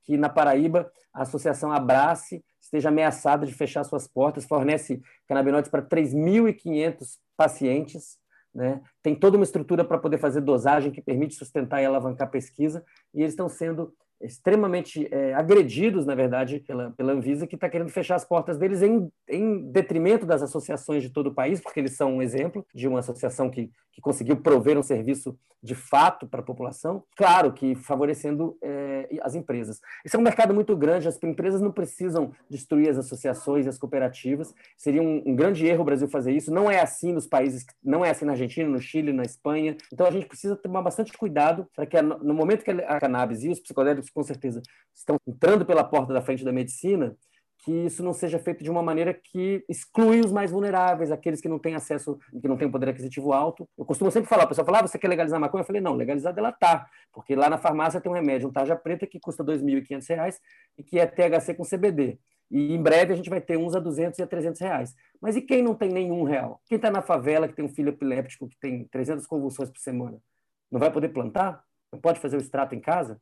que 0.03 0.17
na 0.17 0.29
Paraíba 0.29 0.91
a 1.13 1.23
Associação 1.23 1.73
Abrace 1.73 2.45
esteja 2.61 2.89
ameaçada 2.89 3.47
de 3.47 3.55
fechar 3.55 3.85
suas 3.85 4.07
portas, 4.07 4.45
fornece 4.45 5.03
canabinoides 5.27 5.71
para 5.71 5.83
3.500 5.83 7.19
pacientes, 7.37 8.19
né? 8.55 8.81
tem 9.03 9.15
toda 9.15 9.37
uma 9.37 9.45
estrutura 9.45 9.85
para 9.85 9.99
poder 9.99 10.19
fazer 10.19 10.41
dosagem 10.41 10.91
que 10.91 11.03
permite 11.03 11.35
sustentar 11.35 11.83
e 11.83 11.87
alavancar 11.87 12.27
a 12.29 12.31
pesquisa, 12.31 12.85
e 13.15 13.21
eles 13.21 13.33
estão 13.33 13.49
sendo 13.49 13.95
extremamente 14.21 15.09
é, 15.13 15.35
agredidos, 15.35 16.05
na 16.05 16.15
verdade, 16.15 16.61
pela, 16.61 16.91
pela 16.93 17.13
Anvisa, 17.13 17.47
que 17.47 17.55
está 17.55 17.69
querendo 17.69 17.91
fechar 17.91 18.17
as 18.17 18.25
portas 18.25 18.59
deles 18.59 18.83
em, 18.83 19.11
em 19.29 19.71
detrimento 19.71 20.27
das 20.27 20.43
associações 20.43 21.03
de 21.03 21.11
todo 21.11 21.29
o 21.29 21.35
país, 21.35 21.61
porque 21.61 21.81
eles 21.81 21.97
são 21.97 22.17
um 22.17 22.23
exemplo 22.23 22.67
de 22.75 22.89
uma 22.89 22.99
associação 22.99 23.51
que, 23.51 23.71
que 23.93 24.01
conseguiu 24.01 24.37
prover 24.37 24.79
um 24.79 24.83
serviço 24.83 25.37
de 25.63 25.75
fato 25.75 26.27
para 26.27 26.41
a 26.41 26.45
população, 26.45 27.03
claro 27.17 27.53
que 27.53 27.75
favorecendo 27.75 28.57
é, 28.63 29.09
as 29.23 29.35
empresas. 29.35 29.81
Esse 30.05 30.15
é 30.15 30.19
um 30.19 30.23
mercado 30.23 30.55
muito 30.55 30.77
grande, 30.77 31.09
as 31.09 31.21
empresas 31.23 31.61
não 31.61 31.73
precisam 31.73 32.33
destruir 32.49 32.89
as 32.89 32.99
associações 32.99 33.67
e 33.67 33.69
as 33.69 33.77
cooperativas, 33.77 34.55
seria 34.77 35.03
um, 35.03 35.23
um 35.27 35.35
grande 35.35 35.67
erro 35.67 35.83
o 35.83 35.85
Brasil 35.85 36.09
fazer 36.09 36.33
isso, 36.33 36.53
não 36.53 36.71
é 36.71 36.81
assim 36.81 37.13
nos 37.13 37.27
países, 37.27 37.67
não 37.83 38.05
é 38.05 38.11
assim 38.11 38.25
na 38.25 38.33
Argentina, 38.33 38.69
no 38.69 38.81
Chile, 38.81 39.13
na 39.13 39.25
Espanha, 39.25 39.77
então 39.93 40.07
a 40.07 40.11
gente 40.11 40.27
precisa 40.27 40.55
tomar 40.55 40.83
bastante 40.83 41.13
cuidado 41.17 41.67
para 41.75 41.87
que 41.87 42.01
no 42.01 42.35
momento 42.35 42.65
que 42.65 42.71
a 42.71 43.01
cannabis 43.01 43.43
e 43.43 43.49
os 43.49 43.59
psicodélicos 43.59 44.08
com 44.13 44.23
certeza 44.23 44.63
estão 44.95 45.17
entrando 45.27 45.65
pela 45.65 45.85
porta 45.85 46.13
da 46.13 46.21
frente 46.21 46.45
da 46.45 46.53
medicina, 46.53 47.17
que 47.59 47.73
isso 47.73 48.03
não 48.05 48.13
seja 48.13 48.39
feito 48.39 48.63
de 48.63 48.71
uma 48.71 48.83
maneira 48.83 49.13
que 49.13 49.65
exclui 49.69 50.21
os 50.21 50.31
mais 50.31 50.51
vulneráveis, 50.51 51.11
aqueles 51.11 51.41
que 51.41 51.49
não 51.49 51.59
têm 51.59 51.75
acesso, 51.75 52.19
que 52.41 52.47
não 52.47 52.57
têm 52.57 52.71
poder 52.71 52.89
aquisitivo 52.89 53.33
alto. 53.33 53.69
Eu 53.77 53.85
costumo 53.85 54.11
sempre 54.11 54.29
falar, 54.29 54.45
o 54.45 54.49
pessoal 54.49 54.65
fala, 54.65 54.79
ah, 54.79 54.87
você 54.87 54.99
quer 54.99 55.09
legalizar 55.09 55.41
maconha? 55.41 55.63
Eu 55.63 55.67
falei, 55.67 55.83
não, 55.83 55.95
legalizada 55.95 56.41
ela 56.41 56.53
tá, 56.53 56.87
porque 57.13 57.35
lá 57.35 57.51
na 57.51 57.59
farmácia 57.59 58.01
tem 58.01 58.11
um 58.11 58.15
remédio, 58.15 58.49
um 58.49 58.53
tarja 58.53 58.77
preta, 58.77 59.07
que 59.07 59.19
custa 59.19 59.43
R$ 59.43 59.59
2.500 59.59 60.37
e 60.79 60.85
que 60.85 60.99
é 60.99 61.07
THC 61.07 61.55
com 61.55 61.65
CBD. 61.65 62.19
E 62.51 62.75
em 62.75 62.83
breve 62.83 63.13
a 63.13 63.17
gente 63.17 63.29
vai 63.29 63.41
ter 63.41 63.59
uns 63.59 63.75
a 63.75 63.81
200 63.81 64.19
e 64.19 64.23
a 64.23 64.27
300 64.27 64.61
reais. 64.61 64.95
Mas 65.21 65.37
e 65.37 65.43
quem 65.43 65.63
não 65.63 65.75
tem 65.75 65.91
nenhum 65.91 66.23
real? 66.23 66.63
Quem 66.67 66.77
está 66.77 66.91
na 66.91 67.03
favela, 67.03 67.49
que 67.49 67.55
tem 67.55 67.65
um 67.65 67.69
filho 67.69 67.91
epiléptico, 67.91 68.49
que 68.49 68.59
tem 68.59 68.85
300 68.85 69.27
convulsões 69.27 69.69
por 69.69 69.81
semana, 69.81 70.19
não 70.71 70.81
vai 70.81 70.91
poder 70.91 71.09
plantar? 71.11 71.63
Não 71.93 72.01
pode 72.01 72.21
fazer 72.21 72.37
o 72.37 72.41
extrato 72.41 72.75
em 72.75 72.81
casa? 72.81 73.21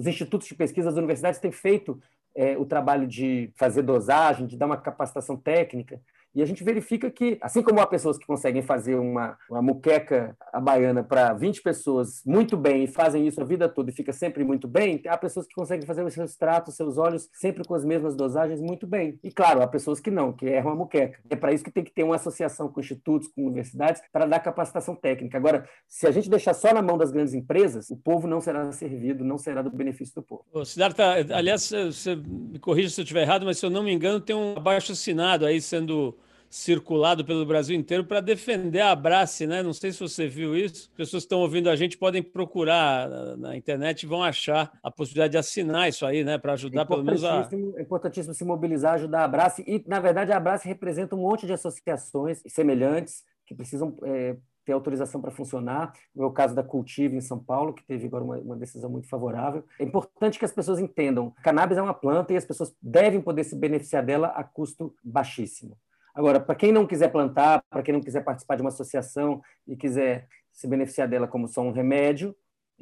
Os 0.00 0.06
institutos 0.06 0.48
de 0.48 0.54
pesquisa 0.54 0.88
das 0.88 0.96
universidades 0.96 1.38
têm 1.38 1.52
feito 1.52 2.00
é, 2.34 2.56
o 2.56 2.64
trabalho 2.64 3.06
de 3.06 3.52
fazer 3.54 3.82
dosagem, 3.82 4.46
de 4.46 4.56
dar 4.56 4.64
uma 4.64 4.78
capacitação 4.78 5.36
técnica. 5.36 6.00
E 6.34 6.42
a 6.42 6.46
gente 6.46 6.62
verifica 6.62 7.10
que, 7.10 7.38
assim 7.40 7.62
como 7.62 7.80
há 7.80 7.86
pessoas 7.86 8.16
que 8.16 8.26
conseguem 8.26 8.62
fazer 8.62 8.94
uma, 8.94 9.36
uma 9.50 9.60
muqueca 9.60 10.36
baiana 10.62 11.02
para 11.02 11.32
20 11.32 11.60
pessoas 11.62 12.22
muito 12.24 12.56
bem 12.56 12.84
e 12.84 12.86
fazem 12.86 13.26
isso 13.26 13.40
a 13.40 13.44
vida 13.44 13.68
toda 13.68 13.90
e 13.90 13.94
fica 13.94 14.12
sempre 14.12 14.44
muito 14.44 14.68
bem, 14.68 15.02
há 15.06 15.16
pessoas 15.16 15.46
que 15.46 15.54
conseguem 15.54 15.86
fazer 15.86 16.04
os 16.04 16.14
seus 16.14 16.36
tratos, 16.36 16.76
seus 16.76 16.98
olhos 16.98 17.28
sempre 17.32 17.64
com 17.64 17.74
as 17.74 17.84
mesmas 17.84 18.14
dosagens 18.14 18.60
muito 18.60 18.86
bem. 18.86 19.18
E 19.24 19.32
claro, 19.32 19.60
há 19.62 19.66
pessoas 19.66 19.98
que 19.98 20.10
não, 20.10 20.32
que 20.32 20.46
erram 20.46 20.70
a 20.70 20.76
muqueca. 20.76 21.18
É 21.28 21.34
para 21.34 21.52
isso 21.52 21.64
que 21.64 21.70
tem 21.70 21.82
que 21.82 21.92
ter 21.92 22.04
uma 22.04 22.14
associação 22.14 22.68
com 22.68 22.80
institutos, 22.80 23.28
com 23.28 23.46
universidades, 23.46 24.00
para 24.12 24.26
dar 24.26 24.38
capacitação 24.40 24.94
técnica. 24.94 25.36
Agora, 25.36 25.68
se 25.88 26.06
a 26.06 26.10
gente 26.10 26.30
deixar 26.30 26.54
só 26.54 26.72
na 26.72 26.82
mão 26.82 26.96
das 26.96 27.10
grandes 27.10 27.34
empresas, 27.34 27.90
o 27.90 27.96
povo 27.96 28.28
não 28.28 28.40
será 28.40 28.70
servido, 28.72 29.24
não 29.24 29.38
será 29.38 29.62
do 29.62 29.70
benefício 29.70 30.14
do 30.14 30.22
povo. 30.22 30.44
Siddhartha, 30.64 31.26
aliás, 31.34 31.70
você 31.70 32.14
me 32.14 32.58
corrija 32.58 32.90
se 32.90 33.00
eu 33.00 33.02
estiver 33.02 33.22
errado, 33.22 33.44
mas 33.44 33.58
se 33.58 33.66
eu 33.66 33.70
não 33.70 33.82
me 33.82 33.92
engano, 33.92 34.20
tem 34.20 34.36
um 34.36 34.56
abaixo 34.56 34.92
assinado 34.92 35.44
aí 35.44 35.60
sendo 35.60 36.16
circulado 36.50 37.24
pelo 37.24 37.46
Brasil 37.46 37.76
inteiro 37.76 38.04
para 38.04 38.20
defender 38.20 38.80
a 38.80 38.90
Abrace, 38.90 39.46
né? 39.46 39.62
Não 39.62 39.72
sei 39.72 39.92
se 39.92 40.00
você 40.00 40.26
viu 40.26 40.56
isso. 40.56 40.90
Pessoas 40.96 41.22
que 41.22 41.26
estão 41.26 41.38
ouvindo 41.38 41.70
a 41.70 41.76
gente 41.76 41.96
podem 41.96 42.22
procurar 42.22 43.08
na 43.38 43.56
internet 43.56 44.02
e 44.02 44.06
vão 44.06 44.22
achar 44.22 44.76
a 44.82 44.90
possibilidade 44.90 45.32
de 45.32 45.38
assinar 45.38 45.88
isso 45.88 46.04
aí, 46.04 46.24
né? 46.24 46.36
Para 46.38 46.54
ajudar 46.54 46.84
pelo 46.84 47.04
menos 47.04 47.22
a. 47.22 47.48
É 47.76 47.82
importantíssimo 47.82 48.34
se 48.34 48.44
mobilizar, 48.44 48.94
ajudar 48.94 49.20
a 49.20 49.24
Abrace. 49.24 49.64
E, 49.64 49.84
na 49.86 50.00
verdade, 50.00 50.32
a 50.32 50.36
Abrace 50.36 50.66
representa 50.66 51.14
um 51.14 51.20
monte 51.20 51.46
de 51.46 51.52
associações 51.52 52.42
semelhantes 52.48 53.22
que 53.46 53.54
precisam 53.54 53.96
é, 54.02 54.36
ter 54.64 54.72
autorização 54.72 55.20
para 55.20 55.30
funcionar. 55.30 55.92
No 56.14 56.22
meu 56.22 56.32
caso 56.32 56.54
da 56.54 56.64
Cultive 56.64 57.16
em 57.16 57.20
São 57.20 57.38
Paulo, 57.38 57.72
que 57.72 57.84
teve 57.84 58.06
agora 58.06 58.24
uma, 58.24 58.38
uma, 58.38 58.56
decisão 58.56 58.90
muito 58.90 59.08
favorável. 59.08 59.64
É 59.78 59.84
importante 59.84 60.38
que 60.38 60.44
as 60.44 60.52
pessoas 60.52 60.80
entendam: 60.80 61.32
cannabis 61.44 61.78
é 61.78 61.82
uma 61.82 61.94
planta 61.94 62.32
e 62.32 62.36
as 62.36 62.44
pessoas 62.44 62.74
devem 62.82 63.20
poder 63.20 63.44
se 63.44 63.54
beneficiar 63.54 64.04
dela 64.04 64.28
a 64.28 64.42
custo 64.42 64.92
baixíssimo. 65.02 65.76
Agora, 66.14 66.40
para 66.40 66.54
quem 66.54 66.72
não 66.72 66.86
quiser 66.86 67.08
plantar, 67.08 67.62
para 67.70 67.82
quem 67.82 67.94
não 67.94 68.00
quiser 68.00 68.22
participar 68.22 68.56
de 68.56 68.62
uma 68.62 68.70
associação 68.70 69.40
e 69.66 69.76
quiser 69.76 70.28
se 70.52 70.66
beneficiar 70.66 71.08
dela 71.08 71.28
como 71.28 71.48
só 71.48 71.62
um 71.62 71.72
remédio, 71.72 72.34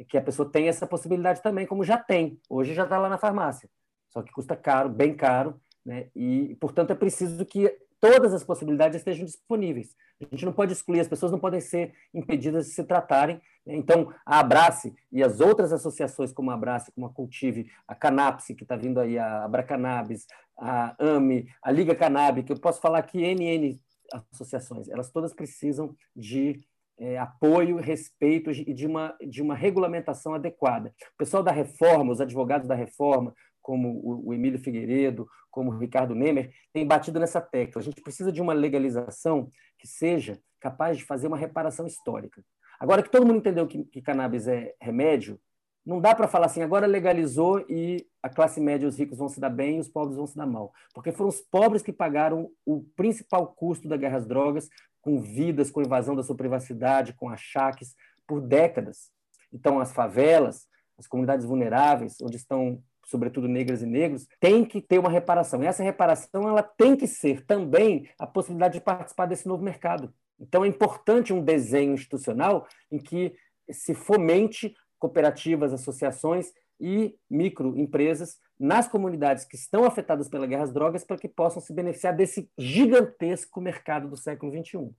que 0.08 0.16
a 0.16 0.22
pessoa 0.22 0.50
tem 0.50 0.68
essa 0.68 0.86
possibilidade 0.86 1.42
também, 1.42 1.66
como 1.66 1.84
já 1.84 1.98
tem. 1.98 2.40
Hoje 2.48 2.74
já 2.74 2.84
está 2.84 2.98
lá 2.98 3.08
na 3.08 3.18
farmácia. 3.18 3.68
Só 4.10 4.22
que 4.22 4.32
custa 4.32 4.56
caro, 4.56 4.88
bem 4.88 5.14
caro, 5.14 5.60
né? 5.84 6.08
e, 6.14 6.56
portanto, 6.60 6.92
é 6.92 6.94
preciso 6.94 7.44
que 7.44 7.68
todas 8.00 8.32
as 8.32 8.44
possibilidades 8.44 8.98
estejam 8.98 9.24
disponíveis. 9.24 9.94
A 10.20 10.24
gente 10.24 10.44
não 10.44 10.52
pode 10.52 10.72
excluir, 10.72 11.00
as 11.00 11.08
pessoas 11.08 11.30
não 11.30 11.38
podem 11.38 11.60
ser 11.60 11.94
impedidas 12.12 12.66
de 12.66 12.72
se 12.72 12.82
tratarem. 12.84 13.40
Né? 13.64 13.76
Então, 13.76 14.12
a 14.26 14.40
Abrace 14.40 14.94
e 15.12 15.22
as 15.22 15.40
outras 15.40 15.72
associações, 15.72 16.32
como 16.32 16.50
a 16.50 16.54
Abrace, 16.54 16.90
como 16.92 17.06
a 17.06 17.10
Cultive, 17.12 17.70
a 17.86 17.94
Canapse, 17.94 18.54
que 18.54 18.64
está 18.64 18.76
vindo 18.76 18.98
aí, 18.98 19.18
a 19.18 19.44
Abracannabis, 19.44 20.26
a 20.58 20.96
AME, 20.98 21.48
a 21.62 21.70
Liga 21.70 21.94
que 21.94 22.52
eu 22.52 22.60
posso 22.60 22.80
falar 22.80 22.98
aqui 22.98 23.18
NN 23.22 23.80
associações, 24.32 24.88
elas 24.88 25.10
todas 25.10 25.32
precisam 25.34 25.94
de 26.16 26.60
é, 26.98 27.18
apoio, 27.18 27.76
respeito 27.76 28.50
e 28.50 28.74
de 28.74 28.86
uma, 28.86 29.16
de 29.26 29.40
uma 29.40 29.54
regulamentação 29.54 30.34
adequada. 30.34 30.92
O 31.14 31.16
pessoal 31.18 31.42
da 31.42 31.52
reforma, 31.52 32.12
os 32.12 32.20
advogados 32.20 32.66
da 32.66 32.74
reforma, 32.74 33.34
como 33.62 34.00
o, 34.02 34.28
o 34.28 34.34
Emílio 34.34 34.58
Figueiredo, 34.58 35.28
como 35.50 35.70
o 35.70 35.78
Ricardo 35.78 36.14
Nemer, 36.14 36.52
têm 36.72 36.86
batido 36.86 37.20
nessa 37.20 37.40
tecla. 37.40 37.80
A 37.80 37.84
gente 37.84 38.00
precisa 38.00 38.32
de 38.32 38.40
uma 38.40 38.52
legalização 38.52 39.50
que 39.78 39.86
seja 39.86 40.40
capaz 40.58 40.96
de 40.96 41.04
fazer 41.04 41.28
uma 41.28 41.36
reparação 41.36 41.86
histórica. 41.86 42.42
Agora 42.80 43.02
que 43.02 43.10
todo 43.10 43.26
mundo 43.26 43.38
entendeu 43.38 43.66
que, 43.66 43.84
que 43.84 44.02
cannabis 44.02 44.48
é 44.48 44.74
remédio, 44.80 45.38
não 45.88 46.02
dá 46.02 46.14
para 46.14 46.28
falar 46.28 46.46
assim, 46.46 46.60
agora 46.60 46.86
legalizou 46.86 47.64
e 47.66 48.06
a 48.22 48.28
classe 48.28 48.60
média 48.60 48.84
e 48.84 48.88
os 48.88 48.98
ricos 48.98 49.16
vão 49.16 49.26
se 49.26 49.40
dar 49.40 49.48
bem 49.48 49.78
e 49.78 49.80
os 49.80 49.88
pobres 49.88 50.18
vão 50.18 50.26
se 50.26 50.36
dar 50.36 50.46
mal. 50.46 50.70
Porque 50.92 51.12
foram 51.12 51.30
os 51.30 51.40
pobres 51.40 51.80
que 51.80 51.94
pagaram 51.94 52.50
o 52.66 52.84
principal 52.94 53.46
custo 53.46 53.88
da 53.88 53.96
guerra 53.96 54.18
às 54.18 54.26
drogas, 54.26 54.68
com 55.00 55.18
vidas, 55.18 55.70
com 55.70 55.80
invasão 55.80 56.14
da 56.14 56.22
sua 56.22 56.36
privacidade, 56.36 57.14
com 57.14 57.30
achaques, 57.30 57.96
por 58.26 58.42
décadas. 58.42 59.10
Então, 59.50 59.80
as 59.80 59.90
favelas, 59.90 60.68
as 60.98 61.06
comunidades 61.06 61.46
vulneráveis, 61.46 62.18
onde 62.20 62.36
estão 62.36 62.82
sobretudo 63.06 63.48
negras 63.48 63.80
e 63.80 63.86
negros, 63.86 64.28
tem 64.38 64.66
que 64.66 64.82
ter 64.82 64.98
uma 64.98 65.08
reparação. 65.08 65.62
E 65.62 65.66
essa 65.66 65.82
reparação 65.82 66.46
ela 66.46 66.62
tem 66.62 66.94
que 66.94 67.06
ser 67.06 67.46
também 67.46 68.06
a 68.18 68.26
possibilidade 68.26 68.74
de 68.74 68.84
participar 68.84 69.24
desse 69.24 69.48
novo 69.48 69.64
mercado. 69.64 70.12
Então 70.38 70.62
é 70.62 70.68
importante 70.68 71.32
um 71.32 71.42
desenho 71.42 71.94
institucional 71.94 72.66
em 72.92 72.98
que 72.98 73.34
se 73.70 73.94
fomente 73.94 74.74
cooperativas, 74.98 75.72
associações 75.72 76.52
e 76.80 77.14
microempresas 77.28 78.38
nas 78.58 78.88
comunidades 78.88 79.44
que 79.44 79.56
estão 79.56 79.84
afetadas 79.84 80.28
pela 80.28 80.46
guerra 80.46 80.64
às 80.64 80.72
drogas 80.72 81.04
para 81.04 81.16
que 81.16 81.28
possam 81.28 81.60
se 81.60 81.72
beneficiar 81.72 82.14
desse 82.14 82.50
gigantesco 82.56 83.60
mercado 83.60 84.08
do 84.08 84.16
século 84.16 84.52
XXI. 84.52 84.90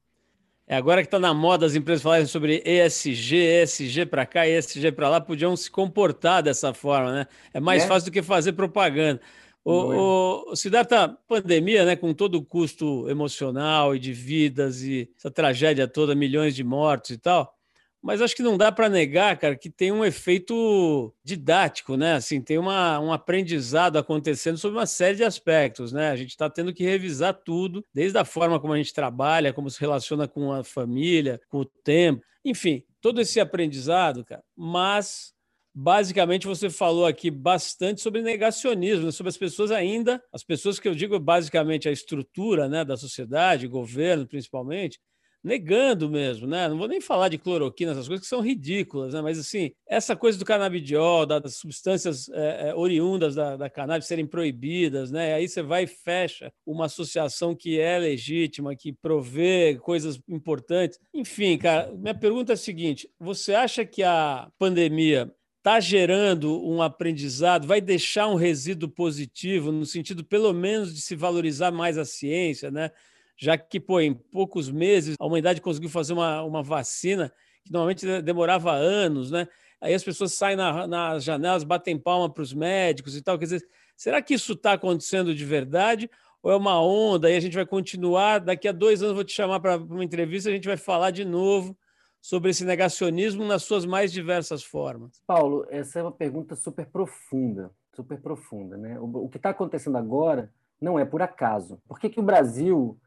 É, 0.67 0.75
agora 0.75 1.01
que 1.01 1.07
está 1.07 1.17
na 1.17 1.33
moda 1.33 1.65
as 1.65 1.73
empresas 1.73 2.03
falarem 2.03 2.27
sobre 2.27 2.61
ESG, 2.63 3.63
ESG 3.63 4.05
para 4.05 4.25
cá, 4.25 4.47
ESG 4.47 4.91
para 4.91 5.09
lá, 5.09 5.19
podiam 5.19 5.55
se 5.55 5.69
comportar 5.69 6.43
dessa 6.43 6.73
forma, 6.75 7.11
né? 7.11 7.27
É 7.51 7.59
mais 7.59 7.83
é. 7.83 7.87
fácil 7.87 8.11
do 8.11 8.13
que 8.13 8.21
fazer 8.21 8.53
propaganda. 8.53 9.19
O, 9.65 10.51
o, 10.51 10.55
Siddhartha, 10.55 11.17
pandemia, 11.27 11.85
né, 11.85 11.95
com 11.95 12.13
todo 12.13 12.35
o 12.35 12.45
custo 12.45 13.09
emocional 13.09 13.95
e 13.95 13.99
de 13.99 14.13
vidas 14.13 14.81
e 14.81 15.09
essa 15.17 15.29
tragédia 15.29 15.87
toda, 15.87 16.15
milhões 16.15 16.55
de 16.55 16.63
mortos 16.63 17.11
e 17.11 17.17
tal, 17.17 17.58
mas 18.01 18.21
acho 18.21 18.35
que 18.35 18.43
não 18.43 18.57
dá 18.57 18.71
para 18.71 18.89
negar, 18.89 19.37
cara, 19.37 19.55
que 19.57 19.69
tem 19.69 19.91
um 19.91 20.05
efeito 20.05 21.13
didático, 21.23 21.97
né? 21.97 22.13
Assim, 22.13 22.41
tem 22.41 22.57
uma, 22.57 22.99
um 22.99 23.11
aprendizado 23.11 23.97
acontecendo 23.97 24.57
sobre 24.57 24.77
uma 24.77 24.85
série 24.85 25.17
de 25.17 25.23
aspectos, 25.23 25.91
né? 25.91 26.09
A 26.09 26.15
gente 26.15 26.29
está 26.29 26.49
tendo 26.49 26.73
que 26.73 26.83
revisar 26.83 27.33
tudo, 27.33 27.85
desde 27.93 28.17
a 28.17 28.23
forma 28.23 28.59
como 28.59 28.73
a 28.73 28.77
gente 28.77 28.93
trabalha, 28.93 29.53
como 29.53 29.69
se 29.69 29.79
relaciona 29.79 30.27
com 30.27 30.51
a 30.51 30.63
família, 30.63 31.41
com 31.49 31.59
o 31.59 31.65
tempo, 31.65 32.23
enfim, 32.43 32.83
todo 33.01 33.19
esse 33.19 33.39
aprendizado, 33.39 34.23
cara. 34.23 34.43
Mas 34.55 35.33
basicamente 35.73 36.47
você 36.47 36.69
falou 36.69 37.05
aqui 37.05 37.29
bastante 37.29 38.01
sobre 38.01 38.21
negacionismo, 38.21 39.05
né? 39.05 39.11
sobre 39.11 39.29
as 39.29 39.37
pessoas 39.37 39.71
ainda, 39.71 40.21
as 40.33 40.43
pessoas 40.43 40.79
que 40.79 40.87
eu 40.87 40.95
digo 40.95 41.19
basicamente 41.19 41.87
a 41.87 41.91
estrutura 41.91 42.67
né, 42.67 42.83
da 42.83 42.97
sociedade, 42.97 43.67
governo 43.67 44.27
principalmente, 44.27 44.99
negando 45.43 46.09
mesmo, 46.09 46.45
né? 46.45 46.67
Não 46.67 46.77
vou 46.77 46.87
nem 46.87 46.99
falar 46.99 47.29
de 47.29 47.37
cloroquina, 47.37 47.91
essas 47.91 48.07
coisas 48.07 48.25
que 48.25 48.29
são 48.29 48.41
ridículas, 48.41 49.13
né? 49.13 49.21
Mas 49.21 49.39
assim, 49.39 49.71
essa 49.87 50.15
coisa 50.15 50.37
do 50.37 50.45
canabidiol, 50.45 51.25
das 51.25 51.55
substâncias 51.55 52.27
é, 52.29 52.69
é, 52.69 52.75
oriundas 52.75 53.35
da, 53.35 53.55
da 53.55 53.69
cannabis 53.69 54.07
serem 54.07 54.27
proibidas, 54.27 55.11
né? 55.11 55.33
Aí 55.33 55.47
você 55.47 55.61
vai 55.61 55.83
e 55.83 55.87
fecha 55.87 56.51
uma 56.65 56.85
associação 56.85 57.55
que 57.55 57.79
é 57.79 57.97
legítima, 57.97 58.75
que 58.75 58.91
provê 58.91 59.79
coisas 59.81 60.19
importantes. 60.27 60.99
Enfim, 61.13 61.57
cara, 61.57 61.91
minha 61.93 62.15
pergunta 62.15 62.53
é 62.53 62.55
a 62.55 62.57
seguinte: 62.57 63.09
você 63.19 63.53
acha 63.53 63.85
que 63.85 64.03
a 64.03 64.49
pandemia 64.59 65.33
está 65.59 65.79
gerando 65.79 66.65
um 66.65 66.81
aprendizado, 66.81 67.67
vai 67.67 67.79
deixar 67.79 68.27
um 68.27 68.35
resíduo 68.35 68.89
positivo, 68.89 69.71
no 69.71 69.85
sentido, 69.85 70.23
pelo 70.23 70.53
menos, 70.53 70.93
de 70.93 71.01
se 71.01 71.15
valorizar 71.15 71.71
mais 71.71 71.97
a 71.97 72.05
ciência, 72.05 72.71
né? 72.71 72.91
Já 73.39 73.57
que, 73.57 73.79
pô, 73.79 74.01
em 74.01 74.13
poucos 74.13 74.69
meses 74.69 75.15
a 75.17 75.25
humanidade 75.25 75.61
conseguiu 75.61 75.89
fazer 75.89 76.11
uma, 76.11 76.43
uma 76.43 76.61
vacina 76.61 77.31
que 77.63 77.71
normalmente 77.71 78.21
demorava 78.21 78.73
anos, 78.73 79.31
né? 79.31 79.47
Aí 79.79 79.93
as 79.93 80.03
pessoas 80.03 80.33
saem 80.33 80.57
na, 80.57 80.85
nas 80.85 81.23
janelas, 81.23 81.63
batem 81.63 81.97
palma 81.97 82.29
para 82.29 82.43
os 82.43 82.53
médicos 82.53 83.15
e 83.15 83.21
tal. 83.21 83.39
Quer 83.39 83.45
dizer, 83.45 83.67
será 83.95 84.21
que 84.21 84.33
isso 84.33 84.53
está 84.53 84.73
acontecendo 84.73 85.33
de 85.33 85.45
verdade? 85.45 86.09
Ou 86.43 86.51
é 86.51 86.55
uma 86.55 86.81
onda 86.81 87.31
e 87.31 87.37
a 87.37 87.39
gente 87.39 87.55
vai 87.55 87.65
continuar? 87.65 88.39
Daqui 88.39 88.67
a 88.67 88.73
dois 88.73 89.01
anos 89.01 89.15
vou 89.15 89.23
te 89.23 89.31
chamar 89.31 89.61
para 89.61 89.77
uma 89.77 90.03
entrevista, 90.03 90.49
a 90.49 90.53
gente 90.53 90.67
vai 90.67 90.75
falar 90.75 91.11
de 91.11 91.23
novo 91.23 91.77
sobre 92.21 92.51
esse 92.51 92.65
negacionismo 92.65 93.45
nas 93.45 93.63
suas 93.63 93.85
mais 93.85 94.11
diversas 94.11 94.61
formas. 94.61 95.21
Paulo, 95.25 95.65
essa 95.69 95.99
é 95.99 96.03
uma 96.03 96.11
pergunta 96.11 96.57
super 96.57 96.85
profunda, 96.85 97.71
super 97.95 98.19
profunda, 98.19 98.75
né? 98.75 98.99
O, 98.99 99.25
o 99.25 99.29
que 99.29 99.37
está 99.37 99.51
acontecendo 99.51 99.97
agora 99.97 100.51
não 100.81 100.99
é 100.99 101.05
por 101.05 101.21
acaso. 101.21 101.81
Por 101.87 101.97
que, 101.97 102.09
que 102.09 102.19
o 102.19 102.23
Brasil 102.23 102.99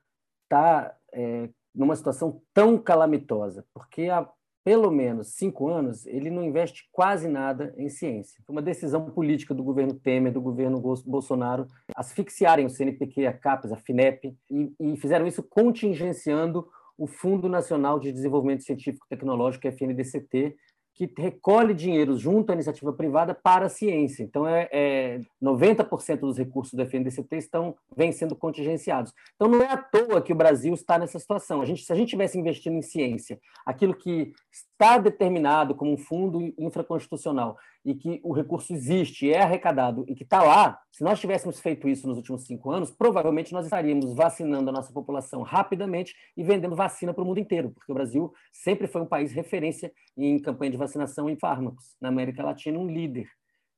está 0.52 0.94
é, 1.14 1.48
numa 1.74 1.96
situação 1.96 2.42
tão 2.52 2.76
calamitosa, 2.76 3.64
porque 3.72 4.02
há 4.08 4.28
pelo 4.64 4.92
menos 4.92 5.34
cinco 5.34 5.68
anos 5.68 6.06
ele 6.06 6.30
não 6.30 6.44
investe 6.44 6.88
quase 6.92 7.26
nada 7.26 7.74
em 7.76 7.88
ciência. 7.88 8.40
Foi 8.46 8.54
uma 8.54 8.62
decisão 8.62 9.10
política 9.10 9.52
do 9.52 9.64
governo 9.64 9.94
Temer, 9.94 10.32
do 10.32 10.40
governo 10.40 10.80
Bolsonaro, 11.04 11.66
asfixiarem 11.96 12.66
o 12.66 12.70
CNPq, 12.70 13.26
a 13.26 13.32
CAPES, 13.32 13.72
a 13.72 13.76
FINEP, 13.76 14.36
e, 14.48 14.72
e 14.78 14.96
fizeram 14.98 15.26
isso 15.26 15.42
contingenciando 15.42 16.68
o 16.96 17.08
Fundo 17.08 17.48
Nacional 17.48 17.98
de 17.98 18.12
Desenvolvimento 18.12 18.62
Científico 18.62 19.04
e 19.06 19.08
Tecnológico, 19.08 19.66
FNDCT, 19.66 20.54
que 20.94 21.10
recolhe 21.16 21.74
dinheiro 21.74 22.16
junto 22.16 22.50
à 22.50 22.54
iniciativa 22.54 22.92
privada 22.92 23.34
para 23.34 23.66
a 23.66 23.68
ciência. 23.68 24.22
Então, 24.22 24.46
é, 24.46 24.68
é 24.70 25.20
90% 25.42 26.20
dos 26.20 26.36
recursos 26.36 26.74
do 26.74 26.82
FNDCT 26.82 27.36
estão 27.36 27.74
vêm 27.96 28.12
sendo 28.12 28.36
contingenciados. 28.36 29.12
Então, 29.34 29.48
não 29.48 29.62
é 29.62 29.72
à 29.72 29.76
toa 29.76 30.20
que 30.20 30.32
o 30.32 30.36
Brasil 30.36 30.74
está 30.74 30.98
nessa 30.98 31.18
situação. 31.18 31.62
A 31.62 31.64
gente, 31.64 31.84
se 31.84 31.92
a 31.92 31.96
gente 31.96 32.10
tivesse 32.10 32.38
investindo 32.38 32.76
em 32.76 32.82
ciência, 32.82 33.40
aquilo 33.64 33.94
que 33.94 34.32
está 34.82 34.98
determinado 34.98 35.76
como 35.76 35.92
um 35.92 35.96
fundo 35.96 36.52
infraconstitucional 36.58 37.56
e 37.84 37.94
que 37.94 38.20
o 38.24 38.32
recurso 38.32 38.72
existe, 38.72 39.32
é 39.32 39.40
arrecadado 39.40 40.04
e 40.08 40.14
que 40.14 40.24
está 40.24 40.42
lá, 40.42 40.80
se 40.90 41.04
nós 41.04 41.20
tivéssemos 41.20 41.60
feito 41.60 41.88
isso 41.88 42.08
nos 42.08 42.16
últimos 42.16 42.44
cinco 42.44 42.68
anos, 42.72 42.90
provavelmente 42.90 43.52
nós 43.52 43.64
estaríamos 43.64 44.12
vacinando 44.12 44.70
a 44.70 44.72
nossa 44.72 44.92
população 44.92 45.42
rapidamente 45.42 46.16
e 46.36 46.42
vendendo 46.42 46.74
vacina 46.74 47.14
para 47.14 47.22
o 47.22 47.26
mundo 47.26 47.38
inteiro, 47.38 47.70
porque 47.70 47.92
o 47.92 47.94
Brasil 47.94 48.32
sempre 48.52 48.88
foi 48.88 49.00
um 49.00 49.06
país 49.06 49.32
referência 49.32 49.92
em 50.16 50.36
campanha 50.40 50.72
de 50.72 50.76
vacinação 50.76 51.30
em 51.30 51.36
fármacos, 51.36 51.96
na 52.00 52.08
América 52.08 52.42
Latina, 52.42 52.76
um 52.76 52.88
líder. 52.88 53.28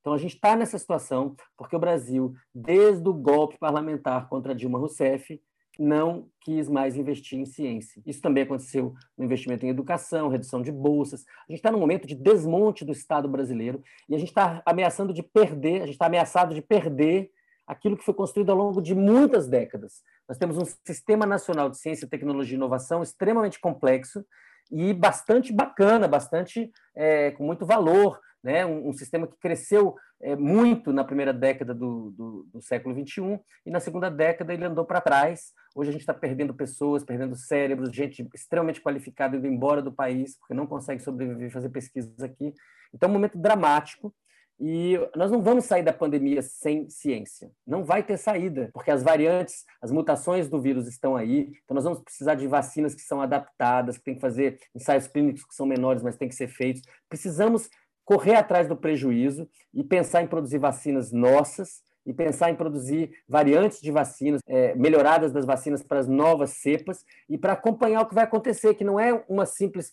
Então 0.01 0.15
a 0.15 0.19
gente 0.19 0.35
está 0.35 0.57
nessa 0.57 0.79
situação 0.79 1.37
porque 1.55 1.77
o 1.77 1.79
Brasil, 1.79 2.35
desde 2.55 3.07
o 3.07 3.13
golpe 3.13 3.59
parlamentar 3.59 4.27
contra 4.29 4.55
Dilma 4.55 4.79
Rousseff, 4.79 5.39
não 5.79 6.29
quis 6.41 6.69
mais 6.69 6.97
investir 6.97 7.39
em 7.39 7.45
ciência. 7.45 8.03
Isso 8.07 8.21
também 8.21 8.43
aconteceu 8.43 8.95
no 9.17 9.25
investimento 9.25 9.65
em 9.65 9.69
educação, 9.69 10.29
redução 10.29 10.63
de 10.63 10.71
bolsas. 10.71 11.25
A 11.49 11.53
gente 11.53 11.59
está 11.59 11.71
num 11.71 11.79
momento 11.79 12.07
de 12.07 12.15
desmonte 12.15 12.85
do 12.85 12.93
Estado 12.93 13.29
brasileiro 13.29 13.83
e 14.09 14.15
a 14.15 14.19
gente 14.19 14.29
está 14.29 14.63
ameaçando 14.65 15.13
de 15.13 15.23
perder, 15.23 15.77
a 15.77 15.87
gente 15.87 15.95
está 15.95 16.07
ameaçado 16.07 16.55
de 16.55 16.63
perder 16.63 17.31
aquilo 17.67 17.97
que 17.97 18.05
foi 18.05 18.15
construído 18.15 18.51
ao 18.51 18.59
longo 18.59 18.81
de 18.81 18.95
muitas 18.95 19.49
décadas. 19.49 20.03
Nós 20.29 20.39
temos 20.39 20.57
um 20.57 20.65
sistema 20.87 21.27
nacional 21.27 21.69
de 21.69 21.79
ciência, 21.79 22.09
tecnologia 22.09 22.55
e 22.55 22.57
inovação 22.57 23.03
extremamente 23.03 23.59
complexo 23.59 24.25
e 24.71 24.93
bastante 24.93 25.53
bacana, 25.53 26.09
bastante 26.09 26.71
é, 26.95 27.31
com 27.33 27.45
muito 27.45 27.67
valor, 27.67 28.21
né? 28.45 28.65
um, 28.67 28.91
um 28.91 28.93
sistema 28.93 29.27
que 29.27 29.39
cresceu 29.39 29.97
é, 30.21 30.37
muito 30.37 30.93
na 30.93 31.03
primeira 31.03 31.33
década 31.33 31.75
do, 31.75 32.11
do, 32.11 32.49
do, 32.53 32.63
século 32.63 32.95
XXI 32.95 33.41
e 33.65 33.71
na 33.71 33.81
segunda 33.81 34.11
década 34.11 34.53
ele 34.53 34.65
andou 34.65 34.85
para 34.85 35.01
trás. 35.01 35.53
Hoje 35.75 35.89
a 35.89 35.93
gente 35.93 36.03
está 36.03 36.13
perdendo 36.13 36.53
pessoas, 36.53 37.03
perdendo 37.03 37.35
cérebros, 37.35 37.91
gente 37.91 38.29
extremamente 38.35 38.83
qualificada 38.83 39.37
indo 39.37 39.47
embora 39.47 39.81
do 39.81 39.93
país 39.93 40.39
porque 40.39 40.53
não 40.53 40.67
consegue 40.67 41.03
sobreviver, 41.03 41.51
fazer 41.51 41.71
pesquisas 41.71 42.21
aqui. 42.21 42.53
Então 42.93 43.09
é 43.09 43.11
um 43.11 43.15
momento 43.15 43.39
dramático 43.39 44.15
e 44.61 44.95
nós 45.17 45.31
não 45.31 45.43
vamos 45.43 45.65
sair 45.65 45.83
da 45.83 45.93
pandemia 45.93 46.41
sem 46.41 46.89
ciência. 46.89 47.51
Não 47.67 47.85
vai 47.85 48.03
ter 48.03 48.17
saída, 48.17 48.71
porque 48.73 48.91
as 48.91 49.03
variantes, 49.03 49.65
as 49.83 49.91
mutações 49.91 50.49
do 50.49 50.61
vírus 50.61 50.87
estão 50.87 51.17
aí. 51.17 51.53
Então, 51.65 51.75
nós 51.75 51.85
vamos 51.85 52.01
precisar 52.01 52.37
de 52.37 52.47
vacinas 52.47 52.95
que 52.95 53.03
são 53.03 53.21
adaptadas, 53.21 53.99
que 53.99 54.05
tem 54.05 54.15
que 54.15 54.21
fazer 54.21 54.59
ensaios 54.75 55.09
clínicos 55.09 55.45
que 55.45 55.55
são 55.55 55.67
menores, 55.67 56.03
mas 56.03 56.17
tem 56.17 56.29
que 56.29 56.35
ser 56.35 56.49
feitos. 56.49 56.83
Precisamos 57.09 57.69
correr 58.05 58.35
atrás 58.35 58.69
do 58.69 58.77
prejuízo 58.77 59.49
e 59.73 59.83
pensar 59.83 60.23
em 60.23 60.27
produzir 60.27 60.59
vacinas 60.59 61.13
nossas 61.13 61.83
e 62.07 62.13
pensar 62.13 62.51
em 62.51 62.55
produzir 62.55 63.11
variantes 63.27 63.81
de 63.81 63.91
vacinas, 63.91 64.41
é, 64.47 64.75
melhoradas 64.75 65.33
das 65.33 65.47
vacinas 65.47 65.83
para 65.83 66.01
as 66.01 66.07
novas 66.07 66.51
cepas 66.51 67.05
e 67.29 67.39
para 67.39 67.55
acompanhar 67.55 68.03
o 68.03 68.07
que 68.07 68.15
vai 68.15 68.25
acontecer, 68.25 68.75
que 68.75 68.85
não 68.85 69.01
é 69.01 69.25
uma 69.29 69.47
simples 69.47 69.93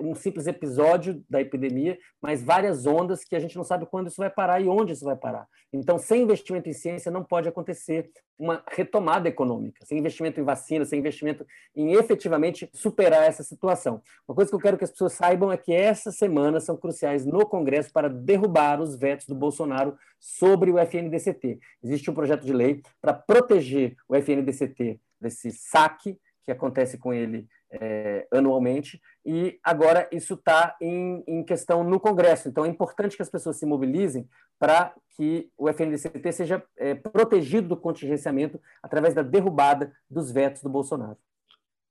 um 0.00 0.14
simples 0.14 0.46
episódio 0.46 1.24
da 1.28 1.40
epidemia, 1.40 1.98
mas 2.20 2.42
várias 2.42 2.86
ondas 2.86 3.24
que 3.24 3.34
a 3.34 3.40
gente 3.40 3.56
não 3.56 3.64
sabe 3.64 3.86
quando 3.86 4.08
isso 4.08 4.18
vai 4.18 4.30
parar 4.30 4.60
e 4.60 4.68
onde 4.68 4.92
isso 4.92 5.04
vai 5.04 5.16
parar. 5.16 5.46
Então, 5.72 5.98
sem 5.98 6.22
investimento 6.22 6.68
em 6.68 6.72
ciência, 6.72 7.10
não 7.10 7.24
pode 7.24 7.48
acontecer 7.48 8.10
uma 8.38 8.62
retomada 8.70 9.28
econômica, 9.28 9.84
sem 9.84 9.98
investimento 9.98 10.40
em 10.40 10.44
vacina, 10.44 10.84
sem 10.84 10.98
investimento 10.98 11.46
em 11.76 11.92
efetivamente 11.92 12.70
superar 12.72 13.24
essa 13.24 13.42
situação. 13.42 14.02
Uma 14.26 14.34
coisa 14.34 14.50
que 14.50 14.54
eu 14.54 14.60
quero 14.60 14.78
que 14.78 14.84
as 14.84 14.90
pessoas 14.90 15.12
saibam 15.12 15.52
é 15.52 15.56
que 15.56 15.72
essas 15.72 16.16
semanas 16.16 16.64
são 16.64 16.76
cruciais 16.76 17.26
no 17.26 17.46
Congresso 17.46 17.92
para 17.92 18.08
derrubar 18.08 18.80
os 18.80 18.96
vetos 18.96 19.26
do 19.26 19.34
Bolsonaro 19.34 19.96
sobre 20.18 20.70
o 20.70 20.78
FNDCT. 20.78 21.58
Existe 21.82 22.10
um 22.10 22.14
projeto 22.14 22.44
de 22.44 22.52
lei 22.52 22.82
para 23.00 23.12
proteger 23.12 23.96
o 24.08 24.16
FNDCT 24.16 24.98
desse 25.20 25.50
saque 25.50 26.18
que 26.44 26.50
acontece 26.50 26.98
com 26.98 27.12
ele 27.12 27.46
é, 27.72 28.26
anualmente, 28.32 29.00
e 29.24 29.58
agora 29.62 30.08
isso 30.10 30.34
está 30.34 30.76
em, 30.80 31.22
em, 31.26 31.44
questão 31.44 31.84
no 31.84 32.00
Congresso. 32.00 32.48
Então 32.48 32.64
é 32.64 32.68
importante 32.68 33.16
que 33.16 33.22
as 33.22 33.30
pessoas 33.30 33.58
se 33.58 33.66
mobilizem 33.66 34.28
para 34.58 34.94
que 35.16 35.50
o 35.56 35.68
FNDCT 35.68 36.32
seja 36.32 36.64
é, 36.76 36.94
protegido 36.94 37.68
do 37.68 37.76
contingenciamento 37.76 38.60
através 38.82 39.14
da 39.14 39.22
derrubada 39.22 39.92
dos 40.08 40.32
vetos 40.32 40.62
do 40.62 40.68
Bolsonaro. 40.68 41.16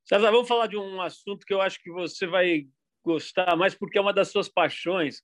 César, 0.04 0.30
vamos 0.30 0.48
falar 0.48 0.66
de 0.66 0.76
um 0.76 1.00
assunto 1.00 1.46
que 1.46 1.54
eu 1.54 1.60
acho 1.60 1.80
que 1.82 1.90
você 1.90 2.26
vai 2.26 2.66
gostar 3.02 3.56
mais, 3.56 3.74
porque 3.74 3.96
é 3.96 4.00
uma 4.00 4.12
das 4.12 4.28
suas 4.28 4.48
paixões, 4.48 5.22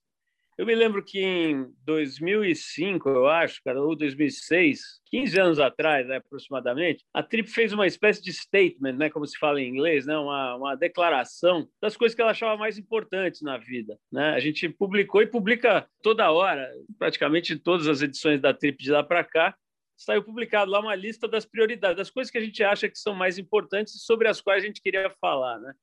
eu 0.59 0.65
me 0.65 0.75
lembro 0.75 1.05
que 1.05 1.21
em 1.21 1.71
2005, 1.85 3.09
eu 3.09 3.27
acho, 3.27 3.63
cara, 3.63 3.83
ou 3.83 3.95
2006, 3.95 5.03
15 5.05 5.39
anos 5.39 5.61
atrás, 5.61 6.07
né, 6.07 6.17
aproximadamente, 6.17 7.05
a 7.13 7.23
Trip 7.23 7.49
fez 7.49 7.75
uma 7.75 7.87
espécie 7.87 8.23
de 8.23 8.33
statement, 8.33 8.95
né, 8.95 9.11
como 9.11 9.27
se 9.27 9.39
fala 9.39 9.61
em 9.61 9.69
inglês, 9.69 10.07
né, 10.07 10.17
uma, 10.17 10.57
uma 10.57 10.75
declaração 10.75 11.69
das 11.81 11.95
coisas 11.95 12.15
que 12.15 12.23
ela 12.23 12.31
achava 12.31 12.57
mais 12.57 12.79
importantes 12.79 13.43
na 13.43 13.59
vida. 13.59 13.99
Né? 14.11 14.31
A 14.31 14.41
gente 14.41 14.67
publicou 14.69 15.21
e 15.21 15.27
publica 15.27 15.87
toda 16.03 16.31
hora, 16.31 16.73
praticamente 16.99 17.53
em 17.53 17.59
todas 17.59 17.87
as 17.87 18.01
edições 18.01 18.41
da 18.41 18.55
Trip 18.55 18.83
de 18.83 18.91
lá 18.91 19.03
para 19.03 19.23
cá, 19.23 19.55
saiu 19.95 20.23
publicado 20.23 20.71
lá 20.71 20.81
uma 20.81 20.95
lista 20.95 21.29
das 21.29 21.45
prioridades, 21.45 21.97
das 21.97 22.11
coisas 22.11 22.31
que 22.31 22.39
a 22.39 22.43
gente 22.43 22.63
acha 22.65 22.89
que 22.89 22.99
são 22.99 23.15
mais 23.15 23.39
importantes 23.39 23.95
e 23.95 23.99
sobre 23.99 24.29
as 24.29 24.41
quais 24.41 24.63
a 24.63 24.67
gente 24.67 24.81
queria 24.81 25.11
falar, 25.21 25.59
né? 25.59 25.75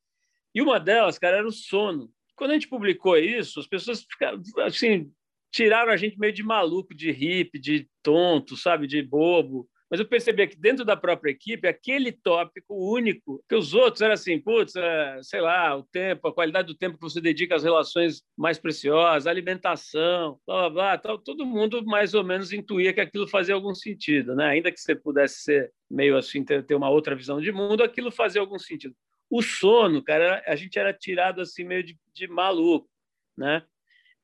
E 0.53 0.61
uma 0.61 0.79
delas, 0.79 1.17
cara, 1.17 1.37
era 1.37 1.47
o 1.47 1.51
sono. 1.51 2.11
Quando 2.35 2.51
a 2.51 2.53
gente 2.53 2.67
publicou 2.67 3.17
isso, 3.17 3.59
as 3.59 3.67
pessoas 3.67 4.03
ficaram, 4.03 4.41
assim, 4.65 5.11
tiraram 5.51 5.91
a 5.91 5.97
gente 5.97 6.19
meio 6.19 6.33
de 6.33 6.43
maluco, 6.43 6.95
de 6.95 7.11
hippie, 7.11 7.59
de 7.59 7.87
tonto, 8.01 8.57
sabe, 8.57 8.87
de 8.87 9.01
bobo. 9.01 9.69
Mas 9.93 9.99
eu 9.99 10.07
percebi 10.07 10.47
que 10.47 10.57
dentro 10.57 10.83
da 10.83 10.97
própria 10.97 11.29
equipe, 11.29 11.67
aquele 11.67 12.11
tópico 12.11 12.73
único, 12.73 13.43
que 13.47 13.53
os 13.53 13.75
outros 13.75 14.01
eram 14.01 14.15
assim, 14.15 14.39
putz, 14.39 14.75
é, 14.75 15.19
sei 15.21 15.39
lá, 15.39 15.77
o 15.77 15.83
tempo, 15.83 16.27
a 16.27 16.33
qualidade 16.33 16.67
do 16.67 16.75
tempo 16.75 16.97
que 16.97 17.03
você 17.03 17.21
dedica 17.21 17.55
às 17.55 17.63
relações 17.63 18.23
mais 18.35 18.57
preciosas, 18.57 19.27
alimentação, 19.27 20.39
blá, 20.47 20.61
blá, 20.61 20.69
blá, 20.71 20.97
tal, 20.97 21.19
todo 21.19 21.45
mundo 21.45 21.85
mais 21.85 22.15
ou 22.15 22.23
menos 22.23 22.51
intuía 22.51 22.91
que 22.91 23.01
aquilo 23.01 23.27
fazia 23.27 23.53
algum 23.53 23.75
sentido, 23.75 24.33
né? 24.35 24.45
Ainda 24.47 24.71
que 24.71 24.79
você 24.79 24.95
pudesse 24.95 25.43
ser 25.43 25.71
meio 25.91 26.17
assim, 26.17 26.43
ter, 26.43 26.65
ter 26.65 26.73
uma 26.73 26.89
outra 26.89 27.15
visão 27.15 27.39
de 27.39 27.51
mundo, 27.51 27.83
aquilo 27.83 28.09
fazia 28.09 28.41
algum 28.41 28.57
sentido. 28.57 28.95
O 29.29 29.41
sono, 29.41 30.03
cara, 30.03 30.43
a 30.45 30.55
gente 30.55 30.77
era 30.77 30.93
tirado 30.93 31.41
assim 31.41 31.63
meio 31.63 31.83
de, 31.83 31.97
de 32.13 32.27
maluco, 32.27 32.89
né? 33.37 33.65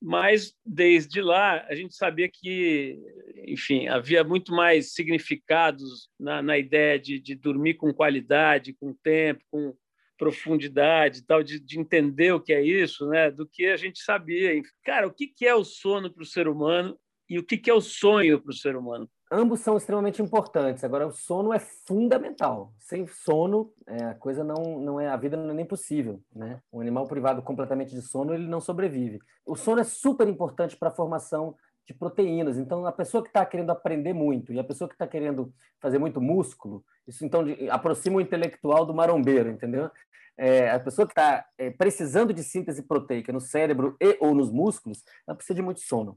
mas 0.01 0.55
desde 0.65 1.21
lá 1.21 1.65
a 1.67 1.75
gente 1.75 1.93
sabia 1.93 2.29
que, 2.29 2.97
enfim, 3.45 3.87
havia 3.87 4.23
muito 4.23 4.53
mais 4.53 4.93
significados 4.93 6.09
na, 6.17 6.41
na 6.41 6.57
ideia 6.57 6.97
de, 6.97 7.19
de, 7.19 7.35
dormir 7.35 7.73
com 7.73 7.93
qualidade, 7.93 8.73
com 8.73 8.93
tempo, 8.93 9.43
com 9.51 9.75
profundidade, 10.17 11.25
tal, 11.25 11.43
de, 11.43 11.59
de, 11.59 11.79
entender 11.79 12.31
o 12.33 12.39
que 12.39 12.53
é 12.53 12.61
isso, 12.61 13.07
né, 13.07 13.29
do 13.29 13.47
que 13.47 13.67
a 13.67 13.77
gente 13.77 13.99
sabia. 13.99 14.61
Cara, 14.83 15.07
o 15.07 15.13
que, 15.13 15.27
que 15.27 15.45
é 15.45 15.55
o 15.55 15.65
sono 15.65 16.11
para 16.11 16.23
o 16.23 16.25
ser 16.25 16.47
humano 16.47 16.97
e 17.29 17.37
o 17.37 17.43
que, 17.43 17.57
que 17.57 17.69
é 17.69 17.73
o 17.73 17.81
sonho 17.81 18.39
para 18.41 18.51
o 18.51 18.55
ser 18.55 18.75
humano? 18.75 19.09
Ambos 19.31 19.59
são 19.59 19.77
extremamente 19.77 20.21
importantes. 20.21 20.83
Agora, 20.83 21.07
o 21.07 21.11
sono 21.11 21.53
é 21.53 21.59
fundamental. 21.59 22.73
Sem 22.79 23.05
sono, 23.07 23.71
é, 23.87 24.05
a 24.05 24.15
coisa 24.15 24.43
não, 24.43 24.79
não 24.79 24.99
é 24.99 25.07
a 25.07 25.15
vida 25.15 25.37
não 25.37 25.51
é 25.51 25.53
nem 25.53 25.65
possível, 25.65 26.21
né? 26.35 26.61
Um 26.71 26.81
animal 26.81 27.07
privado 27.07 27.41
completamente 27.41 27.93
de 27.93 28.01
sono 28.01 28.33
ele 28.33 28.47
não 28.47 28.59
sobrevive. 28.59 29.19
O 29.45 29.55
sono 29.55 29.81
é 29.81 29.83
super 29.83 30.27
importante 30.27 30.75
para 30.75 30.89
a 30.89 30.93
formação 30.93 31.55
de 31.85 31.93
proteínas. 31.93 32.57
Então, 32.57 32.85
a 32.85 32.91
pessoa 32.91 33.23
que 33.23 33.29
está 33.29 33.45
querendo 33.45 33.71
aprender 33.71 34.13
muito 34.13 34.53
e 34.53 34.59
a 34.59 34.63
pessoa 34.63 34.87
que 34.87 34.95
está 34.95 35.07
querendo 35.07 35.51
fazer 35.79 35.97
muito 35.97 36.21
músculo, 36.21 36.83
isso 37.07 37.25
então 37.25 37.43
de, 37.43 37.69
aproxima 37.69 38.17
o 38.17 38.21
intelectual 38.21 38.85
do 38.85 38.93
marombeiro, 38.93 39.49
entendeu? 39.49 39.89
É, 40.37 40.69
a 40.69 40.79
pessoa 40.79 41.05
que 41.05 41.11
está 41.11 41.45
é, 41.57 41.69
precisando 41.69 42.31
de 42.31 42.43
síntese 42.43 42.83
proteica 42.83 43.33
no 43.33 43.41
cérebro 43.41 43.97
e 43.99 44.17
ou 44.21 44.33
nos 44.33 44.51
músculos, 44.51 45.03
ela 45.27 45.35
precisa 45.35 45.55
de 45.55 45.61
muito 45.61 45.81
sono. 45.81 46.15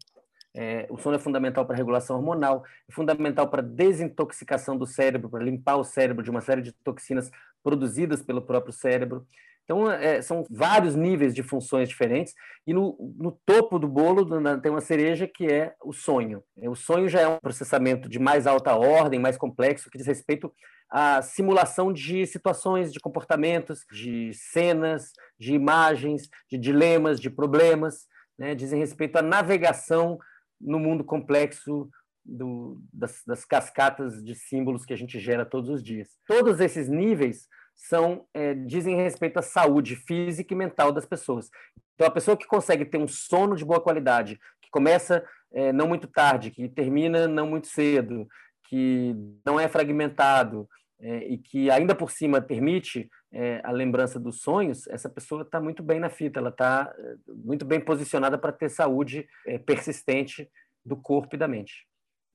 É, 0.54 0.86
o 0.90 0.98
sono 0.98 1.16
é 1.16 1.18
fundamental 1.18 1.64
para 1.64 1.76
regulação 1.76 2.16
hormonal, 2.16 2.62
é 2.88 2.92
fundamental 2.92 3.48
para 3.48 3.62
desintoxicação 3.62 4.76
do 4.76 4.86
cérebro, 4.86 5.30
para 5.30 5.42
limpar 5.42 5.76
o 5.76 5.84
cérebro 5.84 6.22
de 6.22 6.30
uma 6.30 6.42
série 6.42 6.60
de 6.60 6.72
toxinas 6.72 7.30
produzidas 7.62 8.22
pelo 8.22 8.42
próprio 8.42 8.72
cérebro. 8.72 9.26
Então, 9.64 9.90
é, 9.90 10.20
são 10.20 10.44
vários 10.50 10.94
níveis 10.94 11.34
de 11.34 11.42
funções 11.42 11.88
diferentes, 11.88 12.34
e 12.66 12.74
no, 12.74 12.96
no 13.16 13.32
topo 13.46 13.78
do 13.78 13.88
bolo 13.88 14.26
tem 14.60 14.70
uma 14.70 14.80
cereja 14.80 15.26
que 15.26 15.46
é 15.46 15.74
o 15.82 15.92
sonho. 15.92 16.42
É, 16.60 16.68
o 16.68 16.74
sonho 16.74 17.08
já 17.08 17.20
é 17.20 17.28
um 17.28 17.38
processamento 17.38 18.08
de 18.08 18.18
mais 18.18 18.46
alta 18.46 18.74
ordem, 18.74 19.20
mais 19.20 19.38
complexo, 19.38 19.88
que 19.88 19.96
diz 19.96 20.06
respeito 20.06 20.52
à 20.90 21.22
simulação 21.22 21.92
de 21.92 22.26
situações, 22.26 22.92
de 22.92 23.00
comportamentos, 23.00 23.86
de 23.90 24.32
cenas, 24.34 25.12
de 25.38 25.54
imagens, 25.54 26.28
de 26.50 26.58
dilemas, 26.58 27.18
de 27.18 27.30
problemas, 27.30 28.06
né? 28.38 28.54
dizem 28.54 28.80
respeito 28.80 29.16
à 29.16 29.22
navegação 29.22 30.18
no 30.62 30.78
mundo 30.78 31.04
complexo 31.04 31.90
do, 32.24 32.80
das, 32.92 33.22
das, 33.26 33.44
cascatas 33.44 34.22
de 34.22 34.34
símbolos 34.34 34.84
que 34.84 34.92
a 34.92 34.96
gente 34.96 35.18
gera 35.18 35.44
todos 35.44 35.68
os 35.68 35.82
dias. 35.82 36.08
Todos 36.26 36.60
esses 36.60 36.88
níveis 36.88 37.48
são 37.74 38.26
é, 38.32 38.54
dizem 38.54 38.96
respeito 38.96 39.38
à 39.38 39.42
saúde 39.42 39.96
física 39.96 40.54
e 40.54 40.56
mental 40.56 40.92
das 40.92 41.04
pessoas. 41.04 41.50
Então, 41.94 42.06
a 42.06 42.10
pessoa 42.10 42.36
que 42.36 42.46
consegue 42.46 42.84
ter 42.84 42.98
um 42.98 43.08
sono 43.08 43.56
de 43.56 43.64
boa 43.64 43.80
qualidade, 43.80 44.38
que 44.60 44.70
começa 44.70 45.24
é, 45.52 45.72
não 45.72 45.88
muito 45.88 46.06
tarde, 46.06 46.50
que 46.50 46.68
termina 46.68 47.26
não 47.26 47.46
muito 47.46 47.66
cedo, 47.66 48.26
que 48.68 49.14
não 49.44 49.58
é 49.58 49.68
fragmentado 49.68 50.68
é, 51.00 51.28
e 51.28 51.38
que 51.38 51.70
ainda 51.70 51.94
por 51.94 52.10
cima 52.10 52.40
permite 52.40 53.10
é, 53.32 53.60
a 53.64 53.70
lembrança 53.70 54.20
dos 54.20 54.40
sonhos, 54.40 54.86
essa 54.88 55.08
pessoa 55.08 55.42
está 55.42 55.60
muito 55.60 55.82
bem 55.82 55.98
na 55.98 56.10
fita, 56.10 56.38
ela 56.38 56.50
está 56.50 56.94
é, 56.96 57.14
muito 57.28 57.64
bem 57.64 57.80
posicionada 57.80 58.36
para 58.36 58.52
ter 58.52 58.68
saúde 58.68 59.26
é, 59.46 59.58
persistente 59.58 60.48
do 60.84 60.96
corpo 60.96 61.34
e 61.34 61.38
da 61.38 61.48
mente. 61.48 61.86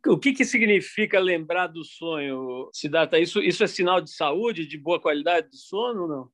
O 0.05 0.17
que, 0.17 0.33
que 0.33 0.45
significa 0.45 1.19
lembrar 1.19 1.67
do 1.67 1.83
sonho, 1.83 2.69
Siddhartha? 2.73 3.19
Isso, 3.19 3.41
isso 3.41 3.63
é 3.63 3.67
sinal 3.67 4.01
de 4.01 4.11
saúde, 4.11 4.65
de 4.65 4.77
boa 4.77 4.99
qualidade 4.99 5.49
de 5.49 5.57
sono 5.57 6.03
ou 6.03 6.07
não? 6.07 6.29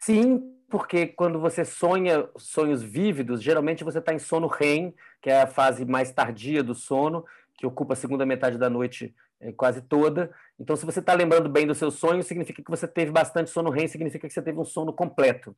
Sim, 0.00 0.40
porque 0.68 1.06
quando 1.06 1.40
você 1.40 1.64
sonha 1.64 2.28
sonhos 2.36 2.82
vívidos, 2.82 3.42
geralmente 3.42 3.84
você 3.84 3.98
está 3.98 4.14
em 4.14 4.18
sono 4.18 4.46
REM, 4.46 4.94
que 5.20 5.30
é 5.30 5.42
a 5.42 5.46
fase 5.46 5.84
mais 5.84 6.12
tardia 6.12 6.62
do 6.62 6.74
sono, 6.74 7.24
que 7.54 7.66
ocupa 7.66 7.94
a 7.94 7.96
segunda 7.96 8.24
metade 8.26 8.58
da 8.58 8.70
noite 8.70 9.14
quase 9.56 9.82
toda. 9.82 10.30
Então, 10.58 10.74
se 10.74 10.86
você 10.86 11.00
está 11.00 11.12
lembrando 11.12 11.48
bem 11.48 11.66
do 11.66 11.74
seu 11.74 11.90
sonho, 11.90 12.22
significa 12.22 12.62
que 12.62 12.70
você 12.70 12.88
teve 12.88 13.10
bastante 13.10 13.50
sono 13.50 13.70
REM, 13.70 13.86
significa 13.88 14.26
que 14.26 14.32
você 14.32 14.42
teve 14.42 14.58
um 14.58 14.64
sono 14.64 14.92
completo. 14.92 15.54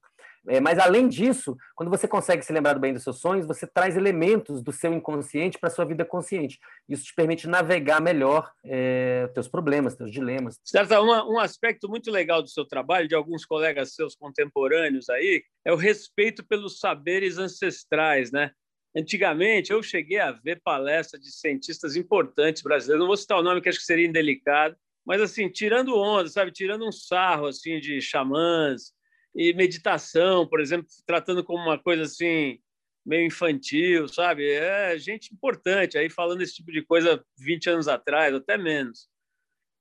É, 0.46 0.60
mas, 0.60 0.78
além 0.78 1.08
disso, 1.08 1.56
quando 1.74 1.90
você 1.90 2.08
consegue 2.08 2.42
se 2.42 2.52
lembrar 2.52 2.78
bem 2.78 2.92
dos 2.92 3.02
seus 3.02 3.20
sonhos, 3.20 3.46
você 3.46 3.66
traz 3.66 3.96
elementos 3.96 4.62
do 4.62 4.72
seu 4.72 4.92
inconsciente 4.92 5.58
para 5.58 5.68
a 5.68 5.70
sua 5.70 5.84
vida 5.84 6.04
consciente. 6.04 6.58
Isso 6.88 7.04
te 7.04 7.14
permite 7.14 7.48
navegar 7.48 8.00
melhor 8.00 8.50
é, 8.64 9.28
teus 9.34 9.46
problemas, 9.46 9.94
teus 9.94 10.10
dilemas. 10.10 10.58
Certo, 10.64 10.94
um 10.94 11.38
aspecto 11.38 11.88
muito 11.88 12.10
legal 12.10 12.42
do 12.42 12.48
seu 12.48 12.64
trabalho, 12.64 13.08
de 13.08 13.14
alguns 13.14 13.44
colegas 13.44 13.94
seus 13.94 14.14
contemporâneos 14.16 15.08
aí, 15.08 15.44
é 15.64 15.72
o 15.72 15.76
respeito 15.76 16.44
pelos 16.44 16.80
saberes 16.80 17.38
ancestrais, 17.38 18.32
né? 18.32 18.50
Antigamente, 18.98 19.70
eu 19.70 19.80
cheguei 19.80 20.18
a 20.18 20.32
ver 20.32 20.60
palestras 20.60 21.22
de 21.22 21.30
cientistas 21.30 21.94
importantes 21.94 22.62
brasileiros, 22.62 23.00
não 23.00 23.06
vou 23.06 23.16
citar 23.16 23.38
o 23.38 23.42
nome 23.44 23.60
que 23.60 23.68
acho 23.68 23.78
que 23.78 23.84
seria 23.84 24.04
indelicado, 24.04 24.76
mas 25.06 25.20
assim, 25.20 25.48
tirando 25.48 25.96
onda, 25.96 26.28
sabe, 26.28 26.50
tirando 26.50 26.84
um 26.84 26.90
sarro 26.90 27.46
assim 27.46 27.78
de 27.78 28.00
xamãs 28.00 28.92
e 29.32 29.54
meditação, 29.54 30.48
por 30.48 30.60
exemplo, 30.60 30.88
tratando 31.06 31.44
como 31.44 31.62
uma 31.62 31.78
coisa 31.78 32.02
assim 32.02 32.58
meio 33.06 33.24
infantil, 33.24 34.08
sabe? 34.08 34.50
É 34.50 34.98
gente 34.98 35.32
importante 35.32 35.96
aí 35.96 36.10
falando 36.10 36.42
esse 36.42 36.56
tipo 36.56 36.72
de 36.72 36.82
coisa 36.82 37.24
20 37.38 37.70
anos 37.70 37.86
atrás, 37.86 38.34
até 38.34 38.58
menos. 38.58 39.08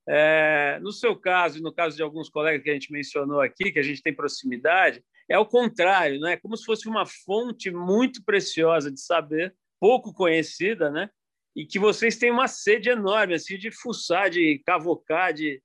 É, 0.08 0.78
no 0.80 0.92
seu 0.92 1.16
caso 1.16 1.58
e 1.58 1.60
no 1.60 1.74
caso 1.74 1.96
de 1.96 2.04
alguns 2.04 2.30
colegas 2.30 2.62
que 2.62 2.70
a 2.70 2.72
gente 2.72 2.92
mencionou 2.92 3.40
aqui, 3.40 3.72
que 3.72 3.80
a 3.80 3.82
gente 3.82 4.00
tem 4.00 4.14
proximidade, 4.14 5.02
é 5.28 5.38
o 5.38 5.46
contrário, 5.46 6.20
né? 6.20 6.36
Como 6.36 6.56
se 6.56 6.64
fosse 6.64 6.88
uma 6.88 7.04
fonte 7.04 7.70
muito 7.70 8.24
preciosa 8.24 8.90
de 8.90 9.00
saber, 9.00 9.54
pouco 9.80 10.12
conhecida, 10.12 10.90
né? 10.90 11.10
E 11.54 11.66
que 11.66 11.78
vocês 11.78 12.16
têm 12.16 12.30
uma 12.30 12.48
sede 12.48 12.88
enorme 12.88 13.34
assim 13.34 13.58
de 13.58 13.70
fuçar, 13.70 14.30
de 14.30 14.62
cavocar, 14.64 15.32
de, 15.32 15.62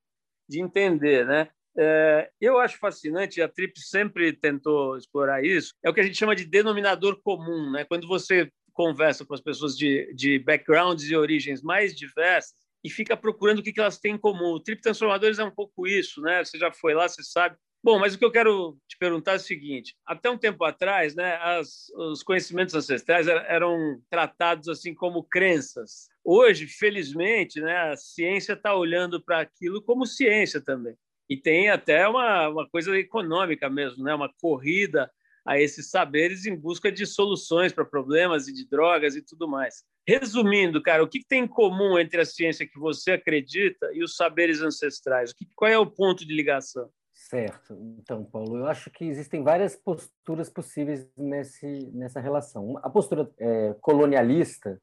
de 0.49 0.61
entender, 0.61 1.25
né? 1.25 1.49
É, 1.77 2.29
eu 2.39 2.59
acho 2.59 2.77
fascinante, 2.77 3.41
a 3.41 3.47
Trip 3.47 3.79
sempre 3.79 4.31
tentou 4.31 4.95
explorar 4.95 5.43
isso, 5.43 5.73
é 5.83 5.89
o 5.89 5.93
que 5.93 6.01
a 6.01 6.03
gente 6.03 6.17
chama 6.17 6.35
de 6.35 6.45
denominador 6.45 7.19
comum, 7.23 7.71
né? 7.71 7.83
Quando 7.85 8.07
você 8.07 8.51
conversa 8.73 9.25
com 9.25 9.33
as 9.33 9.41
pessoas 9.41 9.77
de, 9.77 10.13
de 10.13 10.39
backgrounds 10.39 11.09
e 11.09 11.15
origens 11.15 11.61
mais 11.61 11.95
diversas 11.95 12.53
e 12.83 12.89
fica 12.89 13.15
procurando 13.15 13.59
o 13.59 13.63
que, 13.63 13.71
que 13.71 13.79
elas 13.79 13.99
têm 13.99 14.15
em 14.15 14.17
comum. 14.17 14.53
O 14.53 14.59
Trip 14.59 14.81
Transformadores 14.81 15.39
é 15.39 15.43
um 15.43 15.51
pouco 15.51 15.87
isso, 15.87 16.21
né? 16.21 16.43
Você 16.43 16.57
já 16.57 16.71
foi 16.71 16.93
lá, 16.93 17.07
você 17.07 17.23
sabe. 17.23 17.55
Bom, 17.83 17.99
mas 17.99 18.15
o 18.15 18.17
que 18.17 18.23
eu 18.23 18.31
quero 18.31 18.77
te 18.87 18.97
perguntar 18.97 19.33
é 19.33 19.35
o 19.35 19.39
seguinte: 19.39 19.93
até 20.05 20.29
um 20.29 20.37
tempo 20.37 20.63
atrás, 20.63 21.13
né, 21.15 21.35
as, 21.41 21.89
os 21.89 22.23
conhecimentos 22.23 22.73
ancestrais 22.73 23.27
eram 23.27 24.01
tratados 24.09 24.69
assim 24.69 24.93
como 24.93 25.23
crenças. 25.23 26.07
Hoje, 26.23 26.65
felizmente, 26.65 27.59
né, 27.59 27.91
a 27.91 27.97
ciência 27.97 28.53
está 28.53 28.73
olhando 28.73 29.21
para 29.21 29.41
aquilo 29.41 29.81
como 29.81 30.05
ciência 30.05 30.61
também. 30.61 30.95
E 31.29 31.35
tem 31.35 31.69
até 31.69 32.07
uma, 32.07 32.47
uma 32.47 32.69
coisa 32.69 32.97
econômica 32.97 33.69
mesmo, 33.69 34.01
né, 34.01 34.13
uma 34.13 34.31
corrida 34.41 35.11
a 35.45 35.59
esses 35.59 35.89
saberes 35.89 36.45
em 36.45 36.55
busca 36.55 36.89
de 36.89 37.05
soluções 37.05 37.73
para 37.73 37.83
problemas 37.83 38.47
e 38.47 38.53
de 38.53 38.65
drogas 38.65 39.13
e 39.17 39.21
tudo 39.21 39.45
mais. 39.45 39.83
Resumindo, 40.07 40.81
cara, 40.81 41.03
o 41.03 41.07
que 41.07 41.21
tem 41.27 41.43
em 41.43 41.47
comum 41.47 41.99
entre 41.99 42.21
a 42.21 42.25
ciência 42.25 42.65
que 42.65 42.79
você 42.79 43.11
acredita 43.11 43.91
e 43.93 44.01
os 44.01 44.15
saberes 44.15 44.61
ancestrais? 44.61 45.33
Qual 45.53 45.69
é 45.69 45.77
o 45.77 45.85
ponto 45.85 46.25
de 46.25 46.33
ligação? 46.33 46.89
Certo. 47.33 47.75
Então, 47.97 48.23
Paulo, 48.23 48.57
eu 48.57 48.67
acho 48.67 48.91
que 48.91 49.05
existem 49.05 49.41
várias 49.41 49.75
posturas 49.75 50.51
possíveis 50.51 51.09
nesse, 51.17 51.89
nessa 51.91 52.19
relação. 52.19 52.77
A 52.83 52.89
postura 52.91 53.27
é, 53.39 53.73
colonialista, 53.81 54.79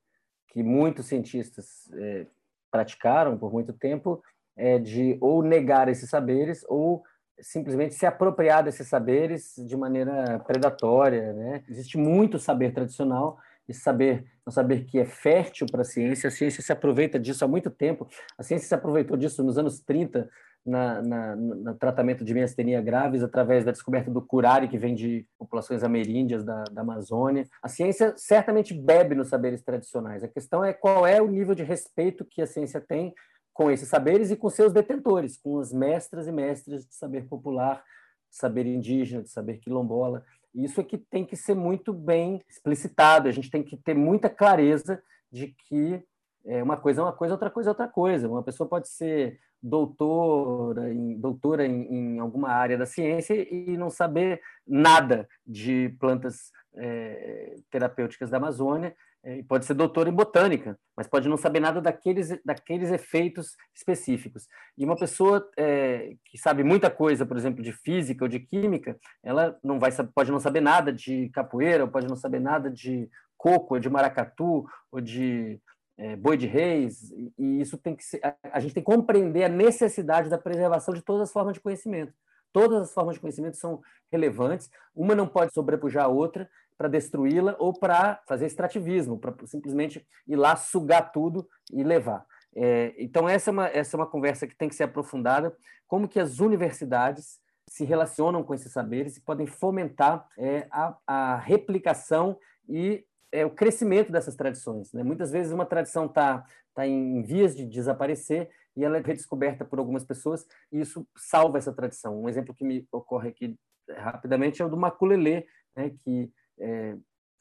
que 0.49 0.61
muitos 0.61 1.07
cientistas 1.07 1.89
é, 1.93 2.27
praticaram 2.69 3.39
por 3.39 3.53
muito 3.53 3.73
tempo, 3.73 4.21
é 4.57 4.81
de 4.81 5.17
ou 5.21 5.45
negar 5.45 5.89
esses 5.89 6.11
saberes 6.11 6.65
ou 6.69 7.05
simplesmente 7.41 7.95
se 7.95 8.05
apropriar 8.05 8.65
desses 8.65 8.89
saberes 8.89 9.55
de 9.57 9.77
maneira 9.77 10.41
predatória. 10.41 11.33
Né? 11.33 11.63
Existe 11.69 11.97
muito 11.97 12.37
saber 12.37 12.73
tradicional, 12.73 13.39
esse 13.69 13.81
saber, 13.81 14.27
um 14.45 14.51
saber 14.51 14.87
que 14.87 14.99
é 14.99 15.05
fértil 15.05 15.69
para 15.71 15.83
a 15.83 15.85
ciência, 15.85 16.27
a 16.27 16.33
ciência 16.33 16.65
se 16.65 16.73
aproveita 16.73 17.17
disso 17.17 17.45
há 17.45 17.49
muito 17.49 17.71
tempo, 17.71 18.09
a 18.37 18.43
ciência 18.43 18.67
se 18.67 18.75
aproveitou 18.75 19.17
disso 19.17 19.45
nos 19.45 19.57
anos 19.57 19.79
30, 19.79 20.29
na, 20.65 21.03
na, 21.03 21.37
no 21.37 21.75
tratamento 21.75 22.25
de 22.25 22.35
miastenia 22.35 22.81
graves 22.81 23.23
através 23.23 23.65
da 23.65 23.73
descoberta 23.73 24.11
do 24.11 24.21
curare, 24.21 24.69
que 24.69 24.79
vem 24.79 24.95
de 24.95 25.27
populações 25.39 25.83
ameríndias 25.83 26.45
da, 26.45 26.65
da 26.65 26.83
Amazônia. 26.83 27.47
A 27.63 27.69
ciência 27.69 28.15
certamente 28.17 28.75
bebe 28.75 29.15
nos 29.15 29.29
saberes 29.29 29.63
tradicionais. 29.63 30.23
A 30.23 30.29
questão 30.29 30.65
é 30.65 30.73
qual 30.73 31.07
é 31.07 31.21
o 31.21 31.29
nível 31.29 31.55
de 31.55 31.63
respeito 31.63 32.25
que 32.25 32.43
a 32.43 32.47
ciência 32.47 32.81
tem 32.81 33.15
com 33.53 33.71
esses 33.71 33.89
saberes 33.89 34.31
e 34.31 34.37
com 34.37 34.49
seus 34.49 34.73
detentores, 34.73 35.37
com 35.37 35.59
as 35.59 35.73
mestras 35.73 36.27
e 36.27 36.33
mestres 36.33 36.87
de 36.87 36.95
saber 36.95 37.27
popular, 37.29 37.83
de 38.31 38.37
saber 38.37 38.67
indígena, 38.67 39.23
de 39.23 39.31
saber 39.31 39.59
quilombola. 39.59 40.25
Isso 40.55 40.81
é 40.81 40.85
que 40.85 40.99
tem 40.99 41.25
que 41.25 41.37
ser 41.37 41.55
muito 41.55 41.93
bem 41.93 42.41
explicitado, 42.49 43.29
a 43.29 43.33
gente 43.33 43.51
tem 43.51 43.63
que 43.63 43.77
ter 43.77 43.95
muita 43.95 44.29
clareza 44.29 45.03
de 45.31 45.55
que 45.69 46.03
é, 46.45 46.62
uma 46.62 46.76
coisa 46.76 47.01
é 47.01 47.05
uma 47.05 47.12
coisa, 47.12 47.34
outra 47.34 47.51
coisa 47.51 47.70
é 47.70 47.72
outra 47.72 47.88
coisa. 47.88 48.28
Uma 48.28 48.43
pessoa 48.43 48.68
pode 48.68 48.88
ser 48.88 49.38
doutora 49.62 50.93
em, 50.93 51.18
doutora 51.18 51.66
em, 51.66 51.82
em 51.95 52.18
alguma 52.18 52.49
área 52.49 52.78
da 52.78 52.86
ciência 52.86 53.34
e 53.34 53.76
não 53.76 53.91
saber 53.91 54.41
nada 54.66 55.28
de 55.47 55.95
plantas 56.01 56.51
é, 56.74 57.57
terapêuticas 57.70 58.30
da 58.30 58.38
Amazônia, 58.38 58.95
é, 59.22 59.43
pode 59.43 59.66
ser 59.66 59.74
doutora 59.74 60.09
em 60.09 60.14
botânica, 60.14 60.78
mas 60.97 61.07
pode 61.07 61.28
não 61.28 61.36
saber 61.36 61.61
nada 61.61 61.80
daqueles, 61.80 62.41
daqueles 62.43 62.91
efeitos 62.91 63.55
específicos. 63.74 64.47
E 64.78 64.84
uma 64.84 64.97
pessoa 64.97 65.47
é, 65.59 66.14
que 66.24 66.38
sabe 66.38 66.64
muita 66.64 66.91
coisa, 66.91 67.26
por 67.26 67.36
exemplo, 67.36 67.62
de 67.62 67.72
física 67.72 68.24
ou 68.24 68.28
de 68.28 68.41
química, 68.41 68.99
ela 69.22 69.59
não 69.62 69.78
vai 69.78 69.91
pode 70.14 70.32
não 70.32 70.41
saber 70.41 70.61
nada 70.61 70.91
de 70.91 71.28
capoeira, 71.30 71.86
pode 71.86 72.09
não 72.09 72.16
saber 72.16 72.41
nada 72.41 72.70
de 72.70 73.11
coco, 73.36 73.74
ou 73.74 73.80
de 73.80 73.91
maracatu, 73.91 74.64
ou 74.91 75.01
de 75.01 75.61
é, 76.01 76.17
boi 76.17 76.35
de 76.35 76.47
reis, 76.47 77.13
e 77.39 77.61
isso 77.61 77.77
tem 77.77 77.95
que 77.95 78.03
ser, 78.03 78.25
a, 78.25 78.35
a 78.55 78.61
gente 78.61 78.73
tem 78.73 78.83
que 78.83 78.91
compreender 78.91 79.45
a 79.45 79.49
necessidade 79.51 80.31
da 80.31 80.39
preservação 80.39 80.95
de 80.95 81.03
todas 81.03 81.29
as 81.29 81.33
formas 81.33 81.55
de 81.55 81.61
conhecimento. 81.61 82.15
Todas 82.51 82.81
as 82.81 82.93
formas 82.95 83.17
de 83.17 83.21
conhecimento 83.21 83.59
são 83.59 83.83
relevantes, 84.11 84.71
uma 84.97 85.15
não 85.15 85.29
pode 85.29 85.53
sobrepujar 85.53 86.07
a 86.07 86.09
outra 86.09 86.49
para 86.79 86.89
destruí-la 86.89 87.55
ou 87.59 87.75
para 87.75 88.19
fazer 88.27 88.47
extrativismo, 88.47 89.19
para 89.19 89.35
simplesmente 89.47 90.05
ir 90.27 90.37
lá 90.37 90.57
sugar 90.57 91.13
tudo 91.13 91.47
e 91.71 91.85
levar. 91.85 92.25
É, 92.57 92.95
então, 92.97 93.29
essa 93.29 93.51
é, 93.51 93.53
uma, 93.53 93.69
essa 93.69 93.95
é 93.95 93.99
uma 93.99 94.07
conversa 94.07 94.47
que 94.47 94.57
tem 94.57 94.71
que 94.71 94.75
ser 94.75 94.85
aprofundada, 94.85 95.55
como 95.87 96.09
que 96.09 96.19
as 96.19 96.41
universidades 96.41 97.39
se 97.69 97.85
relacionam 97.85 98.43
com 98.43 98.55
esses 98.55 98.73
saberes 98.73 99.19
e 99.19 99.21
podem 99.21 99.47
fomentar 99.47 100.27
é, 100.39 100.67
a, 100.71 100.97
a 101.07 101.37
replicação 101.37 102.39
e 102.67 103.05
é, 103.33 103.45
o 103.45 103.51
crescimento 103.51 104.11
dessas 104.11 104.35
tradições. 104.37 104.93
Né? 104.93 105.03
Muitas 105.03 105.31
vezes 105.31 105.53
uma 105.53 105.66
tradição 105.66 106.07
está 106.07 106.45
tá 106.74 106.87
em 106.87 107.22
vias 107.22 107.57
de 107.57 107.64
desaparecer 107.66 108.49
e 108.76 108.85
ela 108.85 108.99
é 108.99 109.01
redescoberta 109.01 109.64
por 109.64 109.78
algumas 109.78 110.05
pessoas 110.05 110.47
e 110.72 110.81
isso 110.81 111.07
salva 111.16 111.59
essa 111.59 111.72
tradição. 111.72 112.22
Um 112.22 112.28
exemplo 112.28 112.55
que 112.55 112.64
me 112.64 112.87
ocorre 112.93 113.28
aqui 113.31 113.57
rapidamente 113.97 114.62
é 114.62 114.64
o 114.64 114.68
do 114.68 114.76
maculelê, 114.76 115.47
né? 115.76 115.91
que 115.91 116.31
é, 116.59 116.97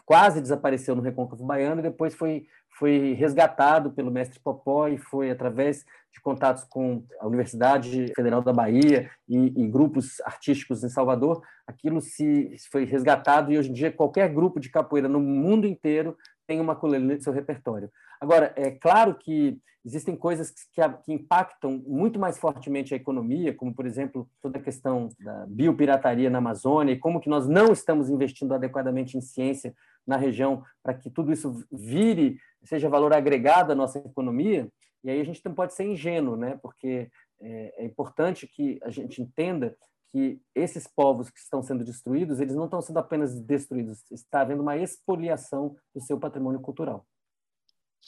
quase 0.10 0.42
desapareceu 0.42 0.96
no 0.96 1.04
Recôncavo 1.04 1.46
Baiano 1.46 1.82
e 1.82 1.84
depois 1.84 2.16
foi, 2.16 2.48
foi 2.80 3.14
resgatado 3.14 3.92
pelo 3.92 4.10
mestre 4.10 4.40
Popó 4.40 4.88
e 4.88 4.98
foi 4.98 5.30
através 5.30 5.86
de 6.12 6.20
contatos 6.20 6.64
com 6.64 7.06
a 7.20 7.28
Universidade 7.28 8.12
Federal 8.16 8.42
da 8.42 8.52
Bahia 8.52 9.08
e, 9.28 9.38
e 9.38 9.68
grupos 9.68 10.20
artísticos 10.22 10.84
em 10.84 10.90
Salvador, 10.90 11.44
aquilo 11.68 12.02
se 12.02 12.56
foi 12.72 12.86
resgatado 12.86 13.52
e 13.52 13.60
hoje 13.60 13.70
em 13.70 13.74
dia 13.74 13.92
qualquer 13.92 14.34
grupo 14.34 14.60
de 14.60 14.72
capoeira 14.72 15.08
no 15.08 15.20
mundo 15.20 15.68
inteiro 15.68 16.18
tem 16.48 16.60
uma 16.60 16.74
ukulele 16.74 17.06
no 17.06 17.22
seu 17.22 17.32
repertório. 17.32 17.92
Agora, 18.20 18.52
é 18.56 18.72
claro 18.72 19.14
que 19.14 19.62
existem 19.86 20.16
coisas 20.16 20.50
que, 20.74 20.82
que, 21.06 21.14
impactam 21.14 21.84
muito 21.86 22.20
mais 22.20 22.40
fortemente 22.40 22.96
a 22.96 22.98
economia, 22.98 23.54
como, 23.54 23.76
por 23.76 23.86
exemplo, 23.86 24.28
toda 24.42 24.58
a 24.58 24.62
questão 24.62 25.10
da 25.20 25.46
biopirataria 25.48 26.32
na 26.32 26.40
Amazônia 26.40 26.94
e 26.94 27.00
como 27.00 27.22
que 27.22 27.30
nós 27.30 27.48
não 27.48 27.72
estamos 27.72 28.10
investindo 28.10 28.56
adequadamente 28.56 29.16
em 29.16 29.22
ciência 29.22 29.72
na 30.06 30.18
região 30.18 30.64
para 30.84 30.94
que 30.94 31.10
tudo 31.10 31.32
isso 31.32 31.66
vire, 31.72 32.38
seja 32.64 32.90
valor 32.90 33.14
agregado 33.14 33.72
à 33.72 33.76
nossa 33.76 34.00
economia. 34.00 34.68
E 35.04 35.10
aí 35.10 35.22
a 35.22 35.24
gente 35.24 35.42
não 35.46 35.54
pode 35.54 35.74
ser 35.74 35.86
ingênuo, 35.86 36.36
né? 36.36 36.60
porque 36.62 37.10
é, 37.42 37.84
é 37.84 37.86
importante 37.86 38.48
que 38.48 38.80
a 38.84 38.90
gente 38.90 39.22
entenda 39.22 39.76
que 40.12 40.42
esses 40.56 40.88
povos 40.88 41.30
que 41.30 41.40
estão 41.40 41.62
sendo 41.62 41.84
destruídos, 41.84 42.40
eles 42.40 42.56
não 42.56 42.66
estão 42.66 42.82
sendo 42.82 42.98
apenas 42.98 43.40
destruídos, 43.40 44.04
está 44.12 44.42
havendo 44.42 44.62
uma 44.62 44.78
expoliação 44.78 45.76
do 45.94 46.02
seu 46.02 46.20
patrimônio 46.20 46.60
cultural. 46.60 47.06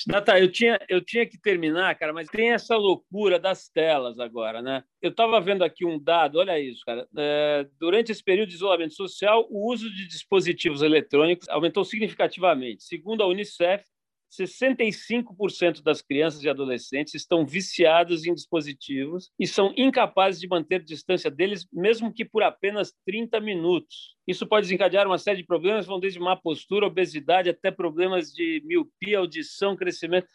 Nata, 0.07 0.39
eu 0.39 0.51
tinha, 0.51 0.79
eu 0.89 0.99
tinha 1.03 1.25
que 1.25 1.39
terminar, 1.39 1.95
cara, 1.95 2.11
mas 2.11 2.27
tem 2.27 2.51
essa 2.51 2.75
loucura 2.75 3.39
das 3.39 3.67
telas 3.69 4.19
agora, 4.19 4.61
né? 4.61 4.83
Eu 5.01 5.11
estava 5.11 5.39
vendo 5.39 5.63
aqui 5.63 5.85
um 5.85 5.99
dado, 6.01 6.39
olha 6.39 6.59
isso, 6.59 6.81
cara. 6.85 7.07
É, 7.17 7.67
durante 7.79 8.11
esse 8.11 8.23
período 8.23 8.49
de 8.49 8.55
isolamento 8.55 8.93
social, 8.93 9.45
o 9.49 9.71
uso 9.71 9.89
de 9.89 10.07
dispositivos 10.07 10.81
eletrônicos 10.81 11.47
aumentou 11.49 11.83
significativamente. 11.83 12.83
Segundo 12.83 13.21
a 13.21 13.27
Unicef, 13.27 13.85
65% 14.31 15.81
das 15.83 16.01
crianças 16.01 16.43
e 16.43 16.49
adolescentes 16.49 17.13
estão 17.13 17.45
viciadas 17.45 18.25
em 18.25 18.33
dispositivos 18.33 19.29
e 19.37 19.45
são 19.45 19.73
incapazes 19.75 20.39
de 20.39 20.47
manter 20.47 20.83
distância 20.83 21.29
deles, 21.29 21.67
mesmo 21.71 22.13
que 22.13 22.23
por 22.23 22.41
apenas 22.41 22.93
30 23.05 23.39
minutos. 23.41 24.15
Isso 24.25 24.47
pode 24.47 24.65
desencadear 24.65 25.05
uma 25.05 25.17
série 25.17 25.41
de 25.41 25.45
problemas, 25.45 25.85
vão 25.85 25.99
desde 25.99 26.19
má 26.19 26.35
postura, 26.35 26.87
obesidade, 26.87 27.49
até 27.49 27.69
problemas 27.69 28.31
de 28.31 28.61
miopia, 28.65 29.19
audição, 29.19 29.75
crescimento. 29.75 30.27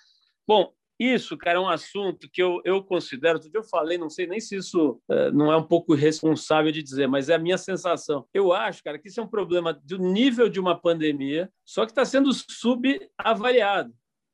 Bom, 0.47 0.73
isso, 0.99 1.37
cara, 1.37 1.59
é 1.59 1.61
um 1.61 1.69
assunto 1.69 2.29
que 2.33 2.43
eu, 2.43 2.61
eu 2.65 2.83
considero, 2.83 3.35
outro 3.35 3.51
dia 3.51 3.61
eu 3.61 3.65
falei, 3.65 3.99
não 3.99 4.09
sei 4.09 4.27
nem 4.27 4.41
se 4.41 4.57
isso 4.57 5.01
uh, 5.11 5.31
não 5.33 5.53
é 5.53 5.57
um 5.57 5.63
pouco 5.63 5.95
irresponsável 5.95 6.73
de 6.73 6.83
dizer, 6.83 7.07
mas 7.07 7.29
é 7.29 7.35
a 7.35 7.39
minha 7.39 7.59
sensação. 7.59 8.27
Eu 8.33 8.53
acho, 8.53 8.83
cara, 8.83 8.99
que 8.99 9.09
isso 9.09 9.21
é 9.21 9.23
um 9.23 9.29
problema 9.29 9.75
do 9.75 9.99
nível 9.99 10.49
de 10.49 10.59
uma 10.59 10.79
pandemia, 10.79 11.51
só 11.67 11.85
que 11.85 11.93
está 11.93 12.05
sendo 12.05 12.31
subavaliado. 12.33 13.93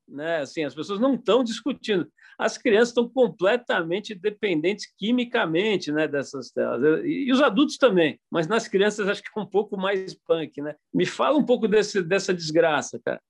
Né? 0.08 0.38
Assim, 0.38 0.62
as 0.64 0.74
pessoas 0.74 1.00
não 1.00 1.14
estão 1.14 1.42
discutindo. 1.42 2.06
As 2.38 2.58
crianças 2.58 2.88
estão 2.88 3.08
completamente 3.08 4.14
dependentes 4.14 4.86
quimicamente 4.96 5.90
né, 5.90 6.06
dessas 6.06 6.50
telas. 6.50 7.02
E, 7.04 7.32
os 7.32 7.40
adultos 7.40 7.76
também, 7.76 8.20
mas 8.30 8.46
nas 8.46 8.68
crianças 8.68 9.08
acho 9.08 9.22
que 9.22 9.30
é 9.36 9.40
um 9.40 9.46
pouco 9.46 9.76
mais 9.76 10.14
punk. 10.26 10.60
Né? 10.60 10.74
Me 10.92 11.06
fala 11.06 11.38
um 11.38 11.44
pouco 11.44 11.66
desse, 11.66 12.02
dessa 12.02 12.32
desgraça, 12.32 13.00
cara. 13.04 13.20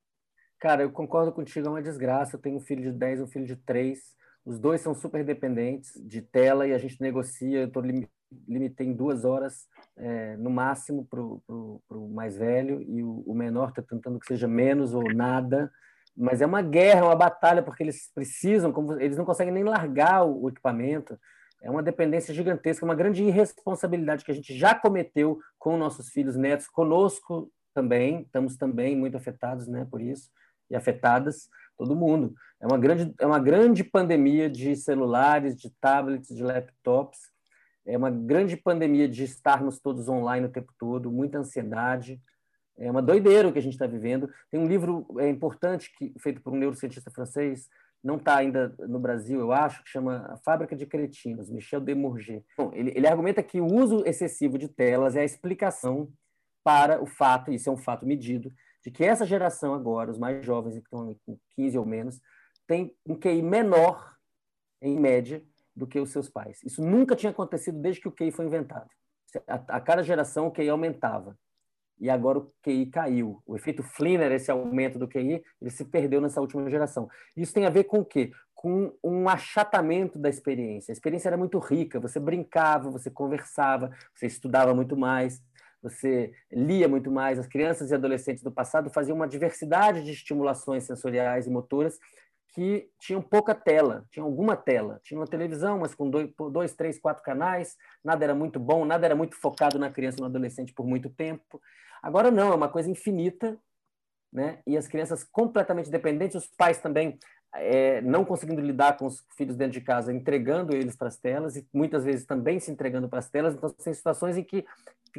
Cara, 0.62 0.84
eu 0.84 0.92
concordo 0.92 1.32
contigo, 1.32 1.66
é 1.66 1.70
uma 1.70 1.82
desgraça. 1.82 2.36
Eu 2.36 2.40
tenho 2.40 2.56
um 2.56 2.60
filho 2.60 2.82
de 2.82 2.96
10, 2.96 3.22
um 3.22 3.26
filho 3.26 3.44
de 3.44 3.56
3. 3.56 3.98
Os 4.44 4.60
dois 4.60 4.80
são 4.80 4.94
super 4.94 5.24
dependentes 5.24 5.92
de 6.06 6.22
tela 6.22 6.64
e 6.68 6.72
a 6.72 6.78
gente 6.78 7.00
negocia. 7.00 7.62
Eu 7.62 7.72
tô 7.72 7.80
lim 7.80 8.06
limitei 8.48 8.86
em 8.86 8.92
duas 8.94 9.24
horas 9.24 9.66
é, 9.96 10.36
no 10.36 10.50
máximo 10.50 11.04
para 11.04 11.20
o 11.20 12.08
mais 12.14 12.38
velho 12.38 12.80
e 12.80 13.02
o, 13.02 13.24
o 13.26 13.34
menor 13.34 13.70
está 13.70 13.82
tentando 13.82 14.20
que 14.20 14.26
seja 14.26 14.46
menos 14.46 14.94
ou 14.94 15.02
nada. 15.12 15.68
Mas 16.16 16.40
é 16.40 16.46
uma 16.46 16.62
guerra, 16.62 17.00
é 17.00 17.04
uma 17.06 17.16
batalha, 17.16 17.62
porque 17.62 17.82
eles 17.82 18.08
precisam, 18.14 18.72
como, 18.72 18.92
eles 19.00 19.16
não 19.16 19.24
conseguem 19.24 19.52
nem 19.52 19.64
largar 19.64 20.24
o, 20.24 20.44
o 20.44 20.48
equipamento. 20.48 21.18
É 21.60 21.68
uma 21.68 21.82
dependência 21.82 22.32
gigantesca, 22.32 22.84
uma 22.84 22.94
grande 22.94 23.24
irresponsabilidade 23.24 24.24
que 24.24 24.30
a 24.30 24.34
gente 24.34 24.56
já 24.56 24.76
cometeu 24.76 25.40
com 25.58 25.76
nossos 25.76 26.08
filhos 26.10 26.36
netos, 26.36 26.68
conosco 26.68 27.50
também, 27.74 28.20
estamos 28.20 28.56
também 28.56 28.96
muito 28.96 29.16
afetados 29.16 29.66
né, 29.66 29.84
por 29.90 30.00
isso 30.00 30.30
e 30.72 30.76
afetadas 30.76 31.48
todo 31.76 31.94
mundo. 31.94 32.34
É 32.60 32.66
uma 32.66 32.78
grande, 32.78 33.14
é 33.20 33.26
uma 33.26 33.38
grande 33.38 33.84
pandemia 33.84 34.48
de 34.48 34.74
celulares, 34.74 35.56
de 35.56 35.70
tablets, 35.80 36.34
de 36.34 36.42
laptops. 36.42 37.20
É 37.84 37.96
uma 37.96 38.10
grande 38.10 38.56
pandemia 38.56 39.08
de 39.08 39.24
estarmos 39.24 39.80
todos 39.80 40.08
online 40.08 40.46
o 40.46 40.52
tempo 40.52 40.72
todo, 40.78 41.10
muita 41.10 41.38
ansiedade. 41.38 42.20
É 42.78 42.90
uma 42.90 43.02
doideira 43.02 43.48
o 43.48 43.52
que 43.52 43.58
a 43.58 43.62
gente 43.62 43.74
está 43.74 43.86
vivendo. 43.86 44.30
Tem 44.50 44.58
um 44.58 44.68
livro 44.68 45.06
é, 45.18 45.28
importante 45.28 45.92
que, 45.96 46.14
feito 46.18 46.40
por 46.40 46.52
um 46.52 46.58
neurocientista 46.58 47.10
francês, 47.10 47.68
não 48.02 48.16
está 48.16 48.36
ainda 48.36 48.74
no 48.80 48.98
Brasil, 48.98 49.38
eu 49.38 49.52
acho, 49.52 49.82
que 49.84 49.90
chama 49.90 50.26
A 50.28 50.36
Fábrica 50.38 50.74
de 50.74 50.86
Cretinos, 50.86 51.50
Michel 51.50 51.80
Demurger. 51.80 52.42
Bom, 52.58 52.72
ele, 52.74 52.92
ele 52.96 53.06
argumenta 53.06 53.42
que 53.42 53.60
o 53.60 53.66
uso 53.66 54.02
excessivo 54.04 54.58
de 54.58 54.68
telas 54.68 55.14
é 55.14 55.20
a 55.20 55.24
explicação 55.24 56.10
para 56.64 57.00
o 57.00 57.06
fato, 57.06 57.52
isso 57.52 57.68
é 57.68 57.72
um 57.72 57.76
fato 57.76 58.04
medido, 58.04 58.52
de 58.82 58.90
que 58.90 59.04
essa 59.04 59.24
geração 59.24 59.74
agora, 59.74 60.10
os 60.10 60.18
mais 60.18 60.44
jovens, 60.44 60.74
que 60.74 60.80
estão 60.80 61.14
com 61.24 61.38
15 61.56 61.78
ou 61.78 61.86
menos, 61.86 62.20
tem 62.66 62.94
um 63.06 63.14
QI 63.14 63.42
menor, 63.42 64.12
em 64.80 64.98
média, 64.98 65.42
do 65.74 65.86
que 65.86 65.98
os 65.98 66.10
seus 66.10 66.28
pais. 66.28 66.62
Isso 66.64 66.82
nunca 66.82 67.16
tinha 67.16 67.30
acontecido 67.30 67.80
desde 67.80 68.00
que 68.00 68.08
o 68.08 68.12
QI 68.12 68.30
foi 68.30 68.46
inventado. 68.46 68.88
A, 69.46 69.76
a 69.76 69.80
cada 69.80 70.02
geração 70.02 70.48
o 70.48 70.50
QI 70.50 70.68
aumentava. 70.68 71.38
E 71.98 72.10
agora 72.10 72.38
o 72.38 72.48
QI 72.62 72.86
caiu. 72.86 73.40
O 73.46 73.54
efeito 73.54 73.82
Flinner, 73.82 74.32
esse 74.32 74.50
aumento 74.50 74.98
do 74.98 75.08
QI, 75.08 75.42
ele 75.60 75.70
se 75.70 75.84
perdeu 75.84 76.20
nessa 76.20 76.40
última 76.40 76.68
geração. 76.68 77.08
Isso 77.36 77.54
tem 77.54 77.64
a 77.64 77.70
ver 77.70 77.84
com 77.84 78.00
o 78.00 78.04
quê? 78.04 78.32
Com 78.54 78.92
um 79.02 79.28
achatamento 79.28 80.18
da 80.18 80.28
experiência. 80.28 80.90
A 80.90 80.94
experiência 80.94 81.28
era 81.28 81.36
muito 81.36 81.58
rica, 81.58 82.00
você 82.00 82.18
brincava, 82.18 82.90
você 82.90 83.08
conversava, 83.10 83.90
você 84.14 84.26
estudava 84.26 84.74
muito 84.74 84.96
mais 84.96 85.40
você 85.82 86.32
lia 86.50 86.88
muito 86.88 87.10
mais. 87.10 87.38
As 87.38 87.46
crianças 87.46 87.90
e 87.90 87.94
adolescentes 87.94 88.42
do 88.42 88.52
passado 88.52 88.90
faziam 88.90 89.16
uma 89.16 89.28
diversidade 89.28 90.04
de 90.04 90.12
estimulações 90.12 90.84
sensoriais 90.84 91.46
e 91.46 91.50
motoras 91.50 91.98
que 92.54 92.90
tinham 92.98 93.22
pouca 93.22 93.54
tela, 93.54 94.04
tinham 94.10 94.26
alguma 94.26 94.54
tela. 94.54 95.00
Tinha 95.02 95.18
uma 95.18 95.26
televisão, 95.26 95.78
mas 95.78 95.94
com 95.94 96.08
dois, 96.08 96.30
dois, 96.52 96.74
três, 96.74 96.98
quatro 96.98 97.22
canais, 97.22 97.76
nada 98.04 98.24
era 98.24 98.34
muito 98.34 98.60
bom, 98.60 98.84
nada 98.84 99.06
era 99.06 99.16
muito 99.16 99.36
focado 99.36 99.78
na 99.78 99.90
criança 99.90 100.18
e 100.18 100.20
no 100.20 100.26
adolescente 100.26 100.72
por 100.72 100.86
muito 100.86 101.08
tempo. 101.08 101.60
Agora 102.02 102.30
não, 102.30 102.52
é 102.52 102.54
uma 102.54 102.68
coisa 102.68 102.90
infinita, 102.90 103.58
né? 104.30 104.58
E 104.66 104.76
as 104.76 104.86
crianças 104.86 105.24
completamente 105.24 105.90
dependentes, 105.90 106.36
os 106.36 106.46
pais 106.46 106.78
também 106.78 107.18
é, 107.54 108.00
não 108.02 108.24
conseguindo 108.24 108.60
lidar 108.60 108.96
com 108.96 109.06
os 109.06 109.24
filhos 109.36 109.56
dentro 109.56 109.78
de 109.78 109.80
casa, 109.80 110.12
entregando 110.12 110.74
eles 110.74 110.96
para 110.96 111.08
as 111.08 111.16
telas 111.16 111.56
e 111.56 111.66
muitas 111.72 112.04
vezes 112.04 112.26
também 112.26 112.58
se 112.58 112.70
entregando 112.70 113.08
para 113.08 113.18
as 113.18 113.30
telas. 113.30 113.54
Então, 113.54 113.70
tem 113.70 113.94
situações 113.94 114.36
em 114.36 114.44
que 114.44 114.64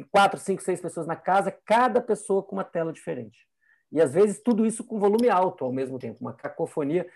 quatro, 0.02 0.40
cinco, 0.40 0.62
seis 0.62 0.80
pessoas 0.80 1.06
na 1.06 1.16
casa, 1.16 1.56
cada 1.64 2.00
pessoa 2.00 2.42
com 2.42 2.56
uma 2.56 2.64
tela 2.64 2.92
diferente. 2.92 3.46
E 3.92 4.00
às 4.00 4.12
vezes 4.12 4.42
tudo 4.42 4.66
isso 4.66 4.82
com 4.82 4.98
volume 4.98 5.28
alto 5.28 5.64
ao 5.64 5.72
mesmo 5.72 5.98
tempo, 5.98 6.18
uma 6.20 6.32
cacofonia 6.32 7.06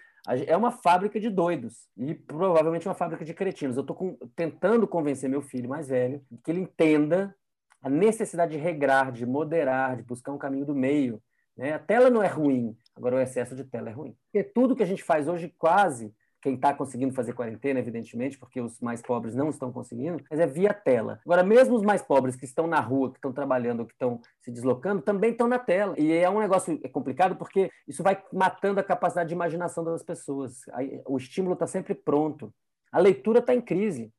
É 0.46 0.56
uma 0.56 0.70
fábrica 0.70 1.18
de 1.18 1.30
doidos 1.30 1.88
e 1.96 2.14
provavelmente 2.14 2.86
uma 2.86 2.94
fábrica 2.94 3.24
de 3.24 3.34
cretinos. 3.34 3.76
Eu 3.76 3.80
estou 3.80 4.18
tentando 4.36 4.86
convencer 4.86 5.28
meu 5.28 5.42
filho 5.42 5.68
mais 5.68 5.88
velho 5.88 6.22
que 6.44 6.50
ele 6.50 6.60
entenda 6.60 7.34
a 7.80 7.88
necessidade 7.88 8.52
de 8.52 8.58
regrar, 8.58 9.10
de 9.10 9.24
moderar, 9.24 9.96
de 9.96 10.02
buscar 10.02 10.32
um 10.32 10.38
caminho 10.38 10.66
do 10.66 10.74
meio. 10.74 11.22
Né? 11.56 11.72
A 11.72 11.78
tela 11.78 12.10
não 12.10 12.22
é 12.22 12.28
ruim, 12.28 12.76
agora 12.94 13.16
o 13.16 13.20
excesso 13.20 13.56
de 13.56 13.64
tela 13.64 13.88
é 13.88 13.92
ruim. 13.92 14.16
Porque 14.24 14.44
tudo 14.44 14.76
que 14.76 14.82
a 14.82 14.86
gente 14.86 15.02
faz 15.02 15.26
hoje, 15.28 15.52
quase, 15.58 16.14
quem 16.40 16.54
está 16.54 16.72
conseguindo 16.72 17.14
fazer 17.14 17.32
quarentena, 17.32 17.80
evidentemente, 17.80 18.38
porque 18.38 18.60
os 18.60 18.80
mais 18.80 19.02
pobres 19.02 19.34
não 19.34 19.50
estão 19.50 19.72
conseguindo, 19.72 20.22
mas 20.30 20.38
é 20.38 20.46
via 20.46 20.72
tela. 20.72 21.20
Agora, 21.24 21.42
mesmo 21.42 21.74
os 21.74 21.82
mais 21.82 22.00
pobres 22.00 22.36
que 22.36 22.44
estão 22.44 22.66
na 22.66 22.80
rua, 22.80 23.10
que 23.10 23.18
estão 23.18 23.32
trabalhando, 23.32 23.84
que 23.84 23.92
estão 23.92 24.20
se 24.40 24.50
deslocando, 24.50 25.02
também 25.02 25.32
estão 25.32 25.48
na 25.48 25.58
tela. 25.58 25.98
E 25.98 26.12
é 26.12 26.30
um 26.30 26.38
negócio 26.38 26.78
é 26.82 26.88
complicado 26.88 27.36
porque 27.36 27.70
isso 27.86 28.02
vai 28.02 28.22
matando 28.32 28.78
a 28.78 28.84
capacidade 28.84 29.28
de 29.28 29.34
imaginação 29.34 29.82
das 29.82 30.02
pessoas. 30.02 30.60
O 31.06 31.16
estímulo 31.16 31.54
está 31.54 31.66
sempre 31.66 31.94
pronto. 31.94 32.54
A 32.92 32.98
leitura 33.00 33.40
está 33.40 33.54
em 33.54 33.60
crise. 33.60 34.12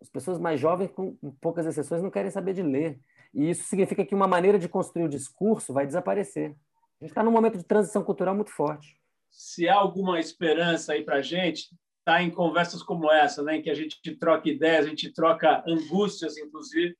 As 0.00 0.10
pessoas 0.10 0.38
mais 0.38 0.60
jovens, 0.60 0.90
com 0.90 1.16
poucas 1.40 1.64
exceções, 1.64 2.02
não 2.02 2.10
querem 2.10 2.30
saber 2.30 2.54
de 2.54 2.62
ler. 2.62 2.98
E 3.32 3.50
isso 3.50 3.64
significa 3.64 4.04
que 4.04 4.14
uma 4.14 4.26
maneira 4.26 4.58
de 4.58 4.68
construir 4.68 5.04
o 5.04 5.08
discurso 5.08 5.72
vai 5.72 5.86
desaparecer. 5.86 6.56
A 7.00 7.04
gente 7.04 7.12
está 7.12 7.22
num 7.22 7.30
momento 7.30 7.56
de 7.56 7.64
transição 7.64 8.02
cultural 8.02 8.34
muito 8.34 8.50
forte 8.50 8.96
se 9.30 9.68
há 9.68 9.74
alguma 9.74 10.18
esperança 10.18 10.92
aí 10.92 11.04
para 11.04 11.16
a 11.16 11.22
gente, 11.22 11.68
está 11.98 12.22
em 12.22 12.30
conversas 12.30 12.82
como 12.82 13.10
essa, 13.10 13.42
né, 13.42 13.56
em 13.56 13.62
que 13.62 13.70
a 13.70 13.74
gente 13.74 13.98
troca 14.16 14.48
ideias, 14.48 14.86
a 14.86 14.88
gente 14.88 15.12
troca 15.12 15.64
angústias, 15.66 16.38
inclusive, 16.38 16.96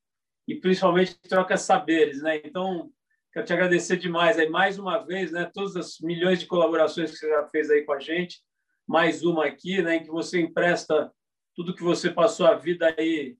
e 0.48 0.56
principalmente 0.56 1.16
troca 1.28 1.56
saberes. 1.56 2.22
Né? 2.22 2.40
Então, 2.44 2.90
quero 3.32 3.46
te 3.46 3.52
agradecer 3.52 3.96
demais 3.96 4.38
aí 4.38 4.48
mais 4.48 4.78
uma 4.78 4.98
vez, 4.98 5.30
né, 5.30 5.48
todas 5.54 5.76
as 5.76 6.00
milhões 6.00 6.40
de 6.40 6.46
colaborações 6.46 7.12
que 7.12 7.18
você 7.18 7.28
já 7.28 7.46
fez 7.46 7.70
aí 7.70 7.82
com 7.82 7.92
a 7.92 8.00
gente, 8.00 8.40
mais 8.86 9.24
uma 9.24 9.46
aqui, 9.46 9.80
né, 9.80 9.96
em 9.96 10.02
que 10.02 10.10
você 10.10 10.40
empresta 10.40 11.12
tudo 11.54 11.74
que 11.74 11.82
você 11.82 12.10
passou 12.10 12.46
a 12.46 12.54
vida 12.54 12.94
aí 12.98 13.36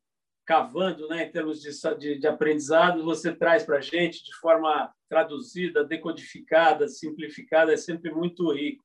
cavando, 0.46 1.08
né, 1.08 1.24
em 1.24 1.32
termos 1.32 1.60
de, 1.60 1.70
de, 1.98 2.18
de 2.20 2.26
aprendizado, 2.26 3.02
você 3.02 3.34
traz 3.34 3.64
para 3.64 3.78
a 3.78 3.80
gente 3.80 4.24
de 4.24 4.34
forma 4.36 4.92
traduzida, 5.08 5.84
decodificada, 5.84 6.86
simplificada, 6.88 7.72
é 7.72 7.76
sempre 7.76 8.12
muito 8.12 8.50
rico. 8.52 8.84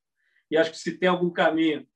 E 0.50 0.58
acho 0.58 0.72
que 0.72 0.78
se 0.78 0.98
tem 0.98 1.08
algum 1.08 1.30
caminho 1.30 1.88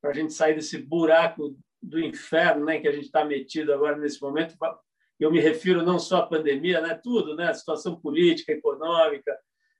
para 0.00 0.10
a 0.10 0.14
gente 0.14 0.32
sair 0.32 0.54
desse 0.54 0.78
buraco 0.78 1.56
do 1.80 2.00
inferno, 2.00 2.64
né, 2.64 2.80
que 2.80 2.88
a 2.88 2.92
gente 2.92 3.04
está 3.04 3.24
metido 3.24 3.72
agora 3.72 3.96
nesse 3.98 4.20
momento, 4.20 4.56
eu 5.20 5.30
me 5.30 5.40
refiro 5.40 5.82
não 5.82 5.98
só 5.98 6.18
à 6.18 6.26
pandemia, 6.26 6.80
né, 6.80 6.98
tudo, 7.00 7.36
né, 7.36 7.48
a 7.48 7.54
situação 7.54 8.00
política, 8.00 8.52
econômica, 8.52 9.38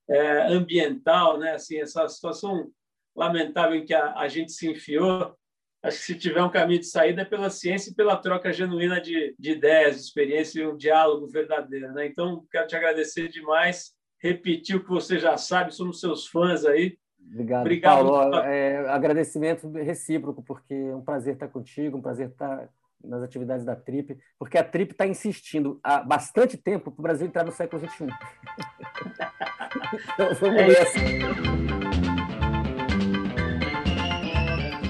é, 0.08 0.42
ambiental, 0.52 1.38
né, 1.38 1.54
assim, 1.54 1.78
essa 1.78 2.06
situação 2.06 2.70
lamentável 3.16 3.76
em 3.76 3.84
que 3.84 3.94
a, 3.94 4.14
a 4.14 4.28
gente 4.28 4.52
se 4.52 4.70
enfiou, 4.70 5.34
acho 5.82 5.98
que 5.98 6.04
se 6.04 6.14
tiver 6.14 6.42
um 6.42 6.50
caminho 6.50 6.80
de 6.80 6.86
saída 6.86 7.22
é 7.22 7.24
pela 7.24 7.50
ciência 7.50 7.90
e 7.90 7.94
pela 7.94 8.16
troca 8.16 8.52
genuína 8.52 9.00
de, 9.00 9.34
de 9.38 9.52
ideias, 9.52 9.96
de 9.96 10.02
experiência 10.02 10.60
e 10.60 10.66
um 10.66 10.76
diálogo 10.76 11.26
verdadeiro. 11.26 11.92
Né? 11.92 12.06
Então, 12.06 12.44
quero 12.50 12.66
te 12.66 12.76
agradecer 12.76 13.28
demais, 13.28 13.92
repetir 14.20 14.76
o 14.76 14.84
que 14.84 14.90
você 14.90 15.18
já 15.18 15.36
sabe, 15.36 15.74
somos 15.74 16.00
seus 16.00 16.26
fãs 16.26 16.64
aí. 16.64 16.96
Obrigado, 17.30 17.60
Obrigado 17.60 18.06
Paulo. 18.06 18.36
É, 18.36 18.90
agradecimento 18.90 19.68
recíproco, 19.70 20.42
porque 20.42 20.74
é 20.74 20.94
um 20.94 21.02
prazer 21.02 21.34
estar 21.34 21.48
contigo, 21.48 21.98
um 21.98 22.02
prazer 22.02 22.28
estar 22.28 22.68
nas 23.02 23.22
atividades 23.22 23.64
da 23.64 23.74
TRIP, 23.74 24.16
porque 24.38 24.56
a 24.56 24.62
TRIP 24.62 24.92
está 24.92 25.04
insistindo 25.06 25.80
há 25.82 26.00
bastante 26.00 26.56
tempo 26.56 26.90
para 26.90 27.00
o 27.00 27.02
Brasil 27.02 27.26
entrar 27.26 27.44
no 27.44 27.50
século 27.50 27.82
XXI. 27.88 28.06
então, 30.14 30.34
vamos 30.34 30.60
é 30.60 30.68
nessa. 30.68 31.91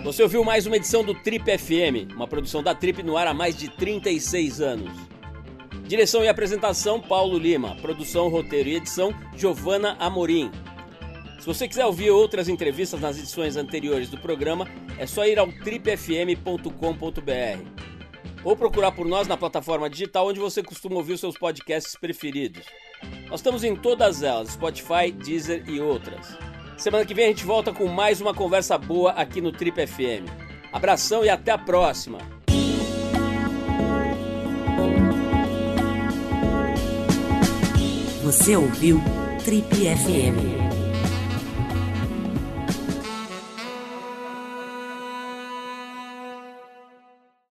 Você 0.05 0.21
ouviu 0.21 0.43
mais 0.43 0.67
uma 0.67 0.77
edição 0.77 1.05
do 1.05 1.15
Trip 1.15 1.45
FM, 1.57 2.13
uma 2.13 2.27
produção 2.27 2.61
da 2.61 2.75
Trip 2.75 3.05
no 3.05 3.17
ar 3.17 3.29
há 3.29 3.35
mais 3.35 3.57
de 3.57 3.69
36 3.69 4.61
anos. 4.61 4.91
Direção 5.87 6.25
e 6.25 6.29
apresentação 6.29 7.01
Paulo 7.01 7.39
Lima, 7.39 7.77
produção, 7.77 8.29
roteiro 8.29 8.69
e 8.69 8.75
edição 8.75 9.15
Giovana 9.37 9.97
Amorim. 10.01 10.51
Se 11.39 11.47
você 11.47 11.69
quiser 11.69 11.87
ouvir 11.87 12.11
outras 12.11 12.49
entrevistas 12.49 13.01
nas 13.01 13.17
edições 13.17 13.57
anteriores 13.57 14.11
do 14.11 14.19
programa, 14.19 14.69
é 14.99 15.07
só 15.07 15.25
ir 15.25 15.39
ao 15.39 15.47
tripfm.com.br 15.53 16.73
ou 18.43 18.57
procurar 18.57 18.91
por 18.91 19.07
nós 19.07 19.29
na 19.29 19.37
plataforma 19.37 19.89
digital 19.89 20.27
onde 20.27 20.41
você 20.41 20.65
costuma 20.65 20.97
ouvir 20.97 21.13
os 21.13 21.21
seus 21.21 21.39
podcasts 21.39 21.95
preferidos. 21.95 22.67
Nós 23.29 23.39
estamos 23.39 23.63
em 23.63 23.77
todas 23.77 24.25
elas, 24.25 24.51
Spotify, 24.51 25.13
Deezer 25.13 25.63
e 25.69 25.81
outras. 25.81 26.37
Semana 26.77 27.05
que 27.05 27.15
vem 27.15 27.27
a 27.27 27.29
gente 27.29 27.45
volta 27.45 27.73
com 27.73 27.87
mais 27.87 28.21
uma 28.21 28.35
conversa 28.35 28.77
boa 28.77 29.13
aqui 29.13 29.41
no 29.41 29.53
Trip 29.53 29.87
FM. 29.87 30.29
Abração 30.73 31.25
e 31.25 31.29
até 31.29 31.53
a 31.53 31.59
próxima! 31.59 32.19
Você 38.23 38.57
ouviu 38.57 39.01
Trip 39.45 39.67
FM. 39.75 40.72